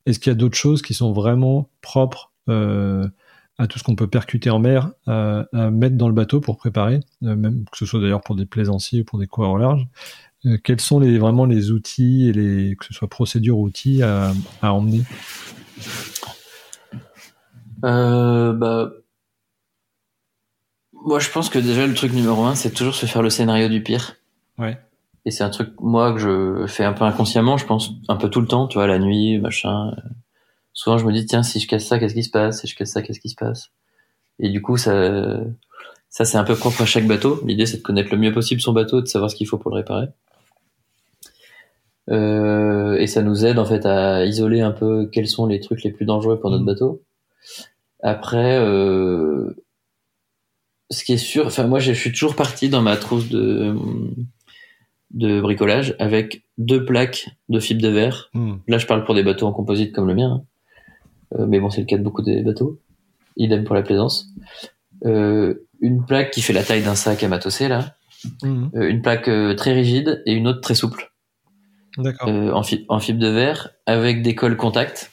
Est-ce 0.07 0.19
qu'il 0.19 0.31
y 0.31 0.35
a 0.35 0.37
d'autres 0.37 0.57
choses 0.57 0.83
qui 0.83 0.95
sont 0.95 1.13
vraiment 1.13 1.71
propres 1.81 2.33
à 3.59 3.67
tout 3.67 3.79
ce 3.79 3.85
qu'on 3.85 3.95
peut 3.95 4.07
percuter 4.07 4.51
en 4.51 4.59
mer, 4.59 4.91
à, 5.07 5.45
mettre 5.71 5.97
dans 5.97 6.09
le 6.09 6.15
bateau 6.15 6.41
pour 6.41 6.57
préparer, 6.57 7.01
même 7.21 7.65
que 7.71 7.77
ce 7.77 7.87
soit 7.87 8.01
d'ailleurs 8.01 8.23
pour 8.23 8.35
des 8.35 8.47
plaisanciers 8.47 9.03
ou 9.03 9.05
pour 9.05 9.19
des 9.19 9.27
coureurs 9.27 9.53
au 9.53 9.59
large 9.59 9.87
euh, 10.47 10.59
quels 10.63 10.81
sont 10.81 10.99
les, 10.99 11.19
vraiment 11.19 11.45
les 11.45 11.71
outils, 11.71 12.29
et 12.29 12.33
les, 12.33 12.77
que 12.77 12.85
ce 12.85 12.95
soit 12.95 13.09
procédures 13.09 13.59
ou 13.59 13.65
outils 13.65 14.03
à, 14.03 14.33
à 14.61 14.73
emmener? 14.73 15.03
Euh, 17.85 18.53
bah, 18.53 18.91
Moi, 20.93 21.21
je 21.21 21.31
pense 21.31 21.49
que 21.49 21.59
déjà, 21.59 21.87
le 21.87 21.95
truc 21.95 22.13
numéro 22.13 22.45
un, 22.45 22.55
c'est 22.55 22.71
toujours 22.71 22.95
se 22.95 23.07
faire 23.07 23.23
le 23.23 23.31
scénario 23.31 23.69
du 23.69 23.83
pire. 23.83 24.17
Ouais. 24.59 24.79
Et 25.25 25.31
c'est 25.31 25.45
un 25.45 25.51
truc, 25.51 25.71
moi, 25.81 26.13
que 26.13 26.19
je 26.19 26.67
fais 26.67 26.85
un 26.85 26.93
peu 26.93 27.05
inconsciemment, 27.05 27.57
je 27.57 27.67
pense 27.67 27.93
un 28.09 28.17
peu 28.17 28.29
tout 28.29 28.41
le 28.41 28.49
temps, 28.49 28.67
tu 28.67 28.79
vois, 28.79 28.89
la 28.89 28.99
nuit, 28.99 29.39
machin. 29.39 29.95
Souvent, 30.73 30.99
je 30.99 31.05
me 31.05 31.13
dis, 31.13 31.27
tiens, 31.27 31.43
si 31.43 31.61
je 31.61 31.69
casse 31.69 31.87
ça, 31.87 31.99
qu'est-ce 31.99 32.15
qui 32.15 32.23
se 32.23 32.31
passe? 32.31 32.61
Si 32.61 32.67
je 32.67 32.77
casse 32.77 32.93
ça, 32.93 33.03
qu'est-ce 33.03 33.21
qui 33.21 33.29
se 33.29 33.37
passe? 33.37 33.71
Et 34.39 34.49
du 34.49 34.63
coup, 34.63 34.77
ça, 34.77 35.41
ça 36.09 36.25
c'est 36.25 36.39
un 36.39 36.45
peu 36.45 36.57
propre 36.57 36.83
à 36.83 36.87
chaque 36.87 37.07
bateau. 37.07 37.41
L'idée, 37.45 37.67
c'est 37.67 37.79
de 37.79 37.83
connaître 37.83 38.11
le 38.11 38.19
mieux 38.19 38.33
possible 38.33 38.61
son 38.61 38.73
bateau 38.73 39.01
et 39.01 39.03
de 39.03 39.07
savoir 39.07 39.31
ce 39.31 39.37
qu'il 39.37 39.47
faut 39.47 39.59
pour 39.59 39.71
le 39.71 39.77
réparer. 39.77 40.09
Euh, 42.11 42.97
et 42.99 43.07
ça 43.07 43.23
nous 43.23 43.45
aide 43.45 43.59
en 43.59 43.65
fait 43.65 43.87
à 43.87 44.25
isoler 44.25 44.61
un 44.61 44.73
peu 44.73 45.09
quels 45.13 45.29
sont 45.29 45.47
les 45.47 45.61
trucs 45.61 45.85
les 45.85 45.93
plus 45.93 46.05
dangereux 46.05 46.41
pour 46.41 46.51
notre 46.51 46.65
mm. 46.65 46.67
bateau. 46.67 47.03
Après, 48.03 48.59
euh, 48.59 49.55
ce 50.91 51.05
qui 51.05 51.13
est 51.13 51.19
sûr, 51.19 51.47
enfin 51.47 51.67
moi 51.67 51.79
je 51.79 51.93
suis 51.93 52.11
toujours 52.11 52.35
parti 52.35 52.69
dans 52.69 52.83
ma 52.83 52.97
trousse 52.97 53.29
de 53.29 53.77
de 55.13 55.41
bricolage 55.41 55.95
avec 55.99 56.43
deux 56.59 56.85
plaques 56.85 57.29
de 57.49 57.61
fibre 57.61 57.83
de 57.83 57.89
verre. 57.89 58.31
Mm. 58.35 58.55
Là, 58.67 58.79
je 58.79 58.87
parle 58.87 59.05
pour 59.05 59.15
des 59.15 59.23
bateaux 59.23 59.47
en 59.47 59.53
composite 59.53 59.95
comme 59.95 60.09
le 60.09 60.15
mien, 60.15 60.31
hein. 60.31 60.45
Mais 61.39 61.61
bon, 61.61 61.71
c'est 61.71 61.81
le 61.81 61.87
cas 61.87 61.99
de 61.99 62.03
beaucoup 62.03 62.23
des 62.23 62.43
bateaux. 62.43 62.79
Idem 63.37 63.65
pour 63.65 63.75
la 63.75 63.83
plaisance. 63.83 64.29
Euh, 65.05 65.67
une 65.81 66.05
plaque 66.05 66.31
qui 66.31 66.43
fait 66.43 66.53
la 66.53 66.63
taille 66.63 66.83
d'un 66.83 66.95
sac 66.95 67.23
à 67.23 67.29
matosser 67.29 67.69
là, 67.69 67.97
mm. 68.43 68.69
euh, 68.77 68.89
une 68.89 69.03
plaque 69.03 69.31
très 69.57 69.73
rigide 69.73 70.23
et 70.27 70.33
une 70.33 70.47
autre 70.47 70.61
très 70.61 70.75
souple. 70.75 71.13
Euh, 71.99 72.53
en, 72.53 72.63
fibre 72.63 73.21
de 73.21 73.29
verre 73.29 73.71
avec 73.85 74.23
des 74.23 74.35
cols 74.35 74.57
contact, 74.57 75.13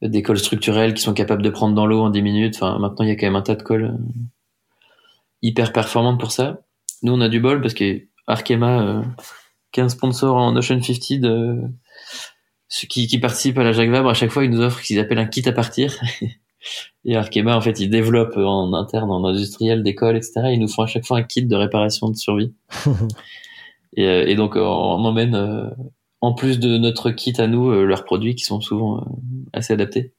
des 0.00 0.22
cols 0.22 0.38
structurels 0.38 0.94
qui 0.94 1.02
sont 1.02 1.12
capables 1.12 1.42
de 1.42 1.50
prendre 1.50 1.74
dans 1.74 1.86
l'eau 1.86 2.02
en 2.02 2.10
10 2.10 2.22
minutes. 2.22 2.54
Enfin, 2.56 2.78
maintenant, 2.78 3.04
il 3.04 3.08
y 3.08 3.10
a 3.10 3.16
quand 3.16 3.26
même 3.26 3.36
un 3.36 3.42
tas 3.42 3.56
de 3.56 3.62
cols 3.62 3.84
euh, 3.84 4.86
hyper 5.42 5.72
performantes 5.72 6.20
pour 6.20 6.30
ça. 6.30 6.60
Nous, 7.02 7.12
on 7.12 7.20
a 7.20 7.28
du 7.28 7.40
bol 7.40 7.60
parce 7.60 7.74
que 7.74 8.02
Arkema, 8.28 8.80
euh, 8.82 9.02
qui 9.72 9.80
est 9.80 9.82
un 9.82 9.88
sponsor 9.88 10.36
en 10.36 10.54
Ocean 10.54 10.80
50 10.80 11.20
de, 11.20 11.62
qui, 12.68 13.06
qui 13.06 13.18
participe 13.18 13.58
à 13.58 13.64
la 13.64 13.72
Jacques 13.72 13.90
Vabre, 13.90 14.08
à 14.08 14.14
chaque 14.14 14.30
fois, 14.30 14.44
ils 14.44 14.50
nous 14.50 14.60
offrent 14.60 14.80
ce 14.80 14.86
qu'ils 14.86 14.98
appellent 14.98 15.18
un 15.18 15.26
kit 15.26 15.46
à 15.48 15.52
partir. 15.52 15.98
Et 17.04 17.16
Arkema, 17.16 17.56
en 17.56 17.60
fait, 17.60 17.78
ils 17.80 17.90
développent 17.90 18.38
en 18.38 18.72
interne, 18.72 19.10
en 19.10 19.24
industriel, 19.24 19.82
des 19.82 19.94
cols, 19.94 20.16
etc. 20.16 20.48
Ils 20.52 20.60
nous 20.60 20.68
font 20.68 20.82
à 20.82 20.86
chaque 20.86 21.04
fois 21.04 21.18
un 21.18 21.22
kit 21.22 21.44
de 21.44 21.56
réparation 21.56 22.08
de 22.08 22.16
survie. 22.16 22.52
Et, 23.96 24.08
euh, 24.08 24.26
et 24.26 24.34
donc, 24.34 24.56
euh, 24.56 24.60
on 24.60 25.04
emmène, 25.04 25.36
euh, 25.36 25.70
en 26.20 26.32
plus 26.32 26.58
de 26.58 26.78
notre 26.78 27.12
kit 27.12 27.34
à 27.38 27.46
nous, 27.46 27.70
leurs 27.70 28.04
produits 28.04 28.34
qui 28.34 28.42
sont 28.42 28.60
souvent 28.60 29.06
assez 29.52 29.72
adaptés. 29.72 30.12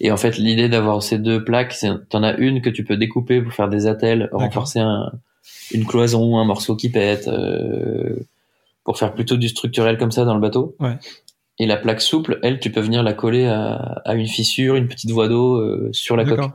Et 0.00 0.10
en 0.10 0.18
fait, 0.18 0.36
l'idée 0.36 0.68
d'avoir 0.68 1.02
ces 1.02 1.18
deux 1.18 1.44
plaques, 1.44 1.72
c'est 1.72 1.88
t'en 2.10 2.22
as 2.22 2.36
une 2.36 2.60
que 2.60 2.68
tu 2.68 2.84
peux 2.84 2.98
découper 2.98 3.40
pour 3.40 3.54
faire 3.54 3.70
des 3.70 3.86
attelles, 3.86 4.28
renforcer 4.32 4.80
un, 4.80 5.10
une 5.72 5.86
cloison, 5.86 6.38
un 6.38 6.44
morceau 6.44 6.76
qui 6.76 6.90
pète, 6.90 7.28
euh, 7.28 8.16
pour 8.86 8.96
faire 8.96 9.12
plutôt 9.14 9.36
du 9.36 9.48
structurel 9.48 9.98
comme 9.98 10.12
ça 10.12 10.24
dans 10.24 10.34
le 10.34 10.40
bateau. 10.40 10.76
Ouais. 10.78 10.96
Et 11.58 11.66
la 11.66 11.76
plaque 11.76 12.00
souple, 12.00 12.38
elle, 12.44 12.60
tu 12.60 12.70
peux 12.70 12.80
venir 12.80 13.02
la 13.02 13.14
coller 13.14 13.46
à, 13.46 13.74
à 14.04 14.14
une 14.14 14.28
fissure, 14.28 14.76
une 14.76 14.86
petite 14.86 15.10
voie 15.10 15.26
d'eau 15.26 15.56
euh, 15.56 15.90
sur 15.92 16.16
la 16.16 16.24
coque. 16.24 16.52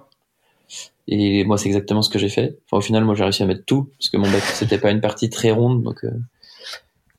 Et 1.09 1.43
moi, 1.43 1.57
c'est 1.57 1.67
exactement 1.67 2.01
ce 2.01 2.09
que 2.09 2.17
j'ai 2.17 2.29
fait. 2.29 2.57
Enfin, 2.65 2.77
au 2.77 2.81
final, 2.81 3.03
moi, 3.03 3.15
j'ai 3.15 3.23
réussi 3.23 3.43
à 3.43 3.45
mettre 3.45 3.65
tout 3.65 3.89
parce 3.99 4.07
que 4.07 4.15
mon 4.15 4.31
bateau 4.31 4.45
c'était 4.53 4.77
pas 4.77 4.91
une 4.91 5.01
partie 5.01 5.29
très 5.29 5.51
ronde, 5.51 5.83
donc 5.83 6.05
euh, 6.05 6.11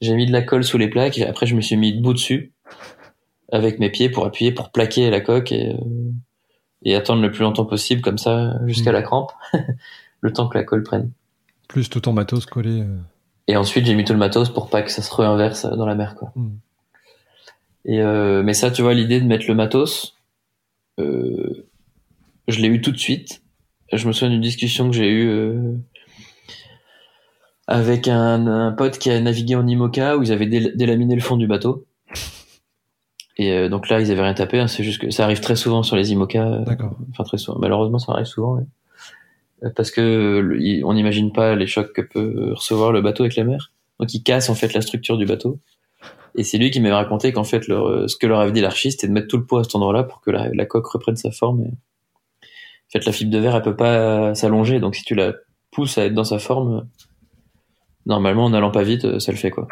j'ai 0.00 0.14
mis 0.14 0.24
de 0.24 0.32
la 0.32 0.40
colle 0.40 0.64
sous 0.64 0.78
les 0.78 0.88
plaques. 0.88 1.18
Et 1.18 1.26
après, 1.26 1.44
je 1.44 1.54
me 1.54 1.60
suis 1.60 1.76
mis 1.76 1.92
debout 1.92 2.14
dessus 2.14 2.52
avec 3.50 3.80
mes 3.80 3.90
pieds 3.90 4.08
pour 4.08 4.24
appuyer, 4.24 4.50
pour 4.50 4.70
plaquer 4.70 5.10
la 5.10 5.20
coque 5.20 5.52
et, 5.52 5.74
euh, 5.74 6.12
et 6.84 6.94
attendre 6.94 7.20
le 7.20 7.30
plus 7.30 7.42
longtemps 7.42 7.66
possible 7.66 8.00
comme 8.00 8.16
ça 8.16 8.54
jusqu'à 8.66 8.92
mmh. 8.92 8.94
la 8.94 9.02
crampe, 9.02 9.32
le 10.22 10.32
temps 10.32 10.48
que 10.48 10.56
la 10.56 10.64
colle 10.64 10.84
prenne. 10.84 11.10
Plus 11.68 11.90
tout 11.90 12.00
ton 12.00 12.14
matos 12.14 12.46
collé. 12.46 12.82
Et 13.48 13.56
ensuite, 13.56 13.86
j'ai 13.86 13.94
mis 13.94 14.04
tout 14.04 14.12
le 14.12 14.18
matos 14.18 14.48
pour 14.50 14.70
pas 14.70 14.82
que 14.82 14.90
ça 14.90 15.02
se 15.02 15.12
réinverse 15.14 15.66
dans 15.66 15.86
la 15.86 15.94
mer, 15.94 16.14
quoi. 16.14 16.32
Mm. 16.36 16.48
Et 17.84 18.00
euh, 18.00 18.42
mais 18.44 18.54
ça, 18.54 18.70
tu 18.70 18.82
vois, 18.82 18.94
l'idée 18.94 19.20
de 19.20 19.26
mettre 19.26 19.46
le 19.48 19.54
matos, 19.54 20.16
euh, 21.00 21.66
je 22.48 22.60
l'ai 22.60 22.68
eu 22.68 22.80
tout 22.80 22.92
de 22.92 22.98
suite. 22.98 23.42
Je 23.92 24.06
me 24.06 24.12
souviens 24.12 24.30
d'une 24.30 24.40
discussion 24.40 24.88
que 24.88 24.96
j'ai 24.96 25.08
eue 25.08 25.28
euh, 25.28 25.74
avec 27.66 28.08
un, 28.08 28.46
un 28.46 28.72
pote 28.72 28.98
qui 28.98 29.10
a 29.10 29.20
navigué 29.20 29.54
en 29.56 29.66
IMOCA 29.66 30.16
où 30.16 30.22
ils 30.22 30.32
avaient 30.32 30.46
dél- 30.46 30.76
délaminé 30.76 31.14
le 31.14 31.20
fond 31.20 31.36
du 31.36 31.46
bateau. 31.46 31.84
Et 33.38 33.50
euh, 33.52 33.68
donc 33.68 33.88
là, 33.88 34.00
ils 34.00 34.10
avaient 34.12 34.22
rien 34.22 34.34
tapé. 34.34 34.60
hein, 34.60 34.68
c'est 34.68 34.84
juste 34.84 35.00
que 35.00 35.10
ça 35.10 35.24
arrive 35.24 35.40
très 35.40 35.56
souvent 35.56 35.82
sur 35.82 35.96
les 35.96 36.12
IMOCA. 36.12 36.46
euh, 36.46 36.64
D'accord. 36.64 36.96
Enfin 37.10 37.24
très 37.24 37.38
souvent. 37.38 37.58
Malheureusement, 37.58 37.98
ça 37.98 38.12
arrive 38.12 38.26
souvent. 38.26 38.54
ouais. 38.56 38.64
Parce 39.76 39.90
que 39.90 40.56
il- 40.58 40.84
on 40.84 40.94
n'imagine 40.94 41.32
pas 41.32 41.54
les 41.54 41.66
chocs 41.66 41.92
que 41.92 42.00
peut 42.02 42.52
recevoir 42.54 42.92
le 42.92 43.00
bateau 43.00 43.22
avec 43.22 43.36
la 43.36 43.44
mer. 43.44 43.70
Donc 44.00 44.12
ils 44.14 44.22
cassent 44.22 44.50
en 44.50 44.54
fait 44.54 44.72
la 44.74 44.80
structure 44.80 45.16
du 45.16 45.26
bateau. 45.26 45.58
Et 46.34 46.44
c'est 46.44 46.58
lui 46.58 46.70
qui 46.70 46.80
m'avait 46.80 46.94
raconté 46.94 47.32
qu'en 47.32 47.44
fait 47.44 47.68
leur, 47.68 47.86
euh, 47.86 48.08
ce 48.08 48.16
que 48.16 48.26
leur 48.26 48.40
avait 48.40 48.52
dit 48.52 48.60
l'archi, 48.62 48.90
c'était 48.90 49.06
de 49.06 49.12
mettre 49.12 49.28
tout 49.28 49.36
le 49.36 49.44
poids 49.44 49.60
à 49.60 49.64
cet 49.64 49.74
endroit-là 49.74 50.02
pour 50.02 50.20
que 50.20 50.30
la, 50.30 50.48
la 50.52 50.66
coque 50.66 50.86
reprenne 50.86 51.16
sa 51.16 51.30
forme. 51.30 51.60
Et... 51.60 51.68
En 51.68 52.90
fait, 52.92 53.04
la 53.04 53.12
fibre 53.12 53.30
de 53.30 53.38
verre, 53.38 53.54
elle 53.54 53.62
peut 53.62 53.76
pas 53.76 54.34
s'allonger. 54.34 54.80
Donc 54.80 54.96
si 54.96 55.04
tu 55.04 55.14
la 55.14 55.34
pousses 55.70 55.96
à 55.98 56.06
être 56.06 56.14
dans 56.14 56.24
sa 56.24 56.38
forme, 56.38 56.88
normalement 58.06 58.46
en 58.46 58.50
n'allant 58.50 58.70
pas 58.70 58.82
vite, 58.82 59.04
euh, 59.04 59.18
ça 59.20 59.30
le 59.32 59.38
fait 59.38 59.50
quoi. 59.50 59.68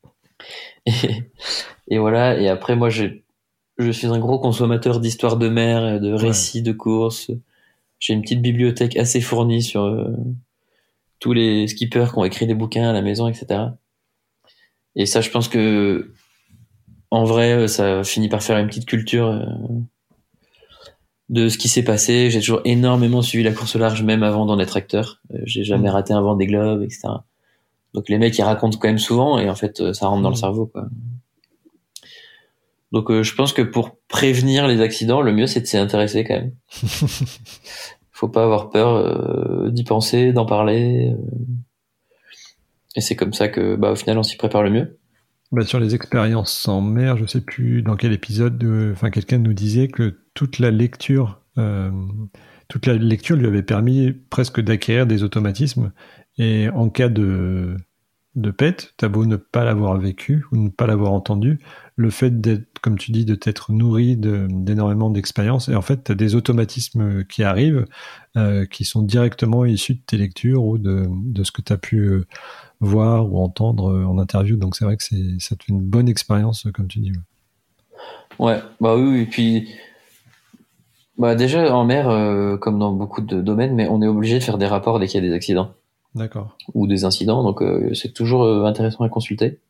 et, 0.86 0.92
et 1.88 1.98
voilà. 1.98 2.38
Et 2.40 2.48
après, 2.48 2.76
moi, 2.76 2.88
je 2.88 3.90
suis 3.90 4.06
un 4.06 4.18
gros 4.18 4.38
consommateur 4.38 5.00
d'histoires 5.00 5.36
de 5.36 5.48
mer, 5.48 6.00
de 6.00 6.12
récits 6.12 6.62
de 6.62 6.72
courses. 6.72 7.30
J'ai 8.04 8.12
une 8.12 8.20
petite 8.20 8.42
bibliothèque 8.42 8.98
assez 8.98 9.22
fournie 9.22 9.62
sur 9.62 9.84
euh, 9.84 10.14
tous 11.20 11.32
les 11.32 11.66
skippers 11.68 12.12
qui 12.12 12.18
ont 12.18 12.24
écrit 12.26 12.46
des 12.46 12.52
bouquins 12.52 12.90
à 12.90 12.92
la 12.92 13.00
maison, 13.00 13.28
etc. 13.28 13.62
Et 14.94 15.06
ça, 15.06 15.22
je 15.22 15.30
pense 15.30 15.48
que 15.48 16.12
en 17.10 17.24
vrai, 17.24 17.52
euh, 17.52 17.66
ça 17.66 18.04
finit 18.04 18.28
par 18.28 18.42
faire 18.42 18.58
une 18.58 18.66
petite 18.66 18.84
culture 18.84 19.28
euh, 19.28 19.46
de 21.30 21.48
ce 21.48 21.56
qui 21.56 21.68
s'est 21.70 21.82
passé. 21.82 22.28
J'ai 22.28 22.40
toujours 22.40 22.60
énormément 22.66 23.22
suivi 23.22 23.42
la 23.42 23.52
course 23.52 23.74
au 23.74 23.78
large, 23.78 24.02
même 24.02 24.22
avant 24.22 24.44
d'en 24.44 24.58
être 24.58 24.76
acteur. 24.76 25.22
J'ai 25.44 25.64
jamais 25.64 25.88
raté 25.88 26.12
un 26.12 26.20
vent 26.20 26.36
des 26.36 26.46
globes, 26.46 26.82
etc. 26.82 27.08
Donc 27.94 28.10
les 28.10 28.18
mecs, 28.18 28.36
ils 28.36 28.42
racontent 28.42 28.76
quand 28.76 28.88
même 28.88 28.98
souvent, 28.98 29.38
et 29.38 29.48
en 29.48 29.54
fait, 29.54 29.94
ça 29.94 30.08
rentre 30.08 30.20
dans 30.20 30.28
le 30.28 30.34
Mm. 30.34 30.40
cerveau, 30.40 30.66
quoi. 30.66 30.88
Donc 32.94 33.10
euh, 33.10 33.24
je 33.24 33.34
pense 33.34 33.52
que 33.52 33.60
pour 33.60 33.98
prévenir 34.06 34.68
les 34.68 34.80
accidents, 34.80 35.20
le 35.20 35.32
mieux 35.32 35.48
c'est 35.48 35.60
de 35.60 35.66
s'y 35.66 35.76
intéresser 35.76 36.22
quand 36.22 36.34
même. 36.34 36.52
Faut 38.12 38.28
pas 38.28 38.44
avoir 38.44 38.70
peur 38.70 38.94
euh, 38.94 39.70
d'y 39.70 39.82
penser, 39.82 40.32
d'en 40.32 40.46
parler. 40.46 41.10
euh. 41.10 41.16
Et 42.94 43.00
c'est 43.00 43.16
comme 43.16 43.32
ça 43.32 43.48
que, 43.48 43.74
bah, 43.74 43.90
au 43.90 43.96
final, 43.96 44.18
on 44.18 44.22
s'y 44.22 44.36
prépare 44.36 44.62
le 44.62 44.70
mieux. 44.70 44.98
Bah, 45.50 45.64
sur 45.64 45.80
les 45.80 45.96
expériences 45.96 46.68
en 46.68 46.80
mer, 46.80 47.16
je 47.16 47.26
sais 47.26 47.40
plus 47.40 47.82
dans 47.82 47.96
quel 47.96 48.12
épisode, 48.12 48.64
enfin 48.92 49.10
quelqu'un 49.10 49.38
nous 49.38 49.54
disait 49.54 49.88
que 49.88 50.20
toute 50.34 50.60
la 50.60 50.70
lecture, 50.70 51.40
toute 52.68 52.86
la 52.86 52.94
lecture 52.94 53.34
lui 53.36 53.48
avait 53.48 53.64
permis 53.64 54.12
presque 54.30 54.60
d'acquérir 54.60 55.08
des 55.08 55.24
automatismes. 55.24 55.92
Et 56.38 56.68
en 56.68 56.88
cas 56.88 57.08
de 57.08 57.76
de 58.34 58.50
pète, 58.50 58.94
t'as 58.96 59.08
beau 59.08 59.26
ne 59.26 59.36
pas 59.36 59.64
l'avoir 59.64 59.96
vécu 59.98 60.44
ou 60.50 60.56
ne 60.56 60.68
pas 60.68 60.86
l'avoir 60.86 61.12
entendu, 61.12 61.60
le 61.96 62.10
fait 62.10 62.40
d'être, 62.40 62.66
comme 62.80 62.98
tu 62.98 63.12
dis, 63.12 63.24
de 63.24 63.36
t'être 63.36 63.70
nourri 63.70 64.16
de- 64.16 64.48
d'énormément 64.50 65.10
d'expériences, 65.10 65.68
et 65.68 65.76
en 65.76 65.82
fait, 65.82 65.98
t'as 66.04 66.14
des 66.14 66.34
automatismes 66.34 67.24
qui 67.24 67.44
arrivent, 67.44 67.84
euh, 68.36 68.66
qui 68.66 68.84
sont 68.84 69.02
directement 69.02 69.64
issus 69.64 69.94
de 69.94 70.00
tes 70.04 70.16
lectures 70.16 70.64
ou 70.64 70.76
de, 70.76 71.04
de 71.08 71.44
ce 71.44 71.52
que 71.52 71.62
t'as 71.62 71.76
pu 71.76 71.98
euh, 71.98 72.26
voir 72.80 73.32
ou 73.32 73.38
entendre 73.38 73.92
euh, 73.92 74.04
en 74.04 74.18
interview. 74.18 74.56
Donc 74.56 74.74
c'est 74.74 74.84
vrai 74.84 74.96
que 74.96 75.04
c'est, 75.04 75.38
ça 75.38 75.54
te 75.54 75.64
fait 75.64 75.72
une 75.72 75.82
bonne 75.82 76.08
expérience, 76.08 76.66
comme 76.74 76.88
tu 76.88 76.98
dis. 76.98 77.12
ouais. 78.40 78.60
Bah 78.80 78.96
oui. 78.96 79.20
Et 79.20 79.26
puis, 79.26 79.68
bah 81.16 81.36
déjà 81.36 81.72
en 81.76 81.84
mer, 81.84 82.08
euh, 82.08 82.56
comme 82.56 82.80
dans 82.80 82.92
beaucoup 82.92 83.20
de 83.20 83.40
domaines, 83.40 83.74
mais 83.76 83.86
on 83.88 84.02
est 84.02 84.08
obligé 84.08 84.38
de 84.40 84.42
faire 84.42 84.58
des 84.58 84.66
rapports 84.66 84.98
dès 84.98 85.06
qu'il 85.06 85.22
y 85.22 85.24
a 85.24 85.28
des 85.28 85.34
accidents 85.34 85.70
D'accord. 86.16 86.56
ou 86.74 86.88
des 86.88 87.04
incidents, 87.04 87.44
donc 87.44 87.62
euh, 87.62 87.94
c'est 87.94 88.12
toujours 88.12 88.66
intéressant 88.66 89.04
à 89.04 89.08
consulter. 89.08 89.60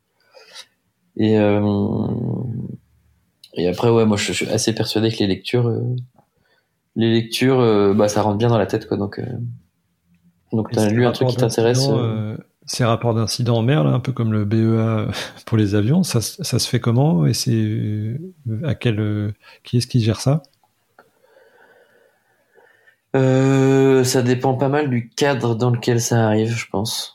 Et 1.16 1.38
euh, 1.38 1.60
et 3.54 3.66
après, 3.68 3.90
ouais, 3.90 4.06
moi 4.06 4.16
je, 4.16 4.26
je 4.26 4.32
suis 4.32 4.48
assez 4.48 4.72
persuadé 4.74 5.10
que 5.10 5.18
les 5.18 5.26
lectures, 5.26 5.66
euh, 5.68 5.82
les 6.96 7.12
lectures, 7.12 7.60
euh, 7.60 7.94
bah 7.94 8.08
ça 8.08 8.22
rentre 8.22 8.38
bien 8.38 8.48
dans 8.48 8.58
la 8.58 8.66
tête, 8.66 8.86
quoi. 8.88 8.96
Donc, 8.96 9.20
donc 10.52 10.70
t'as 10.72 10.88
lu 10.88 11.04
un 11.06 11.12
truc 11.12 11.28
qui 11.28 11.36
t'intéresse. 11.36 11.90
ces 12.66 12.84
rapports 12.84 13.14
d'incidents 13.14 13.58
en 13.58 13.62
mer, 13.62 13.84
là, 13.84 13.90
un 13.90 14.00
peu 14.00 14.12
comme 14.12 14.32
le 14.32 14.44
BEA 14.44 15.08
pour 15.46 15.56
les 15.58 15.74
avions, 15.74 16.02
ça, 16.02 16.20
se- 16.20 16.42
ça 16.42 16.58
se 16.58 16.68
fait 16.68 16.80
comment 16.80 17.26
Et 17.26 17.34
c'est 17.34 18.18
à 18.64 18.74
quel 18.74 19.34
qui 19.64 19.78
est-ce 19.78 19.86
qui 19.86 20.00
gère 20.00 20.20
ça? 20.20 20.42
Euh, 23.16 24.04
ça 24.04 24.22
dépend 24.22 24.54
pas 24.54 24.68
mal 24.68 24.90
du 24.90 25.08
cadre 25.08 25.54
dans 25.56 25.70
lequel 25.70 26.00
ça 26.00 26.26
arrive, 26.26 26.54
je 26.56 26.66
pense. 26.68 27.13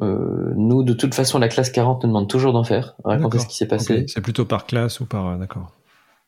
Euh, 0.00 0.52
nous, 0.56 0.82
de 0.82 0.92
toute 0.92 1.14
façon, 1.14 1.38
la 1.38 1.48
classe 1.48 1.70
40 1.70 2.04
nous 2.04 2.08
demande 2.08 2.28
toujours 2.28 2.52
d'en 2.52 2.64
faire, 2.64 2.94
raconter 3.04 3.38
D'accord. 3.38 3.40
ce 3.42 3.46
qui 3.46 3.56
s'est 3.56 3.68
passé. 3.68 4.04
C'est 4.08 4.22
plutôt 4.22 4.44
par 4.44 4.66
classe 4.66 5.00
ou 5.00 5.06
par 5.06 5.28
euh, 5.28 5.36
d'accord. 5.36 5.72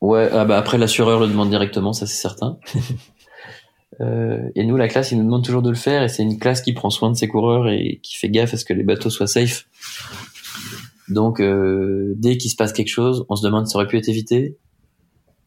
Ouais, 0.00 0.28
ah 0.32 0.44
bah 0.44 0.58
après 0.58 0.78
l'assureur 0.78 1.20
le 1.20 1.28
demande 1.28 1.48
directement, 1.48 1.92
ça 1.92 2.06
c'est 2.06 2.20
certain. 2.20 2.58
Euh, 4.00 4.48
et 4.54 4.64
nous, 4.64 4.76
la 4.76 4.88
classe, 4.88 5.12
il 5.12 5.18
nous 5.18 5.24
demande 5.24 5.44
toujours 5.44 5.62
de 5.62 5.68
le 5.68 5.76
faire, 5.76 6.02
et 6.02 6.08
c'est 6.08 6.22
une 6.22 6.38
classe 6.38 6.62
qui 6.62 6.72
prend 6.72 6.90
soin 6.90 7.10
de 7.10 7.14
ses 7.14 7.28
coureurs 7.28 7.68
et 7.68 8.00
qui 8.02 8.16
fait 8.16 8.30
gaffe 8.30 8.54
à 8.54 8.56
ce 8.56 8.64
que 8.64 8.72
les 8.72 8.84
bateaux 8.84 9.10
soient 9.10 9.26
safe. 9.26 9.68
Donc, 11.08 11.40
euh, 11.40 12.14
dès 12.16 12.38
qu'il 12.38 12.50
se 12.50 12.56
passe 12.56 12.72
quelque 12.72 12.88
chose, 12.88 13.26
on 13.28 13.36
se 13.36 13.44
demande 13.44 13.66
si 13.66 13.72
ça 13.72 13.78
aurait 13.78 13.86
pu 13.86 13.98
être 13.98 14.08
évité. 14.08 14.56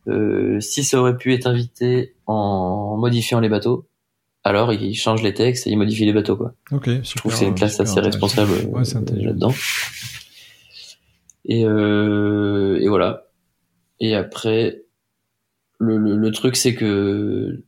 Euh, 0.07 0.59
si 0.59 0.84
ça 0.84 0.99
aurait 0.99 1.17
pu 1.17 1.34
être 1.34 1.49
évité 1.49 2.15
en 2.28 2.97
modifiant 2.97 3.39
les 3.39 3.49
bateaux, 3.49 3.88
alors 4.46 4.72
il 4.72 4.96
change 4.96 5.22
les 5.24 5.34
textes 5.34 5.66
et 5.68 5.72
il 5.72 5.78
modifie 5.78 6.06
les 6.06 6.14
bateaux, 6.14 6.38
quoi. 6.38 6.54
Ok. 6.72 6.88
Je 6.88 7.16
trouve 7.16 7.32
que 7.34 7.38
c'est 7.38 7.48
une 7.48 7.56
classe 7.56 7.80
assez 7.80 8.00
responsable 8.00 8.52
euh, 8.54 8.66
Ouais, 8.68 8.84
là-dedans. 9.24 9.54
Et, 11.46 11.66
euh, 11.66 12.80
et 12.80 12.88
voilà. 12.88 13.26
Et 14.00 14.16
après, 14.16 14.84
le, 15.80 15.98
le, 15.98 16.16
le 16.16 16.32
truc, 16.32 16.56
c'est 16.56 16.76
que 16.76 17.64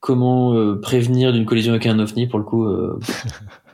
comment 0.00 0.54
euh, 0.54 0.80
prévenir 0.80 1.32
d'une 1.32 1.44
collision 1.46 1.72
avec 1.72 1.86
un 1.86 1.98
ovni, 1.98 2.26
pour 2.26 2.38
le 2.38 2.44
coup, 2.44 2.64
euh, 2.66 2.98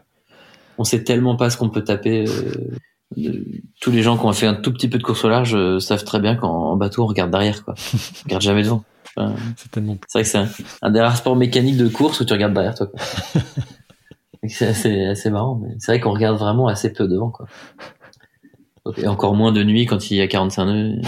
on 0.78 0.84
sait 0.84 1.04
tellement 1.04 1.36
pas 1.36 1.50
ce 1.50 1.56
qu'on 1.58 1.68
peut 1.70 1.84
taper. 1.84 2.24
euh, 2.26 3.44
tous 3.80 3.90
les 3.92 4.02
gens 4.02 4.16
qui 4.18 4.24
ont 4.24 4.32
fait 4.32 4.46
un 4.46 4.54
tout 4.54 4.72
petit 4.72 4.88
peu 4.88 4.98
de 4.98 5.02
course 5.04 5.24
au 5.24 5.28
large 5.28 5.78
savent 5.78 6.04
très 6.04 6.18
bien 6.20 6.34
qu'en 6.36 6.74
bateau, 6.76 7.04
on 7.04 7.06
regarde 7.06 7.30
derrière, 7.30 7.64
quoi. 7.64 7.74
On 7.76 8.24
regarde 8.24 8.42
jamais 8.42 8.62
devant. 8.62 8.82
Enfin, 9.16 9.34
C'est 9.56 9.70
tellement 9.70 9.96
c'est 10.08 10.18
vrai 10.18 10.22
que 10.24 10.28
c'est 10.28 10.38
un, 10.38 10.48
un 10.82 10.90
des 10.90 11.00
rares 11.00 11.16
sports 11.16 11.36
mécaniques 11.36 11.76
de 11.76 11.88
course 11.88 12.20
où 12.20 12.24
tu 12.24 12.32
regardes 12.32 12.54
derrière 12.54 12.74
toi. 12.74 12.88
c'est 14.48 14.66
assez, 14.66 15.04
assez 15.04 15.30
marrant, 15.30 15.56
mais 15.56 15.74
c'est 15.78 15.92
vrai 15.92 16.00
qu'on 16.00 16.12
regarde 16.12 16.36
vraiment 16.38 16.66
assez 16.68 16.92
peu 16.92 17.06
devant. 17.06 17.30
Quoi. 17.30 17.46
Et 18.98 19.06
encore 19.06 19.34
moins 19.34 19.52
de 19.52 19.62
nuit 19.62 19.86
quand 19.86 20.10
il 20.10 20.18
y 20.18 20.20
a 20.20 20.28
45 20.28 20.64
nœuds. 20.66 21.00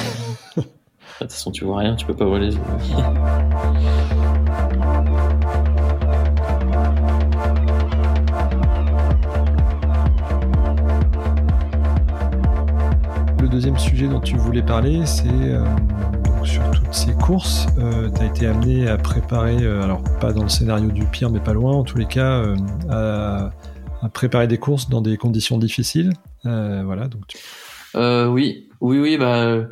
De 1.19 1.25
toute 1.25 1.33
façon, 1.33 1.51
tu 1.51 1.65
vois 1.65 1.79
rien, 1.79 1.97
tu 1.97 2.05
peux 2.05 2.15
pas 2.15 2.27
voir 2.27 2.39
les 2.39 2.55
yeux. 2.55 2.61
Le 13.41 13.49
deuxième 13.49 13.79
sujet 13.79 14.09
dont 14.09 14.21
tu 14.21 14.37
voulais 14.37 14.63
parler, 14.63 15.07
c'est 15.07 15.27
euh, 15.31 15.65
sur 16.47 16.71
toutes 16.71 16.93
ces 16.95 17.13
courses, 17.13 17.67
tu 17.77 18.21
as 18.23 18.25
été 18.25 18.47
amené 18.47 18.89
à 18.89 18.97
préparer, 18.97 19.63
euh, 19.63 19.83
alors 19.83 20.03
pas 20.21 20.33
dans 20.33 20.43
le 20.43 20.49
scénario 20.49 20.91
du 20.91 21.05
pire, 21.05 21.31
mais 21.31 21.41
pas 21.41 21.53
loin 21.53 21.73
en 21.73 21.83
tous 21.83 21.99
les 21.99 22.07
cas, 22.07 22.41
euh, 22.43 22.57
à, 22.89 23.51
à 24.03 24.09
préparer 24.09 24.47
des 24.47 24.59
courses 24.59 24.89
dans 24.89 25.01
des 25.01 25.17
conditions 25.17 25.59
difficiles. 25.59 26.13
Euh, 26.47 26.83
voilà, 26.85 27.09
donc 27.09 27.27
tu- 27.27 27.39
Euh, 27.97 28.27
oui, 28.29 28.69
oui, 28.81 28.99
oui. 28.99 29.17
Bah, 29.19 29.37
euh, 29.43 29.65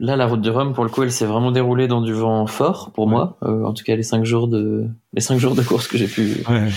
là, 0.00 0.16
la 0.16 0.26
route 0.26 0.40
du 0.40 0.50
Rhum, 0.50 0.72
pour 0.72 0.84
le 0.84 0.90
coup, 0.90 1.02
elle 1.02 1.12
s'est 1.12 1.26
vraiment 1.26 1.52
déroulée 1.52 1.86
dans 1.88 2.00
du 2.00 2.12
vent 2.12 2.46
fort 2.46 2.90
pour 2.92 3.04
Ouais. 3.04 3.10
moi. 3.12 3.38
Euh, 3.42 3.64
en 3.64 3.72
tout 3.74 3.84
cas, 3.84 3.94
les 3.96 4.02
cinq 4.02 4.24
jours 4.24 4.48
de 4.48 4.86
les 5.12 5.20
cinq 5.20 5.38
jours 5.38 5.54
de 5.54 5.62
course 5.62 5.86
que 5.88 5.98
j'ai 5.98 6.08
pu 6.08 6.42
Ouais. 6.48 6.68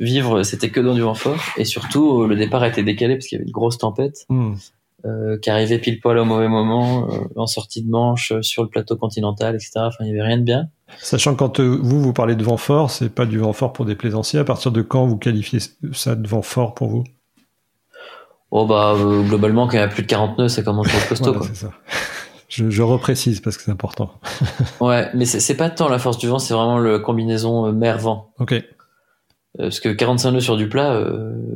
vivre, 0.00 0.42
c'était 0.42 0.70
que 0.70 0.80
dans 0.80 0.94
du 0.94 1.02
vent 1.02 1.14
fort. 1.14 1.40
Et 1.58 1.64
surtout, 1.64 2.22
euh, 2.22 2.26
le 2.28 2.36
départ 2.36 2.62
a 2.62 2.68
été 2.68 2.82
décalé 2.82 3.14
parce 3.16 3.26
qu'il 3.26 3.36
y 3.36 3.40
avait 3.40 3.46
une 3.46 3.52
grosse 3.52 3.78
tempête. 3.78 4.24
Hmm. 4.28 4.54
Euh, 5.04 5.38
qui 5.38 5.50
arrivait 5.50 5.78
pile 5.78 6.00
poil 6.00 6.16
au 6.18 6.24
mauvais 6.24 6.48
moment, 6.48 7.08
euh, 7.10 7.18
en 7.36 7.46
sortie 7.46 7.82
de 7.82 7.90
manche, 7.90 8.32
euh, 8.32 8.42
sur 8.42 8.62
le 8.62 8.68
plateau 8.70 8.96
continental, 8.96 9.54
etc. 9.54 9.72
Enfin, 9.76 9.98
il 10.00 10.06
y 10.06 10.10
avait 10.10 10.22
rien 10.22 10.38
de 10.38 10.44
bien. 10.44 10.68
Sachant 10.98 11.34
que 11.34 11.38
quand 11.38 11.60
euh, 11.60 11.78
vous, 11.82 12.00
vous 12.00 12.12
parlez 12.12 12.34
de 12.36 12.44
vent 12.44 12.56
fort, 12.56 12.90
c'est 12.90 13.10
pas 13.10 13.26
du 13.26 13.38
vent 13.38 13.52
fort 13.52 13.72
pour 13.72 13.84
des 13.84 13.96
plaisanciers. 13.96 14.38
À 14.38 14.44
partir 14.44 14.72
de 14.72 14.80
quand 14.82 15.04
vous 15.06 15.18
qualifiez 15.18 15.58
ça 15.92 16.14
de 16.14 16.26
vent 16.26 16.42
fort 16.42 16.74
pour 16.74 16.88
vous? 16.88 17.04
Oh 18.50 18.66
bah 18.66 18.94
globalement, 18.96 19.66
quand 19.66 19.72
il 19.74 19.80
y 19.80 19.82
a 19.82 19.88
plus 19.88 20.04
de 20.04 20.06
40 20.06 20.38
nœuds, 20.38 20.48
ça 20.48 20.62
commence 20.62 20.86
à 20.94 20.96
être 20.96 21.08
costaud. 21.08 21.32
Voilà, 21.34 21.48
c'est 21.48 21.66
ça. 21.66 21.72
Je, 22.48 22.70
je 22.70 22.82
reprécise 22.82 23.40
parce 23.40 23.56
que 23.56 23.64
c'est 23.64 23.72
important. 23.72 24.06
quoi. 24.78 24.88
Ouais, 24.88 25.10
mais 25.12 25.24
c'est 25.24 25.40
c'est 25.40 25.56
pas 25.56 25.70
tant 25.70 25.88
la 25.88 25.98
force 25.98 26.18
du 26.18 26.28
vent, 26.28 26.38
c'est 26.38 26.54
vraiment 26.54 26.78
le 26.78 26.98
combinaison 27.00 27.72
mer-vent. 27.72 28.32
Ok. 28.38 28.54
parce 29.58 29.80
que 29.80 29.88
45 29.88 30.30
nœuds 30.30 30.40
sur 30.40 30.56
du 30.56 30.68
plat, 30.68 31.04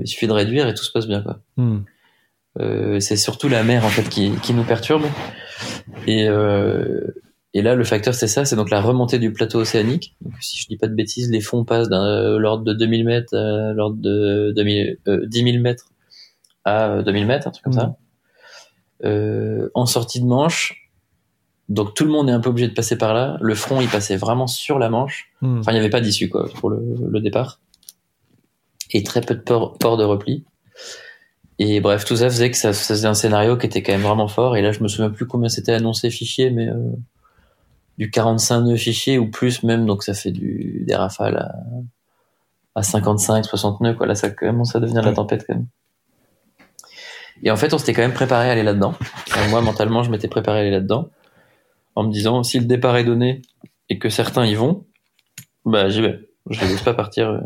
il 0.01 0.07
suffit 0.09 0.27
de 0.27 0.33
réduire 0.33 0.67
et 0.69 0.75
tout 0.75 0.83
se 0.83 0.91
passe 0.91 1.07
bien 1.07 1.23
quoi. 1.23 1.39
Hmm. 1.57 1.81
C'est 3.01 3.17
surtout 3.17 3.49
la 3.49 3.63
mer 3.63 3.85
en 3.85 3.89
fait 3.89 4.09
qui, 4.09 4.33
qui 4.43 4.53
nous 4.55 4.65
perturbe. 4.65 5.05
Et, 6.07 6.27
et 7.55 7.63
là, 7.63 7.75
le 7.75 7.85
facteur, 7.85 8.15
c'est 8.15 8.27
ça, 8.27 8.45
c'est 8.45 8.57
donc 8.57 8.71
la 8.71 8.81
remontée 8.81 9.19
du 9.19 9.33
plateau 9.33 9.59
océanique. 9.61 10.15
Donc, 10.21 10.35
si 10.41 10.59
je 10.59 10.67
dis 10.69 10.77
pas 10.77 10.87
de 10.87 10.95
bêtises, 10.95 11.31
les 11.31 11.41
fonds 11.41 11.65
passent 11.65 11.89
d'un 11.89 12.39
l'ordre 12.39 12.65
de 12.65 12.73
2000 12.73 13.05
mètres 13.05 13.37
à 13.37 13.73
l'ordre 13.73 13.97
de 13.99 14.53
2000, 14.55 14.99
10 15.27 15.43
000 15.43 15.63
mètres 15.63 15.91
à 16.65 17.03
2000 17.03 17.27
mètres, 17.27 17.49
un 17.49 17.51
truc 17.51 17.65
comme 17.65 17.73
ça. 17.73 17.97
Euh, 19.05 19.71
en 19.75 19.87
sortie 19.87 20.21
de 20.21 20.27
Manche, 20.27 20.91
donc 21.69 21.95
tout 21.95 22.05
le 22.05 22.11
monde 22.11 22.29
est 22.29 22.33
un 22.33 22.41
peu 22.41 22.51
obligé 22.51 22.69
de 22.69 22.75
passer 22.75 22.97
par 22.97 23.15
là. 23.15 23.39
Le 23.41 23.55
front, 23.55 23.81
il 23.81 23.89
passait 23.89 24.17
vraiment 24.17 24.47
sur 24.47 24.79
la 24.79 24.91
Manche. 24.91 25.31
Hmm. 25.41 25.59
Enfin, 25.61 25.73
il 25.73 25.75
n'y 25.75 25.81
avait 25.81 25.91
pas 25.91 26.01
d'issue 26.01 26.29
quoi 26.29 26.49
pour 26.55 26.71
le, 26.71 26.81
le, 27.11 27.21
départ. 27.21 27.61
Et 28.93 29.03
très 29.03 29.21
peu 29.21 29.35
de 29.35 29.41
port, 29.41 29.77
port 29.79 29.97
de 29.97 30.05
repli. 30.05 30.45
Et 31.59 31.81
bref, 31.81 32.05
tout 32.05 32.17
ça 32.17 32.27
faisait 32.31 32.51
que 32.51 32.57
ça, 32.57 32.73
ça 32.73 32.95
faisait 32.95 33.09
un 33.09 33.15
scénario 33.15 33.57
qui 33.57 33.67
était 33.67 33.83
quand 33.83 33.93
même 33.93 34.03
vraiment 34.03 34.29
fort. 34.29 34.57
Et 34.57 34.63
là, 34.63 34.71
je 34.73 34.81
me 34.83 34.89
souviens 34.89 35.11
plus 35.11 35.27
combien 35.27 35.49
c'était 35.49 35.73
annoncé 35.73 36.09
fichier, 36.11 36.51
mais 36.51 36.69
euh, 36.69 36.93
du 37.99 38.11
45 38.11 38.61
nœuds 38.63 38.77
fichier 38.77 39.19
ou 39.19 39.29
plus 39.29 39.65
même. 39.65 39.85
Donc 39.87 40.05
ça 40.05 40.15
fait 40.15 40.31
du 40.31 40.85
des 40.87 40.95
rafales 40.95 41.37
à, 41.37 41.53
à 42.77 42.83
55, 42.83 43.45
60 43.45 43.81
nœuds. 43.81 43.95
Quoi. 43.95 44.07
Là, 44.07 44.15
ça 44.15 44.31
commence 44.31 44.77
à 44.77 44.81
devenir 44.81 45.03
la 45.03 45.13
tempête 45.13 45.45
quand 45.47 45.55
même. 45.55 45.67
Et 47.43 47.51
en 47.51 47.57
fait, 47.57 47.73
on 47.75 47.79
s'était 47.79 47.93
quand 47.93 48.03
même 48.03 48.15
préparé 48.15 48.49
à 48.49 48.53
aller 48.53 48.63
là-dedans. 48.63 48.95
moi, 49.51 49.61
mentalement, 49.61 50.03
je 50.03 50.11
m'étais 50.11 50.29
préparé 50.29 50.59
à 50.59 50.61
aller 50.63 50.71
là-dedans, 50.71 51.09
en 51.95 52.05
me 52.05 52.13
disant 52.13 52.43
si 52.43 52.59
le 52.59 52.67
départ 52.67 52.97
est 52.97 53.05
donné 53.05 53.43
et 53.89 53.99
que 53.99 54.09
certains 54.09 54.45
y 54.45 54.55
vont, 54.55 54.85
bah 55.65 55.89
j'y 55.89 56.03
vais. 56.03 56.21
Je 56.51 56.61
les 56.61 56.69
laisse 56.69 56.83
pas 56.83 56.95
partir. 56.95 57.29
euh, 57.29 57.41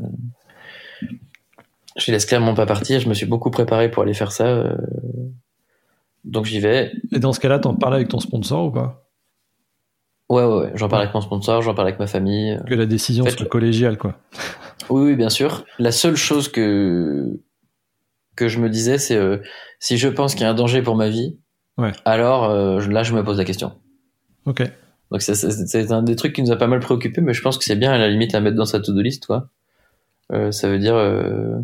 Je 1.97 2.11
laisse 2.13 2.27
clairement 2.27 2.55
pas 2.55 2.67
partir. 2.67 3.01
Je 3.01 3.09
me 3.09 3.15
suis 3.15 3.27
beaucoup 3.27 3.51
préparé 3.51 3.91
pour 3.91 4.03
aller 4.03 4.15
faire 4.15 4.33
ça. 4.33 4.47
euh, 4.47 4.77
Donc 6.25 6.47
j'y 6.47 6.61
vais. 6.61 6.93
Et 7.13 7.19
dans 7.19 7.33
ce 7.33 7.41
cas-là, 7.41 7.59
t'en 7.59 7.75
parles 7.75 7.95
avec 7.95 8.09
ton 8.09 8.21
sponsor 8.21 8.67
ou 8.67 8.71
pas? 8.71 9.05
Ouais, 10.31 10.45
ouais, 10.45 10.55
ouais. 10.63 10.73
J'en 10.77 10.89
parle 10.89 11.03
avec 11.03 11.15
mon 11.15 11.21
sponsor, 11.21 11.61
j'en 11.63 11.75
parle 11.75 11.89
avec 11.89 11.99
ma 12.01 12.07
famille. 12.07 12.59
Que 12.67 12.75
la 12.75 12.87
décision 12.87 13.25
En 13.25 13.27
fait, 13.27 13.37
soit 13.37 13.47
collégiale, 13.47 13.99
quoi. 13.99 14.19
Oui, 14.91 15.03
oui, 15.11 15.17
bien 15.17 15.29
sûr. 15.29 15.65
La 15.79 15.93
seule 15.93 16.17
chose 16.17 16.49
que 16.49 17.39
que 18.35 18.49
je 18.49 18.59
me 18.59 18.69
disais, 18.71 18.99
c'est 18.99 19.17
euh, 19.17 19.39
si 19.79 19.97
je 19.99 20.09
pense 20.09 20.35
qu'il 20.35 20.43
y 20.43 20.47
a 20.47 20.51
un 20.51 20.55
danger 20.55 20.83
pour 20.83 20.97
ma 20.97 21.09
vie, 21.09 21.39
Ouais. 21.79 21.93
alors 22.05 22.45
euh, 22.51 22.81
là, 22.89 23.03
je 23.03 23.15
me 23.15 23.23
pose 23.23 23.39
la 23.39 23.45
question. 23.45 23.73
Ok. 24.47 24.63
Donc 25.11 25.21
c'est 25.23 25.93
un 25.93 26.03
des 26.03 26.17
trucs 26.17 26.35
qui 26.35 26.43
nous 26.43 26.51
a 26.51 26.57
pas 26.57 26.67
mal 26.67 26.81
préoccupé, 26.81 27.21
mais 27.21 27.33
je 27.35 27.43
pense 27.43 27.59
que 27.59 27.65
c'est 27.65 27.77
bien 27.77 27.93
à 27.93 27.99
la 27.99 28.09
limite 28.09 28.35
à 28.35 28.41
mettre 28.41 28.57
dans 28.57 28.65
sa 28.65 28.81
to-do 28.81 29.01
list, 29.03 29.27
quoi. 29.27 29.51
Euh, 30.33 30.53
ça 30.53 30.69
veut 30.69 30.79
dire, 30.79 30.95
euh, 30.95 31.59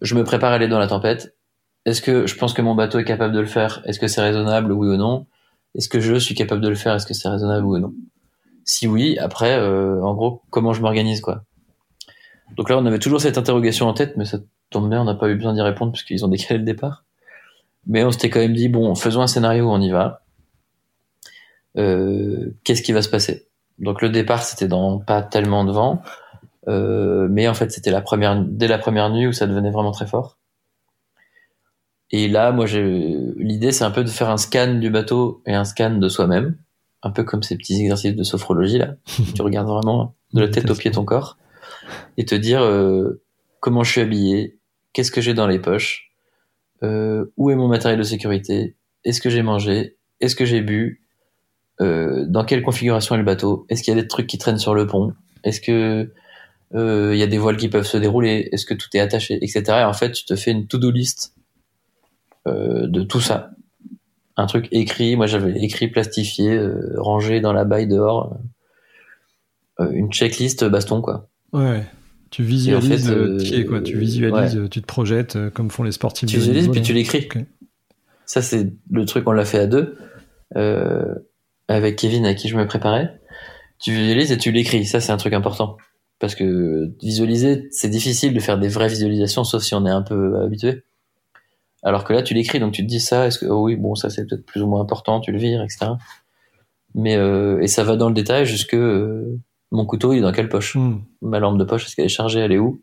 je 0.00 0.14
me 0.14 0.24
prépare 0.24 0.52
à 0.52 0.56
aller 0.56 0.68
dans 0.68 0.78
la 0.78 0.88
tempête. 0.88 1.36
Est-ce 1.84 2.02
que 2.02 2.26
je 2.26 2.36
pense 2.36 2.52
que 2.52 2.62
mon 2.62 2.74
bateau 2.74 2.98
est 2.98 3.04
capable 3.04 3.32
de 3.32 3.40
le 3.40 3.46
faire? 3.46 3.82
Est-ce 3.84 4.00
que 4.00 4.08
c'est 4.08 4.20
raisonnable, 4.20 4.72
oui 4.72 4.88
ou 4.88 4.96
non? 4.96 5.26
Est-ce 5.74 5.88
que 5.88 6.00
je 6.00 6.14
suis 6.16 6.34
capable 6.34 6.60
de 6.60 6.68
le 6.68 6.74
faire? 6.74 6.94
Est-ce 6.94 7.06
que 7.06 7.14
c'est 7.14 7.28
raisonnable, 7.28 7.64
oui 7.64 7.78
ou 7.78 7.82
non? 7.82 7.94
Si 8.64 8.88
oui, 8.88 9.16
après, 9.18 9.56
euh, 9.56 10.02
en 10.02 10.14
gros, 10.14 10.42
comment 10.50 10.72
je 10.72 10.80
m'organise, 10.80 11.20
quoi? 11.20 11.44
Donc 12.56 12.70
là, 12.70 12.78
on 12.78 12.86
avait 12.86 12.98
toujours 12.98 13.20
cette 13.20 13.38
interrogation 13.38 13.86
en 13.86 13.92
tête, 13.92 14.16
mais 14.16 14.24
ça 14.24 14.38
tombe 14.70 14.88
bien, 14.88 15.00
on 15.00 15.04
n'a 15.04 15.14
pas 15.14 15.28
eu 15.28 15.36
besoin 15.36 15.52
d'y 15.52 15.60
répondre 15.60 15.92
puisqu'ils 15.92 16.24
ont 16.24 16.28
décalé 16.28 16.58
le 16.58 16.64
départ. 16.64 17.04
Mais 17.86 18.02
on 18.02 18.10
s'était 18.10 18.30
quand 18.30 18.40
même 18.40 18.54
dit, 18.54 18.68
bon, 18.68 18.94
faisons 18.94 19.20
un 19.20 19.26
scénario 19.28 19.70
on 19.70 19.80
y 19.80 19.90
va. 19.90 20.22
Qu'est-ce 21.76 22.82
qui 22.82 22.92
va 22.92 23.02
se 23.02 23.08
passer? 23.08 23.46
Donc 23.78 24.00
le 24.02 24.08
départ, 24.08 24.42
c'était 24.42 24.68
dans 24.68 24.98
pas 24.98 25.22
tellement 25.22 25.64
de 25.64 25.72
vent, 25.72 26.02
euh, 26.68 27.28
mais 27.30 27.48
en 27.48 27.54
fait, 27.54 27.70
c'était 27.70 27.90
la 27.90 28.00
première, 28.00 28.42
dès 28.44 28.68
la 28.68 28.78
première 28.78 29.10
nuit 29.10 29.26
où 29.26 29.32
ça 29.32 29.46
devenait 29.46 29.70
vraiment 29.70 29.92
très 29.92 30.06
fort. 30.06 30.38
Et 32.10 32.28
là, 32.28 32.52
moi, 32.52 32.66
l'idée, 32.66 33.72
c'est 33.72 33.84
un 33.84 33.90
peu 33.90 34.04
de 34.04 34.08
faire 34.08 34.30
un 34.30 34.36
scan 34.36 34.74
du 34.74 34.90
bateau 34.90 35.42
et 35.46 35.54
un 35.54 35.64
scan 35.64 35.96
de 35.96 36.08
soi-même, 36.08 36.56
un 37.02 37.10
peu 37.10 37.24
comme 37.24 37.42
ces 37.42 37.56
petits 37.56 37.80
exercices 37.80 38.14
de 38.14 38.22
sophrologie 38.22 38.78
là. 38.78 38.94
tu 39.34 39.42
regardes 39.42 39.68
vraiment 39.68 40.14
de 40.32 40.40
la 40.40 40.48
tête 40.48 40.70
aux 40.70 40.74
pieds 40.74 40.90
ton 40.90 41.04
corps 41.04 41.36
et 42.16 42.24
te 42.24 42.34
dire 42.34 42.62
euh, 42.62 43.22
comment 43.60 43.82
je 43.82 43.92
suis 43.92 44.00
habillé, 44.00 44.58
qu'est-ce 44.92 45.10
que 45.10 45.20
j'ai 45.20 45.34
dans 45.34 45.46
les 45.46 45.58
poches, 45.58 46.10
euh, 46.82 47.26
où 47.36 47.50
est 47.50 47.56
mon 47.56 47.68
matériel 47.68 47.98
de 47.98 48.04
sécurité, 48.04 48.76
est-ce 49.04 49.20
que 49.20 49.30
j'ai 49.30 49.42
mangé, 49.42 49.96
est-ce 50.20 50.36
que 50.36 50.44
j'ai 50.44 50.60
bu, 50.60 51.02
euh, 51.80 52.24
dans 52.28 52.44
quelle 52.44 52.62
configuration 52.62 53.14
est 53.14 53.18
le 53.18 53.24
bateau, 53.24 53.66
est-ce 53.68 53.82
qu'il 53.82 53.94
y 53.94 53.98
a 53.98 54.00
des 54.00 54.08
trucs 54.08 54.26
qui 54.26 54.38
traînent 54.38 54.58
sur 54.58 54.74
le 54.74 54.86
pont, 54.86 55.12
est-ce 55.44 55.60
que 55.60 56.12
euh, 56.74 57.14
il 57.14 57.18
y 57.18 57.22
a 57.22 57.26
des 57.26 57.38
voiles 57.38 57.56
qui 57.56 57.68
peuvent 57.68 57.86
se 57.86 57.96
dérouler, 57.96 58.48
est-ce 58.52 58.66
que 58.66 58.74
tout 58.74 58.88
est 58.94 59.00
attaché, 59.00 59.36
etc. 59.36 59.62
Et 59.68 59.84
en 59.84 59.92
fait, 59.92 60.12
tu 60.12 60.24
te 60.24 60.34
fais 60.34 60.50
une 60.50 60.66
to-do 60.66 60.90
list 60.90 61.34
euh, 62.46 62.86
de 62.86 63.02
tout 63.02 63.20
ça. 63.20 63.50
Un 64.36 64.46
truc 64.46 64.68
écrit, 64.72 65.16
moi 65.16 65.26
j'avais 65.26 65.58
écrit, 65.62 65.88
plastifié, 65.88 66.50
euh, 66.50 66.94
rangé 66.98 67.40
dans 67.40 67.52
la 67.52 67.64
baille 67.64 67.86
dehors, 67.86 68.36
une 69.78 70.10
checklist 70.10 70.64
baston 70.64 71.02
quoi. 71.02 71.28
Ouais. 71.52 71.84
Tu 72.30 72.42
visualises 72.42 73.10
en 73.10 73.38
fait, 73.38 73.64
quoi. 73.64 73.80
Tu 73.80 73.96
visualises, 73.98 74.60
tu 74.70 74.80
te 74.80 74.86
projettes 74.86 75.38
comme 75.50 75.70
font 75.70 75.84
les 75.84 75.92
sportifs. 75.92 76.28
Tu 76.28 76.36
visualises 76.36 76.68
puis 76.68 76.82
tu 76.82 76.92
l'écris. 76.92 77.28
Ça, 78.26 78.42
c'est 78.42 78.72
le 78.90 79.04
truc, 79.04 79.26
on 79.28 79.32
l'a 79.32 79.44
fait 79.44 79.60
à 79.60 79.66
deux, 79.66 79.96
avec 81.68 81.96
Kevin 81.96 82.26
à 82.26 82.34
qui 82.34 82.48
je 82.48 82.56
me 82.56 82.66
préparais. 82.66 83.20
Tu 83.78 83.92
visualises 83.92 84.32
et 84.32 84.38
tu 84.38 84.50
l'écris. 84.50 84.84
Ça, 84.84 85.00
c'est 85.00 85.12
un 85.12 85.16
truc 85.16 85.32
important. 85.32 85.76
Parce 86.18 86.34
que 86.34 86.90
visualiser, 87.02 87.68
c'est 87.70 87.90
difficile 87.90 88.32
de 88.32 88.40
faire 88.40 88.58
des 88.58 88.68
vraies 88.68 88.88
visualisations, 88.88 89.44
sauf 89.44 89.62
si 89.62 89.74
on 89.74 89.84
est 89.86 89.90
un 89.90 90.02
peu 90.02 90.40
habitué. 90.40 90.84
Alors 91.82 92.04
que 92.04 92.12
là, 92.12 92.22
tu 92.22 92.34
l'écris, 92.34 92.58
donc 92.58 92.72
tu 92.72 92.82
te 92.82 92.88
dis 92.88 93.00
ça, 93.00 93.26
est-ce 93.26 93.38
que, 93.38 93.46
oh 93.46 93.64
oui, 93.64 93.76
bon, 93.76 93.94
ça 93.94 94.10
c'est 94.10 94.26
peut-être 94.26 94.46
plus 94.46 94.62
ou 94.62 94.66
moins 94.66 94.80
important, 94.80 95.20
tu 95.20 95.30
le 95.30 95.38
vires, 95.38 95.62
etc. 95.62 95.92
Mais, 96.94 97.16
euh, 97.16 97.60
et 97.60 97.68
ça 97.68 97.84
va 97.84 97.96
dans 97.96 98.08
le 98.08 98.14
détail 98.14 98.46
jusque, 98.46 98.74
euh, 98.74 99.38
mon 99.70 99.84
couteau, 99.84 100.12
il 100.12 100.18
est 100.18 100.22
dans 100.22 100.32
quelle 100.32 100.48
poche? 100.48 100.76
Hmm. 100.76 101.00
ma 101.20 101.38
lampe 101.38 101.58
de 101.58 101.64
poche, 101.64 101.86
est-ce 101.86 101.96
qu'elle 101.96 102.06
est 102.06 102.08
chargée, 102.08 102.40
elle 102.40 102.52
est 102.52 102.58
où? 102.58 102.82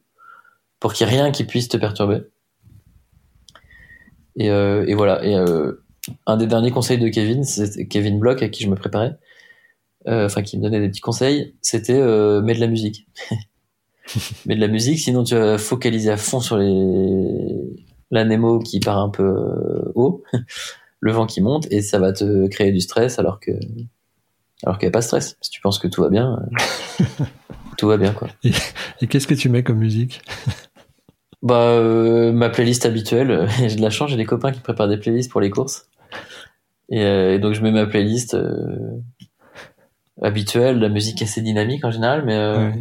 Pour 0.80 0.94
qu'il 0.94 1.08
n'y 1.08 1.14
ait 1.14 1.16
rien 1.16 1.32
qui 1.32 1.44
puisse 1.44 1.68
te 1.70 1.78
perturber. 1.78 2.22
Et, 4.36 4.50
euh, 4.50 4.86
et 4.88 4.94
voilà. 4.94 5.24
Et 5.26 5.36
euh, 5.36 5.84
un 6.26 6.38
des 6.38 6.48
derniers 6.48 6.72
conseils 6.72 6.98
de 6.98 7.08
Kevin, 7.10 7.44
c'était 7.44 7.88
Kevin 7.88 8.20
Block, 8.20 8.42
à 8.44 8.50
qui 8.50 8.64
je 8.64 8.70
me 8.70 8.76
préparais, 8.76 9.18
enfin 10.08 10.41
qui 10.41 10.58
me 10.58 10.64
donnait 10.64 10.80
des 10.80 10.89
petits 10.89 11.01
conseils, 11.01 11.56
c'était 11.62 11.99
euh, 11.99 12.41
mets 12.41 12.56
de 12.56 12.60
la 12.60 12.68
musique. 12.68 13.08
mets 14.45 14.56
de 14.56 14.62
la 14.62 14.68
musique, 14.68 14.99
sinon 14.99 15.24
tu 15.24 15.36
vas 15.36 15.58
focaliser 15.58 16.10
à 16.10 16.18
fond 16.18 16.39
sur 16.39 16.58
les 16.58 17.76
l'anémo 18.12 18.60
qui 18.60 18.80
part 18.80 18.99
un 18.99 19.10
peu 19.10 19.24
euh, 19.24 19.91
haut, 19.95 20.24
le 20.99 21.12
vent 21.12 21.26
qui 21.26 21.41
monte, 21.41 21.68
et 21.72 21.82
ça 21.82 21.99
va 21.99 22.14
te 22.14 22.47
créer 22.47 22.72
du 22.72 22.82
stress 22.82 23.18
alors 23.20 23.39
que 23.39 23.51
alors 24.66 24.78
qu'il 24.78 24.88
n'y 24.88 24.91
a 24.91 24.93
pas 24.93 24.99
de 24.99 25.06
stress. 25.06 25.38
Si 25.41 25.49
tu 25.49 25.62
penses 25.62 25.80
que 25.80 25.88
tout 25.88 26.01
va 26.01 26.10
bien, 26.10 26.39
euh, 27.01 27.26
tout 27.78 27.88
va 27.88 27.97
bien 27.97 28.14
quoi. 28.14 28.30
Et 29.01 29.08
qu'est-ce 29.08 29.28
que 29.28 29.34
tu 29.34 29.49
mets 29.49 29.64
comme 29.64 29.80
musique? 29.80 30.22
Bah, 31.43 31.72
euh, 31.72 32.32
ma 32.32 32.49
playlist 32.49 32.86
habituelle. 32.86 33.30
euh, 33.30 33.47
j'ai 33.68 33.76
de 33.76 33.82
la 33.82 33.89
chance, 33.89 34.10
j'ai 34.10 34.16
des 34.16 34.26
copains 34.26 34.54
qui 34.54 34.62
préparent 34.62 34.88
des 34.88 34.97
playlists 34.97 35.30
pour 35.30 35.41
les 35.41 35.49
courses. 35.49 35.89
Et, 36.89 37.04
euh, 37.04 37.36
et 37.36 37.39
donc, 37.39 37.54
je 37.54 37.62
mets 37.62 37.72
ma 37.72 37.86
playlist 37.86 38.34
euh, 38.34 39.01
habituelle, 40.22 40.80
la 40.80 40.89
musique 40.89 41.22
assez 41.22 41.41
dynamique 41.41 41.84
en 41.86 41.91
général, 41.91 42.24
mais, 42.26 42.36
euh, 42.36 42.72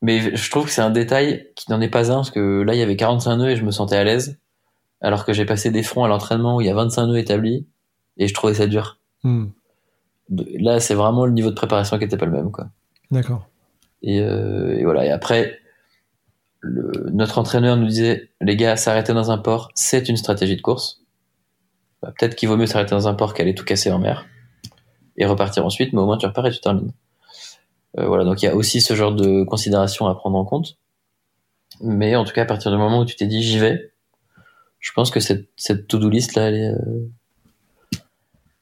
mais 0.00 0.34
je 0.34 0.50
trouve 0.50 0.66
que 0.66 0.70
c'est 0.70 0.82
un 0.82 0.90
détail 0.90 1.48
qui 1.54 1.70
n'en 1.70 1.80
est 1.80 1.88
pas 1.88 2.10
un, 2.10 2.16
parce 2.16 2.30
que 2.30 2.62
là, 2.62 2.74
il 2.74 2.78
y 2.78 2.82
avait 2.82 2.96
45 2.96 3.36
nœuds 3.36 3.50
et 3.50 3.56
je 3.56 3.64
me 3.64 3.70
sentais 3.70 3.96
à 3.96 4.04
l'aise, 4.04 4.38
alors 5.00 5.24
que 5.24 5.32
j'ai 5.32 5.44
passé 5.44 5.70
des 5.70 5.82
fronts 5.82 6.04
à 6.04 6.08
l'entraînement 6.08 6.56
où 6.56 6.60
il 6.60 6.66
y 6.66 6.70
a 6.70 6.74
25 6.74 7.06
nœuds 7.06 7.18
établis, 7.18 7.66
et 8.16 8.28
je 8.28 8.34
trouvais 8.34 8.54
ça 8.54 8.66
dur. 8.66 8.98
Hmm. 9.22 9.46
Là, 10.30 10.80
c'est 10.80 10.94
vraiment 10.94 11.26
le 11.26 11.32
niveau 11.32 11.50
de 11.50 11.54
préparation 11.54 11.98
qui 11.98 12.04
était 12.04 12.16
pas 12.16 12.26
le 12.26 12.32
même, 12.32 12.52
quoi. 12.52 12.68
D'accord. 13.10 13.48
Et, 14.02 14.20
euh, 14.20 14.78
et 14.78 14.84
voilà. 14.84 15.04
Et 15.04 15.10
après, 15.10 15.58
le, 16.60 17.10
notre 17.12 17.38
entraîneur 17.38 17.76
nous 17.76 17.86
disait, 17.86 18.30
les 18.40 18.56
gars, 18.56 18.76
s'arrêter 18.76 19.12
dans 19.12 19.30
un 19.30 19.38
port, 19.38 19.70
c'est 19.74 20.08
une 20.08 20.16
stratégie 20.16 20.56
de 20.56 20.62
course. 20.62 21.02
Bah, 22.00 22.12
Peut-être 22.18 22.34
qu'il 22.34 22.48
vaut 22.48 22.56
mieux 22.56 22.66
s'arrêter 22.66 22.92
dans 22.92 23.08
un 23.08 23.14
port 23.14 23.34
qu'aller 23.34 23.54
tout 23.54 23.64
casser 23.64 23.90
en 23.90 23.98
mer 23.98 24.26
et 25.16 25.26
repartir 25.26 25.64
ensuite, 25.64 25.92
mais 25.92 26.00
au 26.00 26.06
moins 26.06 26.18
tu 26.18 26.26
repars 26.26 26.46
et 26.46 26.50
tu 26.50 26.60
termines. 26.60 26.92
Euh, 27.98 28.06
voilà. 28.06 28.24
Donc 28.24 28.42
il 28.42 28.46
y 28.46 28.48
a 28.48 28.54
aussi 28.54 28.80
ce 28.80 28.94
genre 28.94 29.12
de 29.12 29.44
considération 29.44 30.06
à 30.06 30.14
prendre 30.14 30.38
en 30.38 30.44
compte. 30.44 30.78
Mais 31.80 32.16
en 32.16 32.24
tout 32.24 32.32
cas, 32.32 32.42
à 32.42 32.46
partir 32.46 32.70
du 32.70 32.76
moment 32.76 33.00
où 33.00 33.04
tu 33.04 33.16
t'es 33.16 33.26
dit 33.26 33.42
j'y 33.42 33.58
vais, 33.58 33.92
je 34.78 34.92
pense 34.92 35.10
que 35.10 35.20
cette, 35.20 35.48
to-do 35.88 36.08
list 36.08 36.34
là, 36.34 36.48
elle 36.48 36.54
est, 36.54 36.68
euh, 36.68 37.10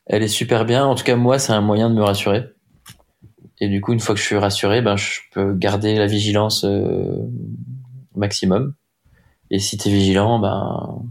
elle 0.07 0.23
est 0.23 0.29
super 0.29 0.65
bien. 0.65 0.87
En 0.87 0.95
tout 0.95 1.05
cas, 1.05 1.17
moi, 1.17 1.39
c'est 1.39 1.53
un 1.53 1.61
moyen 1.61 1.91
de 1.91 1.95
me 1.95 2.03
rassurer. 2.03 2.45
Et 3.61 3.69
du 3.69 3.81
coup, 3.81 3.93
une 3.93 4.01
fois 4.01 4.15
que 4.15 4.21
je 4.21 4.27
suis 4.27 4.37
rassuré, 4.37 4.81
ben, 4.81 4.97
je 4.97 5.21
peux 5.33 5.55
garder 5.55 5.97
la 5.97 6.07
vigilance 6.07 6.65
euh, 6.65 7.17
maximum. 8.15 8.75
Et 9.51 9.59
si 9.59 9.77
t'es 9.77 9.91
vigilant, 9.91 10.39
ben, 10.39 11.03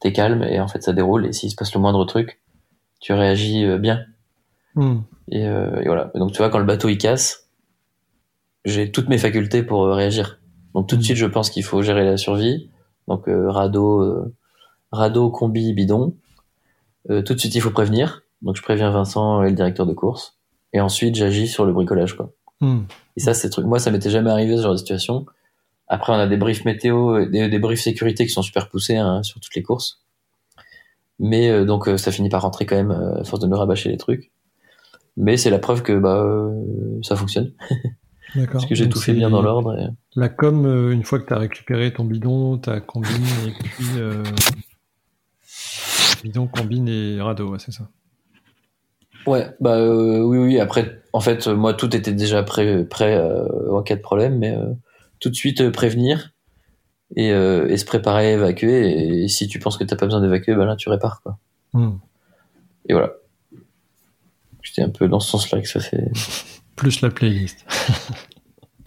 t'es 0.00 0.12
calme 0.12 0.42
et 0.44 0.60
en 0.60 0.68
fait, 0.68 0.82
ça 0.82 0.92
déroule. 0.92 1.26
Et 1.26 1.32
s'il 1.32 1.50
se 1.50 1.56
passe 1.56 1.74
le 1.74 1.80
moindre 1.80 2.04
truc, 2.04 2.40
tu 3.00 3.12
réagis 3.12 3.64
euh, 3.64 3.78
bien. 3.78 4.04
Et, 5.30 5.46
euh, 5.46 5.80
et 5.80 5.86
voilà. 5.86 6.10
Et 6.14 6.18
donc, 6.18 6.32
tu 6.32 6.38
vois, 6.38 6.50
quand 6.50 6.58
le 6.58 6.64
bateau 6.64 6.88
il 6.88 6.98
casse, 6.98 7.48
j'ai 8.64 8.90
toutes 8.90 9.08
mes 9.08 9.18
facultés 9.18 9.62
pour 9.62 9.86
réagir. 9.86 10.40
Donc 10.74 10.88
tout 10.88 10.96
de 10.96 11.02
suite, 11.02 11.16
je 11.16 11.26
pense 11.26 11.50
qu'il 11.50 11.64
faut 11.64 11.82
gérer 11.82 12.04
la 12.04 12.16
survie. 12.16 12.70
Donc 13.06 13.24
radeau, 13.26 14.32
radeau, 14.92 15.30
combi, 15.30 15.72
bidon. 15.72 16.14
tout 17.08 17.34
de 17.34 17.38
suite, 17.38 17.54
il 17.54 17.60
faut 17.60 17.70
prévenir. 17.70 18.22
Donc 18.42 18.56
je 18.56 18.62
préviens 18.62 18.90
Vincent 18.90 19.42
et 19.42 19.50
le 19.50 19.56
directeur 19.56 19.86
de 19.86 19.94
course. 19.94 20.38
Et 20.72 20.80
ensuite, 20.80 21.14
j'agis 21.14 21.48
sur 21.48 21.64
le 21.64 21.72
bricolage, 21.72 22.14
quoi. 22.14 22.32
Hmm. 22.60 22.82
Et 23.16 23.20
ça, 23.20 23.34
c'est 23.34 23.50
truc. 23.50 23.66
Moi, 23.66 23.78
ça 23.78 23.90
m'était 23.90 24.10
jamais 24.10 24.30
arrivé 24.30 24.56
ce 24.56 24.62
genre 24.62 24.72
de 24.72 24.78
situation. 24.78 25.26
Après, 25.86 26.12
on 26.12 26.16
a 26.16 26.26
des 26.26 26.36
briefs 26.36 26.64
météo, 26.64 27.24
des, 27.24 27.48
des 27.48 27.58
briefs 27.58 27.80
sécurité 27.80 28.26
qui 28.26 28.32
sont 28.32 28.42
super 28.42 28.68
poussés 28.68 28.96
hein, 28.96 29.22
sur 29.22 29.40
toutes 29.40 29.54
les 29.54 29.62
courses. 29.62 30.02
Mais 31.18 31.48
euh, 31.48 31.64
donc, 31.64 31.88
euh, 31.88 31.96
ça 31.96 32.12
finit 32.12 32.28
par 32.28 32.42
rentrer 32.42 32.66
quand 32.66 32.76
même 32.76 32.90
euh, 32.90 33.20
à 33.20 33.24
force 33.24 33.40
de 33.40 33.48
me 33.48 33.56
rabâcher 33.56 33.88
les 33.88 33.96
trucs. 33.96 34.30
Mais 35.18 35.36
c'est 35.36 35.50
la 35.50 35.58
preuve 35.58 35.82
que 35.82 35.98
bah 35.98 36.50
ça 37.02 37.16
fonctionne. 37.16 37.52
D'accord. 38.34 38.52
Parce 38.54 38.66
que 38.66 38.74
j'ai 38.74 38.88
tout 38.88 39.00
fait 39.00 39.12
bien 39.12 39.30
dans 39.30 39.42
l'ordre. 39.42 39.76
La 40.16 40.28
com, 40.28 40.90
une 40.92 41.02
fois 41.02 41.18
que 41.18 41.26
tu 41.26 41.32
as 41.34 41.38
récupéré 41.38 41.92
ton 41.92 42.04
bidon, 42.04 42.58
ta 42.58 42.80
combine 42.80 43.24
et 43.46 43.52
puis 43.52 43.84
bidon, 46.22 46.46
combine 46.46 46.88
et 46.88 47.20
radeau, 47.20 47.58
c'est 47.58 47.72
ça. 47.72 47.88
Ouais, 49.26 49.46
bah 49.60 49.76
euh, 49.76 50.20
oui, 50.20 50.38
oui. 50.38 50.60
Après, 50.60 51.02
en 51.12 51.20
fait, 51.20 51.46
moi, 51.48 51.74
tout 51.74 51.94
était 51.94 52.12
déjà 52.12 52.42
prêt, 52.42 52.84
prêt 52.84 53.16
euh, 53.16 53.70
en 53.70 53.82
cas 53.82 53.96
de 53.96 54.00
problème, 54.00 54.38
mais 54.38 54.56
euh, 54.56 54.72
tout 55.20 55.28
de 55.28 55.34
suite 55.34 55.70
prévenir 55.70 56.32
et, 57.16 57.28
et, 57.28 57.76
se 57.76 57.84
préparer 57.84 58.28
à 58.28 58.32
évacuer. 58.32 59.22
Et, 59.22 59.28
si 59.28 59.48
tu 59.48 59.58
penses 59.58 59.76
que 59.76 59.84
t'as 59.84 59.96
pas 59.96 60.06
besoin 60.06 60.20
d'évacuer, 60.20 60.54
ben 60.54 60.64
là, 60.64 60.76
tu 60.76 60.88
répares, 60.88 61.20
quoi. 61.22 61.38
Hmm. 61.72 61.96
Et 62.88 62.92
voilà. 62.94 63.12
Un 64.80 64.90
peu 64.90 65.08
dans 65.08 65.20
ce 65.20 65.30
sens-là 65.30 65.60
que 65.60 65.68
ça 65.68 65.80
fait. 65.80 66.10
Plus 66.76 67.00
la 67.00 67.10
playlist. 67.10 67.64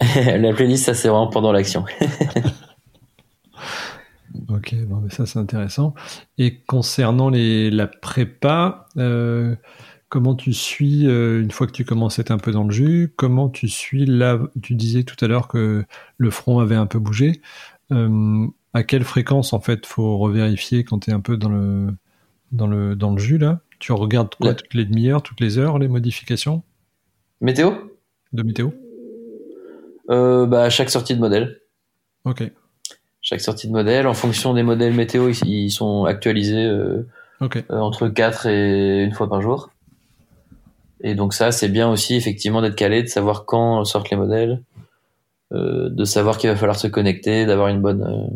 la 0.00 0.52
playlist, 0.52 0.84
ça 0.84 0.94
c'est 0.94 1.08
vraiment 1.08 1.28
pendant 1.28 1.52
l'action. 1.52 1.84
ok, 4.48 4.74
bon, 4.86 5.00
mais 5.02 5.10
ça 5.10 5.26
c'est 5.26 5.38
intéressant. 5.38 5.94
Et 6.38 6.60
concernant 6.60 7.28
les, 7.28 7.70
la 7.70 7.86
prépa, 7.86 8.86
euh, 8.96 9.54
Comment 10.12 10.34
tu 10.34 10.52
suis, 10.52 11.06
euh, 11.06 11.40
une 11.40 11.50
fois 11.50 11.66
que 11.66 11.72
tu 11.72 11.86
commences 11.86 12.18
à 12.18 12.20
être 12.20 12.32
un 12.32 12.36
peu 12.36 12.52
dans 12.52 12.64
le 12.64 12.70
jus, 12.70 13.14
comment 13.16 13.48
tu 13.48 13.66
suis 13.66 14.04
là, 14.04 14.38
tu 14.62 14.74
disais 14.74 15.04
tout 15.04 15.16
à 15.24 15.26
l'heure 15.26 15.48
que 15.48 15.86
le 16.18 16.30
front 16.30 16.58
avait 16.58 16.74
un 16.74 16.84
peu 16.84 16.98
bougé. 16.98 17.40
Euh, 17.92 18.46
à 18.74 18.82
quelle 18.82 19.04
fréquence, 19.04 19.54
en 19.54 19.60
fait, 19.60 19.86
faut 19.86 20.18
revérifier 20.18 20.84
quand 20.84 20.98
tu 20.98 21.10
es 21.10 21.14
un 21.14 21.20
peu 21.20 21.38
dans 21.38 21.48
le, 21.48 21.94
dans 22.50 22.66
le, 22.66 22.94
dans 22.94 23.12
le 23.12 23.18
jus, 23.18 23.38
là? 23.38 23.60
Tu 23.82 23.90
regardes 23.92 24.34
quoi, 24.36 24.54
toutes 24.54 24.74
les 24.74 24.84
demi-heures, 24.84 25.22
toutes 25.22 25.40
les 25.40 25.58
heures, 25.58 25.78
les 25.78 25.88
modifications 25.88 26.62
Météo? 27.40 27.72
De 28.32 28.44
météo? 28.44 28.70
Euh, 30.08 30.46
bah, 30.46 30.70
chaque 30.70 30.88
sortie 30.88 31.16
de 31.16 31.20
modèle. 31.20 31.60
Ok. 32.24 32.44
Chaque 33.20 33.40
sortie 33.40 33.66
de 33.66 33.72
modèle, 33.72 34.06
en 34.06 34.14
fonction 34.14 34.54
des 34.54 34.62
modèles 34.62 34.94
météo, 34.94 35.30
ils, 35.44 35.70
sont 35.70 36.04
actualisés 36.04 36.70
entre 37.68 38.06
4 38.06 38.46
et 38.46 39.02
une 39.02 39.12
fois 39.12 39.28
par 39.28 39.42
jour. 39.42 39.70
Et 41.02 41.16
donc 41.16 41.34
ça, 41.34 41.50
c'est 41.50 41.68
bien 41.68 41.90
aussi 41.90 42.14
effectivement 42.14 42.62
d'être 42.62 42.76
calé, 42.76 43.02
de 43.02 43.08
savoir 43.08 43.44
quand 43.44 43.84
sortent 43.84 44.10
les 44.10 44.16
modèles, 44.16 44.62
euh, 45.52 45.88
de 45.90 46.04
savoir 46.04 46.38
qu'il 46.38 46.48
va 46.48 46.56
falloir 46.56 46.78
se 46.78 46.86
connecter, 46.86 47.44
d'avoir 47.44 47.68
une 47.68 47.80
bonne 47.80 48.02
euh, 48.02 48.28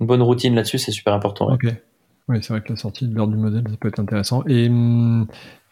une 0.00 0.06
bonne 0.06 0.22
routine 0.22 0.54
là-dessus, 0.54 0.78
c'est 0.78 0.92
super 0.92 1.14
important. 1.14 1.52
Ok. 1.52 1.66
Oui, 2.28 2.38
c'est 2.42 2.52
vrai 2.52 2.60
que 2.60 2.72
la 2.72 2.76
sortie 2.76 3.06
de 3.06 3.14
l'heure 3.14 3.28
du 3.28 3.36
modèle, 3.36 3.64
ça 3.68 3.76
peut 3.78 3.88
être 3.88 4.00
intéressant. 4.00 4.44
Et, 4.46 4.68
hum, 4.68 5.26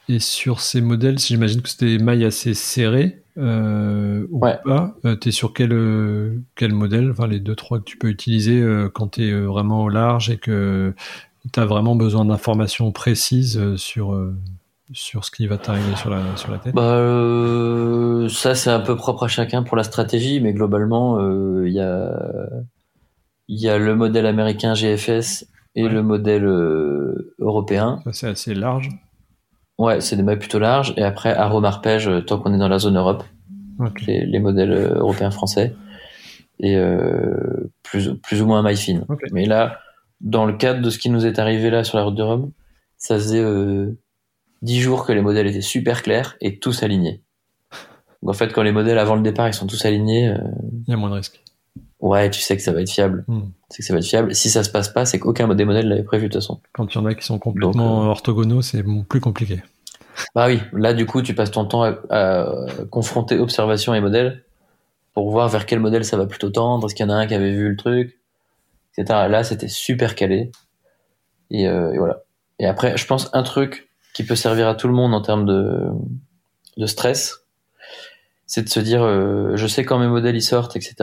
et 0.08 0.18
sur 0.18 0.60
ces 0.60 0.80
modèles, 0.80 1.18
j'imagine 1.18 1.62
que 1.62 1.68
c'était 1.68 1.98
des 1.98 2.02
mailles 2.02 2.24
assez 2.24 2.54
serrées 2.54 3.22
euh, 3.38 4.26
ou 4.30 4.38
ouais. 4.38 4.58
pas. 4.64 4.94
Euh, 5.04 5.16
tu 5.16 5.28
es 5.28 5.32
sur 5.32 5.52
quel, 5.52 5.72
euh, 5.72 6.40
quel 6.54 6.72
modèle? 6.72 7.10
Enfin, 7.10 7.26
les 7.26 7.40
deux, 7.40 7.54
trois 7.54 7.78
que 7.78 7.84
tu 7.84 7.98
peux 7.98 8.08
utiliser 8.08 8.64
quand 8.94 9.08
tu 9.08 9.28
es 9.28 9.32
vraiment 9.32 9.82
au 9.82 9.88
large 9.88 10.30
et 10.30 10.38
que 10.38 10.94
tu 11.52 11.60
as 11.60 11.66
vraiment 11.66 11.96
besoin 11.96 12.24
d'informations 12.24 12.92
précises 12.92 13.76
sur 13.76 14.16
sur 14.92 15.24
ce 15.24 15.30
qui 15.30 15.46
va 15.46 15.58
t'arriver 15.58 15.96
sur 15.96 16.10
la, 16.10 16.36
sur 16.36 16.50
la 16.50 16.58
tête? 16.58 16.74
Bah, 16.74 16.82
euh, 16.82 18.28
Ça, 18.28 18.54
c'est 18.54 18.70
un 18.70 18.80
peu 18.80 18.96
propre 18.96 19.24
à 19.24 19.28
chacun 19.28 19.62
pour 19.62 19.76
la 19.76 19.82
stratégie, 19.82 20.40
mais 20.40 20.52
globalement, 20.52 21.18
il 21.18 21.24
euh, 21.24 21.68
y, 21.68 21.80
a, 21.80 22.48
y 23.48 23.68
a 23.68 23.78
le 23.78 23.96
modèle 23.96 24.26
américain 24.26 24.74
GFS 24.74 25.46
et 25.76 25.88
le 25.88 26.02
modèle 26.02 26.44
euh, 26.44 27.34
européen. 27.38 28.02
C'est 28.12 28.26
assez 28.26 28.54
large. 28.54 28.88
Ouais, 29.78 30.00
c'est 30.00 30.16
des 30.16 30.22
mailles 30.22 30.38
plutôt 30.38 30.58
larges. 30.58 30.92
Et 30.96 31.04
après, 31.04 31.32
arôme 31.32 31.64
arpège, 31.64 32.10
tant 32.26 32.38
qu'on 32.38 32.52
est 32.52 32.58
dans 32.58 32.68
la 32.68 32.78
zone 32.78 32.96
Europe, 32.96 33.22
les, 34.06 34.26
les, 34.26 34.38
modèles 34.40 34.72
européens 34.72 35.30
français. 35.30 35.74
Et 36.58 36.78
plus, 37.82 38.14
plus 38.22 38.40
ou 38.40 38.46
moins 38.46 38.62
maille 38.62 38.78
fine. 38.78 39.04
Mais 39.32 39.44
là, 39.44 39.80
dans 40.22 40.46
le 40.46 40.54
cadre 40.54 40.80
de 40.80 40.88
ce 40.88 40.98
qui 40.98 41.10
nous 41.10 41.26
est 41.26 41.38
arrivé 41.38 41.68
là 41.68 41.84
sur 41.84 41.98
la 41.98 42.04
route 42.04 42.14
de 42.14 42.22
Rome, 42.22 42.52
ça 42.96 43.16
faisait 43.16 43.44
10 44.62 44.80
jours 44.80 45.04
que 45.04 45.12
les 45.12 45.20
modèles 45.20 45.46
étaient 45.46 45.60
super 45.60 46.02
clairs 46.02 46.36
et 46.40 46.58
tous 46.58 46.82
alignés. 46.82 47.22
Donc 48.22 48.30
en 48.30 48.38
fait, 48.38 48.52
quand 48.52 48.62
les 48.62 48.72
modèles 48.72 48.98
avant 48.98 49.14
le 49.14 49.22
départ 49.22 49.48
ils 49.48 49.54
sont 49.54 49.66
tous 49.66 49.84
alignés, 49.84 50.28
euh, 50.28 50.38
il 50.86 50.90
y 50.90 50.94
a 50.94 50.96
moins 50.96 51.10
de 51.10 51.14
risques. 51.14 51.42
Ouais, 52.00 52.30
tu 52.30 52.40
sais 52.40 52.56
que 52.56 52.62
ça 52.62 52.72
va 52.72 52.82
être 52.82 52.90
fiable. 52.90 53.24
Hmm. 53.26 53.48
Tu 53.70 53.76
sais 53.76 53.78
que 53.78 53.86
ça 53.86 53.92
va 53.94 53.98
être 54.00 54.06
fiable. 54.06 54.34
Si 54.34 54.50
ça 54.50 54.62
se 54.62 54.70
passe 54.70 54.88
pas, 54.88 55.06
c'est 55.06 55.18
qu'aucun 55.18 55.52
des 55.54 55.64
modèles 55.64 55.88
l'avait 55.88 56.02
prévu 56.02 56.28
de 56.28 56.32
toute 56.32 56.42
façon. 56.42 56.60
Quand 56.72 56.94
il 56.94 56.98
y 56.98 57.00
en 57.00 57.06
a 57.06 57.14
qui 57.14 57.24
sont 57.24 57.38
complètement 57.38 58.04
euh, 58.04 58.08
orthogonaux, 58.08 58.62
c'est 58.62 58.84
plus 59.08 59.20
compliqué. 59.20 59.62
Bah 60.34 60.46
oui, 60.46 60.60
là 60.72 60.94
du 60.94 61.04
coup, 61.06 61.22
tu 61.22 61.34
passes 61.34 61.50
ton 61.50 61.66
temps 61.66 61.84
à, 62.10 62.46
confronter 62.90 63.38
observation 63.38 63.94
et 63.94 64.00
modèle 64.00 64.44
pour 65.12 65.30
voir 65.30 65.48
vers 65.48 65.66
quel 65.66 65.80
modèle 65.80 66.04
ça 66.04 66.16
va 66.16 66.26
plutôt 66.26 66.50
tendre. 66.50 66.86
Est-ce 66.86 66.94
qu'il 66.94 67.06
y 67.06 67.08
en 67.08 67.12
a 67.12 67.16
un 67.16 67.26
qui 67.26 67.34
avait 67.34 67.52
vu 67.52 67.70
le 67.70 67.76
truc, 67.76 68.18
etc. 68.96 69.26
Là, 69.28 69.44
c'était 69.44 69.68
super 69.68 70.14
calé. 70.14 70.52
Et, 71.50 71.68
euh, 71.68 71.92
et 71.92 71.98
voilà. 71.98 72.22
Et 72.58 72.66
après, 72.66 72.96
je 72.96 73.06
pense 73.06 73.30
un 73.32 73.42
truc 73.42 73.90
qui 74.14 74.24
peut 74.24 74.36
servir 74.36 74.68
à 74.68 74.74
tout 74.74 74.88
le 74.88 74.94
monde 74.94 75.14
en 75.14 75.20
termes 75.20 75.44
de, 75.44 75.90
de 76.76 76.86
stress, 76.86 77.44
c'est 78.46 78.62
de 78.62 78.68
se 78.68 78.80
dire, 78.80 79.02
euh, 79.02 79.56
je 79.56 79.66
sais 79.66 79.84
quand 79.84 79.98
mes 79.98 80.06
modèles 80.06 80.36
y 80.36 80.42
sortent, 80.42 80.76
etc. 80.76 80.94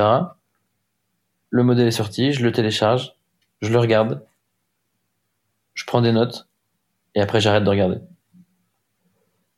Le 1.54 1.62
modèle 1.62 1.88
est 1.88 1.92
sorti, 1.92 2.34
je 2.34 2.44
le 2.44 2.52
télécharge, 2.52 3.14
je 3.62 3.72
le 3.72 3.78
regarde, 3.78 4.24
je 5.76 5.86
prends 5.86 6.02
des 6.02 6.12
notes, 6.12 6.48
et 7.14 7.22
après 7.22 7.42
j'arrête 7.42 7.64
de 7.64 7.70
regarder. 7.70 7.98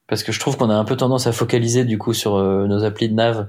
Parce 0.06 0.22
que 0.22 0.34
je 0.34 0.40
trouve 0.42 0.58
qu'on 0.58 0.70
a 0.70 0.76
un 0.76 0.84
peu 0.84 0.98
tendance 0.98 1.26
à 1.26 1.32
focaliser 1.32 1.86
du 1.86 1.98
coup 1.98 2.12
sur 2.12 2.36
euh, 2.36 2.68
nos 2.68 2.84
applis 2.84 3.08
de 3.08 3.14
nav, 3.14 3.48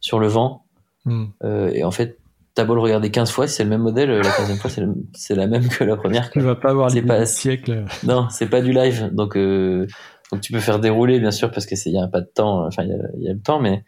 sur 0.00 0.18
le 0.18 0.26
vent. 0.26 0.66
Hmm. 1.06 1.28
Euh, 1.42 1.70
et 1.72 1.84
en 1.84 1.90
fait, 1.90 2.18
t'as 2.54 2.66
beau 2.66 2.74
le 2.74 2.82
regarder 2.82 3.10
15 3.10 3.30
fois, 3.30 3.48
si 3.48 3.54
c'est 3.54 3.64
le 3.64 3.70
même 3.70 3.80
modèle, 3.80 4.10
la 4.10 4.28
15e 4.28 4.56
fois, 4.56 4.70
c'est 5.14 5.34
la 5.34 5.46
même 5.46 5.66
que 5.66 5.82
la 5.82 5.96
première. 5.96 6.30
Tu 6.32 6.40
vas 6.40 6.54
pas 6.54 6.72
avoir 6.72 6.90
les 6.90 7.00
pas 7.00 7.24
siècle. 7.24 7.86
Non, 8.04 8.28
c'est 8.28 8.50
pas 8.50 8.60
du 8.60 8.74
live. 8.74 9.08
Donc, 9.10 9.38
euh, 9.38 9.86
donc 10.30 10.42
tu 10.42 10.52
peux 10.52 10.60
faire 10.60 10.80
dérouler, 10.80 11.18
bien 11.18 11.30
sûr, 11.30 11.50
parce 11.50 11.64
qu'il 11.64 11.78
y 11.90 11.98
a 11.98 12.08
pas 12.08 12.20
de 12.20 12.26
temps, 12.26 12.66
enfin, 12.66 12.82
il 12.82 13.22
y 13.22 13.28
a, 13.30 13.32
le 13.32 13.40
temps, 13.40 13.58
mais, 13.58 13.84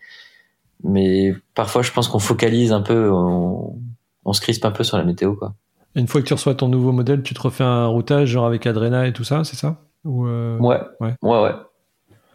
mais 0.82 1.34
parfois, 1.54 1.82
je 1.82 1.92
pense 1.92 2.08
qu'on 2.08 2.18
focalise 2.18 2.72
un 2.72 2.80
peu, 2.80 3.10
on, 3.12 3.78
on, 4.28 4.32
se 4.32 4.40
crispe 4.40 4.64
un 4.64 4.70
peu 4.70 4.84
sur 4.84 4.96
la 4.96 5.04
météo, 5.04 5.34
quoi. 5.34 5.54
une 5.94 6.06
fois 6.06 6.20
que 6.20 6.26
tu 6.26 6.34
reçois 6.34 6.54
ton 6.54 6.68
nouveau 6.68 6.92
modèle, 6.92 7.22
tu 7.22 7.34
te 7.34 7.40
refais 7.40 7.64
un 7.64 7.86
routage, 7.86 8.28
genre 8.28 8.46
avec 8.46 8.66
Adrena 8.66 9.06
et 9.06 9.12
tout 9.12 9.24
ça, 9.24 9.44
c'est 9.44 9.56
ça? 9.56 9.82
Ou 10.04 10.26
euh, 10.26 10.58
ouais. 10.58 10.80
ouais. 11.00 11.14
Ouais, 11.22 11.42
ouais. 11.42 11.52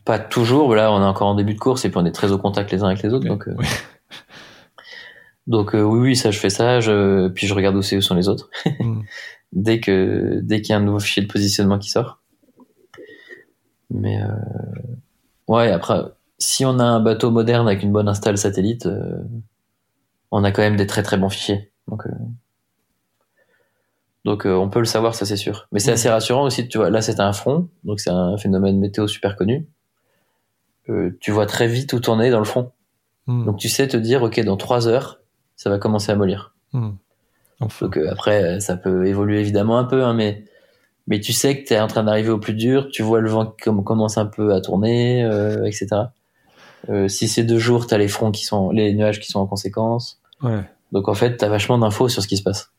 Pas 0.06 0.20
toujours. 0.20 0.76
Là, 0.76 0.91
on 0.91 1.02
est 1.02 1.06
encore 1.06 1.28
en 1.28 1.36
début 1.36 1.54
de 1.54 1.60
course 1.60 1.86
et 1.86 1.89
puis 1.89 1.98
on 1.98 2.06
est 2.06 2.12
très 2.12 2.32
au 2.32 2.38
contact 2.38 2.72
les 2.72 2.84
uns 2.84 2.88
avec 2.88 3.02
les 3.04 3.14
autres, 3.14 3.28
donc, 3.28 3.48
euh, 3.48 3.56
Donc 5.48 5.76
euh, 5.76 5.82
oui, 5.82 6.00
oui, 6.00 6.16
ça 6.16 6.32
je 6.32 6.39
fais 6.39 6.50
ça, 6.50 6.80
je... 6.80 7.28
puis 7.30 7.48
je 7.48 7.54
regarde 7.54 7.76
aussi 7.76 7.98
où 7.98 8.02
sont 8.02 8.16
les 8.16 8.30
autres. 8.30 8.50
Mm. 8.80 9.02
dès 9.52 9.80
que 9.80 10.39
dès 10.41 10.62
qu'il 10.62 10.72
y 10.72 10.74
a 10.74 10.78
un 10.78 10.84
nouveau 10.84 11.00
fichier 11.00 11.22
de 11.22 11.28
positionnement 11.28 11.78
qui 11.78 11.89
sort. 11.89 12.20
Mais 13.91 14.20
ouais, 15.48 15.72
après, 15.72 16.02
si 16.39 16.66
on 16.66 16.80
a 16.80 16.84
un 16.84 17.00
bateau 17.00 17.30
moderne 17.30 17.68
avec 17.68 17.84
une 17.84 17.91
bonne 17.91 18.08
install 18.08 18.38
satellite, 18.38 18.88
on 20.32 20.44
a 20.44 20.52
quand 20.52 20.64
même 20.64 20.76
des 20.76 20.88
très 20.88 21.04
très 21.04 21.18
bons 21.18 21.30
fichiers. 21.30 21.72
Donc 21.88 22.06
euh, 22.08 22.12
donc 24.26 24.46
on 24.46 24.70
peut 24.70 24.80
le 24.80 24.86
savoir, 24.86 25.16
ça 25.16 25.26
c'est 25.26 25.38
sûr. 25.38 25.68
Mais 25.72 25.80
c'est 25.80 25.92
mm. 25.92 25.96
assez 25.96 26.10
rassurant 26.10 26.44
aussi, 26.44 26.68
tu 26.68 26.78
vois. 26.78 26.90
Là 26.90 27.02
c'est 27.02 27.20
un 27.20 27.34
front, 27.34 27.70
donc 27.84 28.00
c'est 28.00 28.10
un 28.10 28.38
phénomène 28.38 28.80
météo 28.80 29.08
super 29.08 29.36
connu. 29.36 29.68
tu 31.20 31.32
vois 31.32 31.46
très 31.46 31.68
vite 31.68 31.94
où 31.94 32.00
t'en 32.00 32.20
es 32.20 32.30
dans 32.30 32.40
le 32.40 32.46
front. 32.46 32.72
Mm. 33.28 33.46
Donc 33.46 33.58
tu 33.58 33.70
sais 33.70 33.88
te 33.88 33.98
dire, 33.98 34.24
ok, 34.24 34.40
dans 34.42 34.58
trois 34.58 34.88
heures, 34.88 35.20
ça 35.56 35.70
va 35.70 35.78
commencer 35.78 36.12
à 36.12 36.16
mollir. 36.16 36.54
Hmm. 36.74 36.92
Donc 37.82 37.98
euh, 37.98 38.12
après, 38.12 38.60
ça 38.60 38.76
peut 38.76 39.08
évoluer 39.08 39.40
évidemment 39.40 39.78
un 39.78 39.86
peu, 39.86 40.04
hein, 40.04 40.14
mais 40.14 40.44
mais 41.08 41.20
tu 41.20 41.34
sais 41.34 41.62
que 41.62 41.68
tu 41.68 41.74
es 41.74 41.80
en 41.80 41.88
train 41.88 42.04
d'arriver 42.04 42.30
au 42.30 42.38
plus 42.38 42.54
dur, 42.54 42.88
tu 42.90 43.04
vois 43.04 43.20
le 43.20 43.30
vent 43.30 43.46
qui 43.46 43.70
commence 43.84 44.18
un 44.18 44.26
peu 44.26 44.54
à 44.54 44.62
tourner, 44.62 45.24
euh, 45.24 45.66
etc. 45.66 45.88
Euh, 46.90 47.08
si 47.08 47.28
c'est 47.28 47.44
deux 47.44 47.60
jours, 47.60 47.88
tu 47.88 47.94
as 47.94 47.98
les 47.98 48.08
fronts 48.08 48.32
qui 48.32 48.46
sont, 48.46 48.72
les 48.72 48.94
nuages 48.94 49.20
qui 49.20 49.30
sont 49.30 49.40
en 49.40 49.46
conséquence. 49.46 50.22
Ouais. 50.42 50.62
Donc 50.94 51.10
en 51.10 51.16
fait, 51.16 51.38
tu 51.38 51.44
as 51.44 51.50
vachement 51.50 51.78
d'infos 51.78 52.08
sur 52.08 52.22
ce 52.22 52.28
qui 52.28 52.38
se 52.38 52.44
passe. 52.44 52.72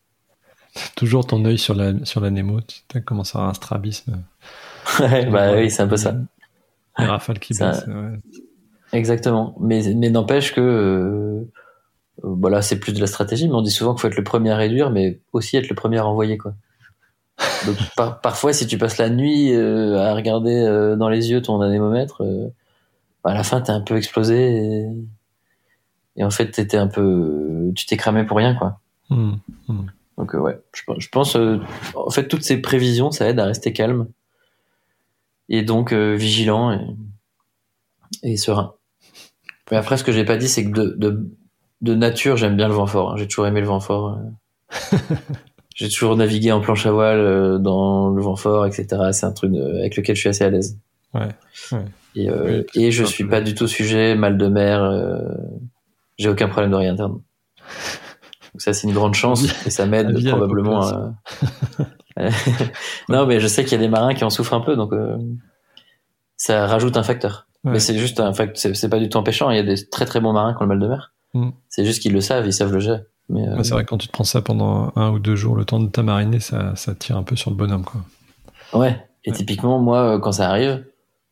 Toujours 0.97 1.27
ton 1.27 1.45
œil 1.45 1.59
sur 1.59 1.75
la, 1.75 1.93
sur 2.05 2.21
la 2.21 2.31
Nemo, 2.31 2.61
tu 2.89 3.03
commences 3.03 3.35
à 3.35 3.39
avoir 3.39 3.51
un 3.51 3.55
strabisme. 3.55 4.23
ouais, 5.01 5.27
bah 5.27 5.55
oui, 5.55 5.71
c'est 5.71 5.83
un 5.83 5.89
peu 5.89 5.97
ça. 5.97 6.15
Les 6.99 7.07
rafales 7.07 7.41
qui 7.41 7.55
baissent. 7.59 7.85
Exactement. 8.93 9.57
Mais, 9.61 9.83
mais 9.95 10.09
n'empêche 10.09 10.55
que 10.55 11.45
bah 12.23 12.49
là, 12.49 12.63
c'est 12.63 12.79
plus 12.79 12.93
de 12.93 13.01
la 13.01 13.09
stratégie, 13.09 13.49
mais 13.49 13.55
on 13.55 13.63
dit 13.63 13.73
souvent 13.73 13.93
qu'il 13.93 14.03
faut 14.03 14.09
être 14.09 14.17
le 14.17 14.25
premier 14.25 14.53
à 14.53 14.57
réduire, 14.57 14.91
mais 14.91 15.19
aussi 15.33 15.57
être 15.57 15.69
le 15.69 15.75
premier 15.75 15.99
à 15.99 16.07
envoyer, 16.07 16.39
quoi. 16.39 16.55
Donc 17.67 17.77
parfois, 18.23 18.53
si 18.53 18.69
tu 18.69 18.79
passes 18.79 18.99
la 18.99 19.11
nuit 19.11 19.53
à 19.53 20.15
regarder 20.15 20.95
dans 20.97 21.09
les 21.09 21.33
yeux 21.33 21.43
ton 21.43 21.61
anémomètre, 21.61 22.23
bah, 23.25 23.33
à 23.33 23.35
la 23.35 23.43
fin, 23.43 23.61
t'es 23.61 23.73
un 23.73 23.81
peu 23.81 23.97
explosé 23.97 24.55
et, 24.55 24.87
et 26.17 26.25
en 26.25 26.31
fait, 26.31 26.51
t'étais 26.51 26.77
un 26.77 26.87
peu, 26.87 27.73
tu 27.75 27.87
t'es 27.87 27.97
cramé 27.97 28.25
pour 28.25 28.37
rien, 28.37 28.55
quoi. 28.55 28.81
Mmh, 29.11 29.35
mmh. 29.69 29.87
Donc 30.19 30.35
ouais, 30.35 30.61
je, 30.73 30.83
je 30.99 31.09
pense, 31.09 31.37
en 31.37 32.11
fait, 32.11 32.29
toutes 32.29 32.45
ces 32.45 32.61
prévisions, 32.61 33.11
ça 33.11 33.29
aide 33.29 33.41
à 33.41 33.47
rester 33.47 33.73
calme 33.73 34.07
et 35.49 35.63
donc 35.63 35.93
vigilant 35.93 36.73
et, 36.73 36.87
et 38.23 38.37
serein. 38.37 38.75
Mais 39.71 39.77
après, 39.77 39.97
ce 39.97 40.05
que 40.05 40.13
j'ai 40.13 40.25
pas 40.25 40.37
dit, 40.37 40.49
c'est 40.49 40.65
que 40.65 40.71
de, 40.71 40.95
de, 40.97 41.31
de 41.81 41.95
nature, 41.95 42.37
j'aime 42.37 42.57
bien 42.57 42.69
le 42.69 42.75
vent 42.75 42.87
fort. 42.87 43.13
Hein. 43.13 43.17
J'ai 43.17 43.29
toujours 43.29 43.47
aimé 43.47 43.61
le 43.61 43.67
vent 43.67 43.81
fort. 43.81 44.19
Euh. 44.19 44.99
j'ai 45.75 45.89
toujours 45.89 46.17
navigué 46.17 46.53
en 46.53 46.61
planche 46.61 46.87
à 46.87 46.93
voile 46.93 47.19
euh, 47.19 47.59
dans 47.59 48.11
le 48.11 48.23
vent 48.23 48.37
fort, 48.37 48.67
etc. 48.67 48.87
C'est 49.13 49.27
un 49.27 49.33
truc 49.33 49.53
euh, 49.55 49.79
avec 49.79 49.97
lequel 49.97 50.17
je 50.17 50.21
suis 50.21 50.29
assez 50.29 50.45
à 50.45 50.51
l'aise. 50.51 50.79
Ouais. 51.15 51.29
ouais. 51.73 51.85
Et, 52.17 52.31
euh, 52.31 52.63
et 52.75 52.91
je 52.91 53.05
suis 53.05 53.25
pas 53.25 53.41
du 53.41 53.55
tout 53.55 53.67
sujet 53.67 54.15
mal 54.15 54.39
de 54.39 54.49
mer. 54.49 54.83
Euh, 56.21 56.23
j'ai 56.23 56.29
aucun 56.29 56.49
problème 56.49 56.71
de 56.71 56.77
rien 56.77 56.93
interne. 56.95 57.13
Donc 57.13 58.61
ça, 58.61 58.73
c'est 58.73 58.87
une 58.87 58.95
grande 58.95 59.15
chance 59.15 59.45
et 59.67 59.71
ça 59.71 59.87
m'aide 59.87 60.13
probablement. 60.29 60.87
À... 60.87 61.15
non, 63.09 63.27
mais 63.27 63.41
je 63.41 63.47
sais 63.47 63.65
qu'il 63.65 63.73
y 63.73 63.77
a 63.77 63.85
des 63.85 63.89
marins 63.89 64.15
qui 64.15 64.25
en 64.25 64.31
souffrent 64.31 64.55
un 64.55 64.61
peu, 64.61 64.77
donc 64.77 64.93
ça 66.37 66.67
rajoute 66.67 66.97
un 66.97 67.03
facteur. 67.03 67.47
Mais 67.65 67.81
c'est 67.81 67.97
juste 67.97 68.21
un 68.21 68.33
fait, 68.35 68.57
c'est 68.57 68.89
pas 68.89 68.99
du 68.99 69.09
tout 69.09 69.17
empêchant. 69.17 69.51
Il 69.51 69.57
y 69.57 69.61
a 69.61 69.63
des 69.63 69.89
très 69.89 70.05
très 70.05 70.21
bons 70.21 70.33
marins 70.33 70.53
qui 70.53 70.59
ont 70.59 70.67
le 70.67 70.69
mal 70.69 70.79
de 70.79 70.87
mer. 70.87 71.15
Mm. 71.33 71.51
C'est 71.69 71.85
juste 71.85 72.03
qu'ils 72.03 72.13
le 72.13 72.21
savent, 72.21 72.47
ils 72.47 72.53
savent 72.53 72.73
le 72.73 72.81
gérer. 72.81 73.01
Mais 73.31 73.49
euh, 73.49 73.63
c'est 73.63 73.73
vrai 73.73 73.85
que 73.85 73.89
quand 73.89 73.99
tu 73.99 74.07
te 74.07 74.13
prends 74.13 74.25
ça 74.25 74.43
pendant 74.43 74.93
un 74.97 75.11
ou 75.11 75.19
deux 75.19 75.35
jours, 75.35 75.57
le 75.57 75.65
temps 75.65 75.81
de 75.81 75.89
t'amariner, 75.89 76.41
ça, 76.41 76.77
ça 76.77 76.95
tire 76.95 77.17
un 77.17 77.23
peu 77.23 77.37
sur 77.37 77.51
le 77.51 77.57
bonhomme, 77.57 77.85
quoi. 77.85 78.03
Ouais. 78.79 79.03
Et 79.25 79.33
typiquement, 79.33 79.79
moi, 79.79 80.17
euh, 80.17 80.19
quand 80.19 80.33
ça 80.33 80.51
arrive, 80.51 80.85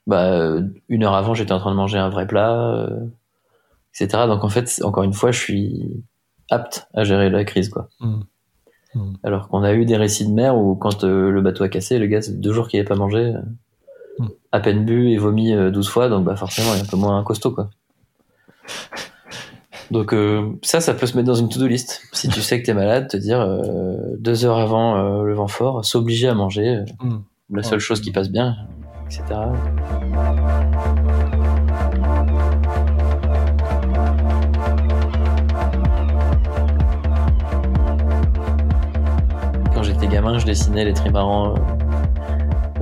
bah, 0.06 0.32
euh, 0.32 0.62
une 0.88 1.04
heure 1.04 1.14
avant, 1.14 1.34
j'étais 1.34 1.52
en 1.52 1.58
train 1.58 1.70
de 1.70 1.76
manger 1.76 1.98
un 1.98 2.08
vrai 2.08 2.26
plat, 2.26 2.88
etc. 3.94 4.24
Donc 4.26 4.44
en 4.44 4.48
fait, 4.48 4.80
encore 4.82 5.04
une 5.04 5.12
fois, 5.12 5.30
je 5.30 5.38
suis 5.38 6.04
apte 6.50 6.88
à 6.94 7.04
gérer 7.04 7.30
la 7.30 7.44
crise, 7.44 7.68
quoi. 7.68 7.88
Mm. 8.00 8.20
Mm. 8.94 9.12
Alors 9.22 9.48
qu'on 9.48 9.62
a 9.62 9.72
eu 9.72 9.84
des 9.84 9.96
récits 9.96 10.26
de 10.26 10.32
mer 10.32 10.56
où 10.56 10.74
quand 10.76 11.04
le 11.04 11.40
bateau 11.40 11.64
a 11.64 11.68
cassé, 11.68 11.98
le 11.98 12.06
gars, 12.06 12.22
c'est 12.22 12.40
deux 12.40 12.52
jours 12.52 12.68
qu'il 12.68 12.78
n'avait 12.78 12.88
pas 12.88 12.96
mangé 12.96 13.34
à 14.52 14.60
peine 14.60 14.84
bu 14.84 15.10
et 15.10 15.16
vomi 15.16 15.54
12 15.54 15.88
fois, 15.88 16.10
donc 16.10 16.24
bah 16.24 16.36
forcément 16.36 16.74
il 16.74 16.80
est 16.80 16.82
un 16.82 16.86
peu 16.86 16.98
moins 16.98 17.22
costaud 17.24 17.52
quoi. 17.52 17.70
Donc 19.92 20.14
euh, 20.14 20.52
ça, 20.62 20.80
ça 20.80 20.94
peut 20.94 21.06
se 21.06 21.16
mettre 21.16 21.26
dans 21.26 21.34
une 21.34 21.50
to-do 21.50 21.66
list. 21.66 22.00
Si 22.12 22.28
tu 22.28 22.40
sais 22.40 22.58
que 22.58 22.66
t'es 22.66 22.72
malade, 22.72 23.08
te 23.08 23.16
dire 23.18 23.40
euh, 23.40 24.16
deux 24.18 24.46
heures 24.46 24.58
avant 24.58 24.96
euh, 24.96 25.24
le 25.24 25.34
vent 25.34 25.48
fort, 25.48 25.84
s'obliger 25.84 26.28
à 26.28 26.34
manger, 26.34 26.82
la 27.50 27.62
seule 27.62 27.78
chose 27.78 28.00
qui 28.00 28.10
passe 28.10 28.30
bien, 28.30 28.56
etc. 29.06 29.22
j'étais 40.02 40.14
gamin, 40.14 40.38
je 40.38 40.46
dessinais 40.46 40.84
les 40.84 40.94
trimarans 40.94 41.54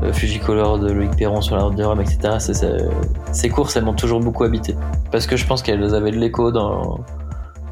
euh, 0.03 0.13
Fujicolor 0.13 0.79
de 0.79 0.91
Loïc 0.91 1.17
Perron 1.17 1.43
sur 1.43 1.55
la 1.57 1.65
route 1.65 1.75
de 1.75 1.85
Rome, 1.85 2.01
etc. 2.01 2.39
ces 3.33 3.49
courses, 3.51 3.77
elles 3.77 3.85
m'ont 3.85 3.95
toujours 3.95 4.21
beaucoup 4.21 4.45
habité. 4.45 4.75
Parce 5.13 5.27
que 5.27 5.37
je 5.37 5.47
pense 5.47 5.63
qu'elles 5.63 5.95
avaient 5.95 6.13
de 6.13 6.17
l'écho 6.17 6.51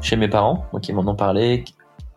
chez 0.01 0.17
mes 0.17 0.27
parents, 0.27 0.65
donc 0.71 0.87
ils 0.87 0.93
m'en 0.93 1.07
ont 1.07 1.15
parlé. 1.15 1.63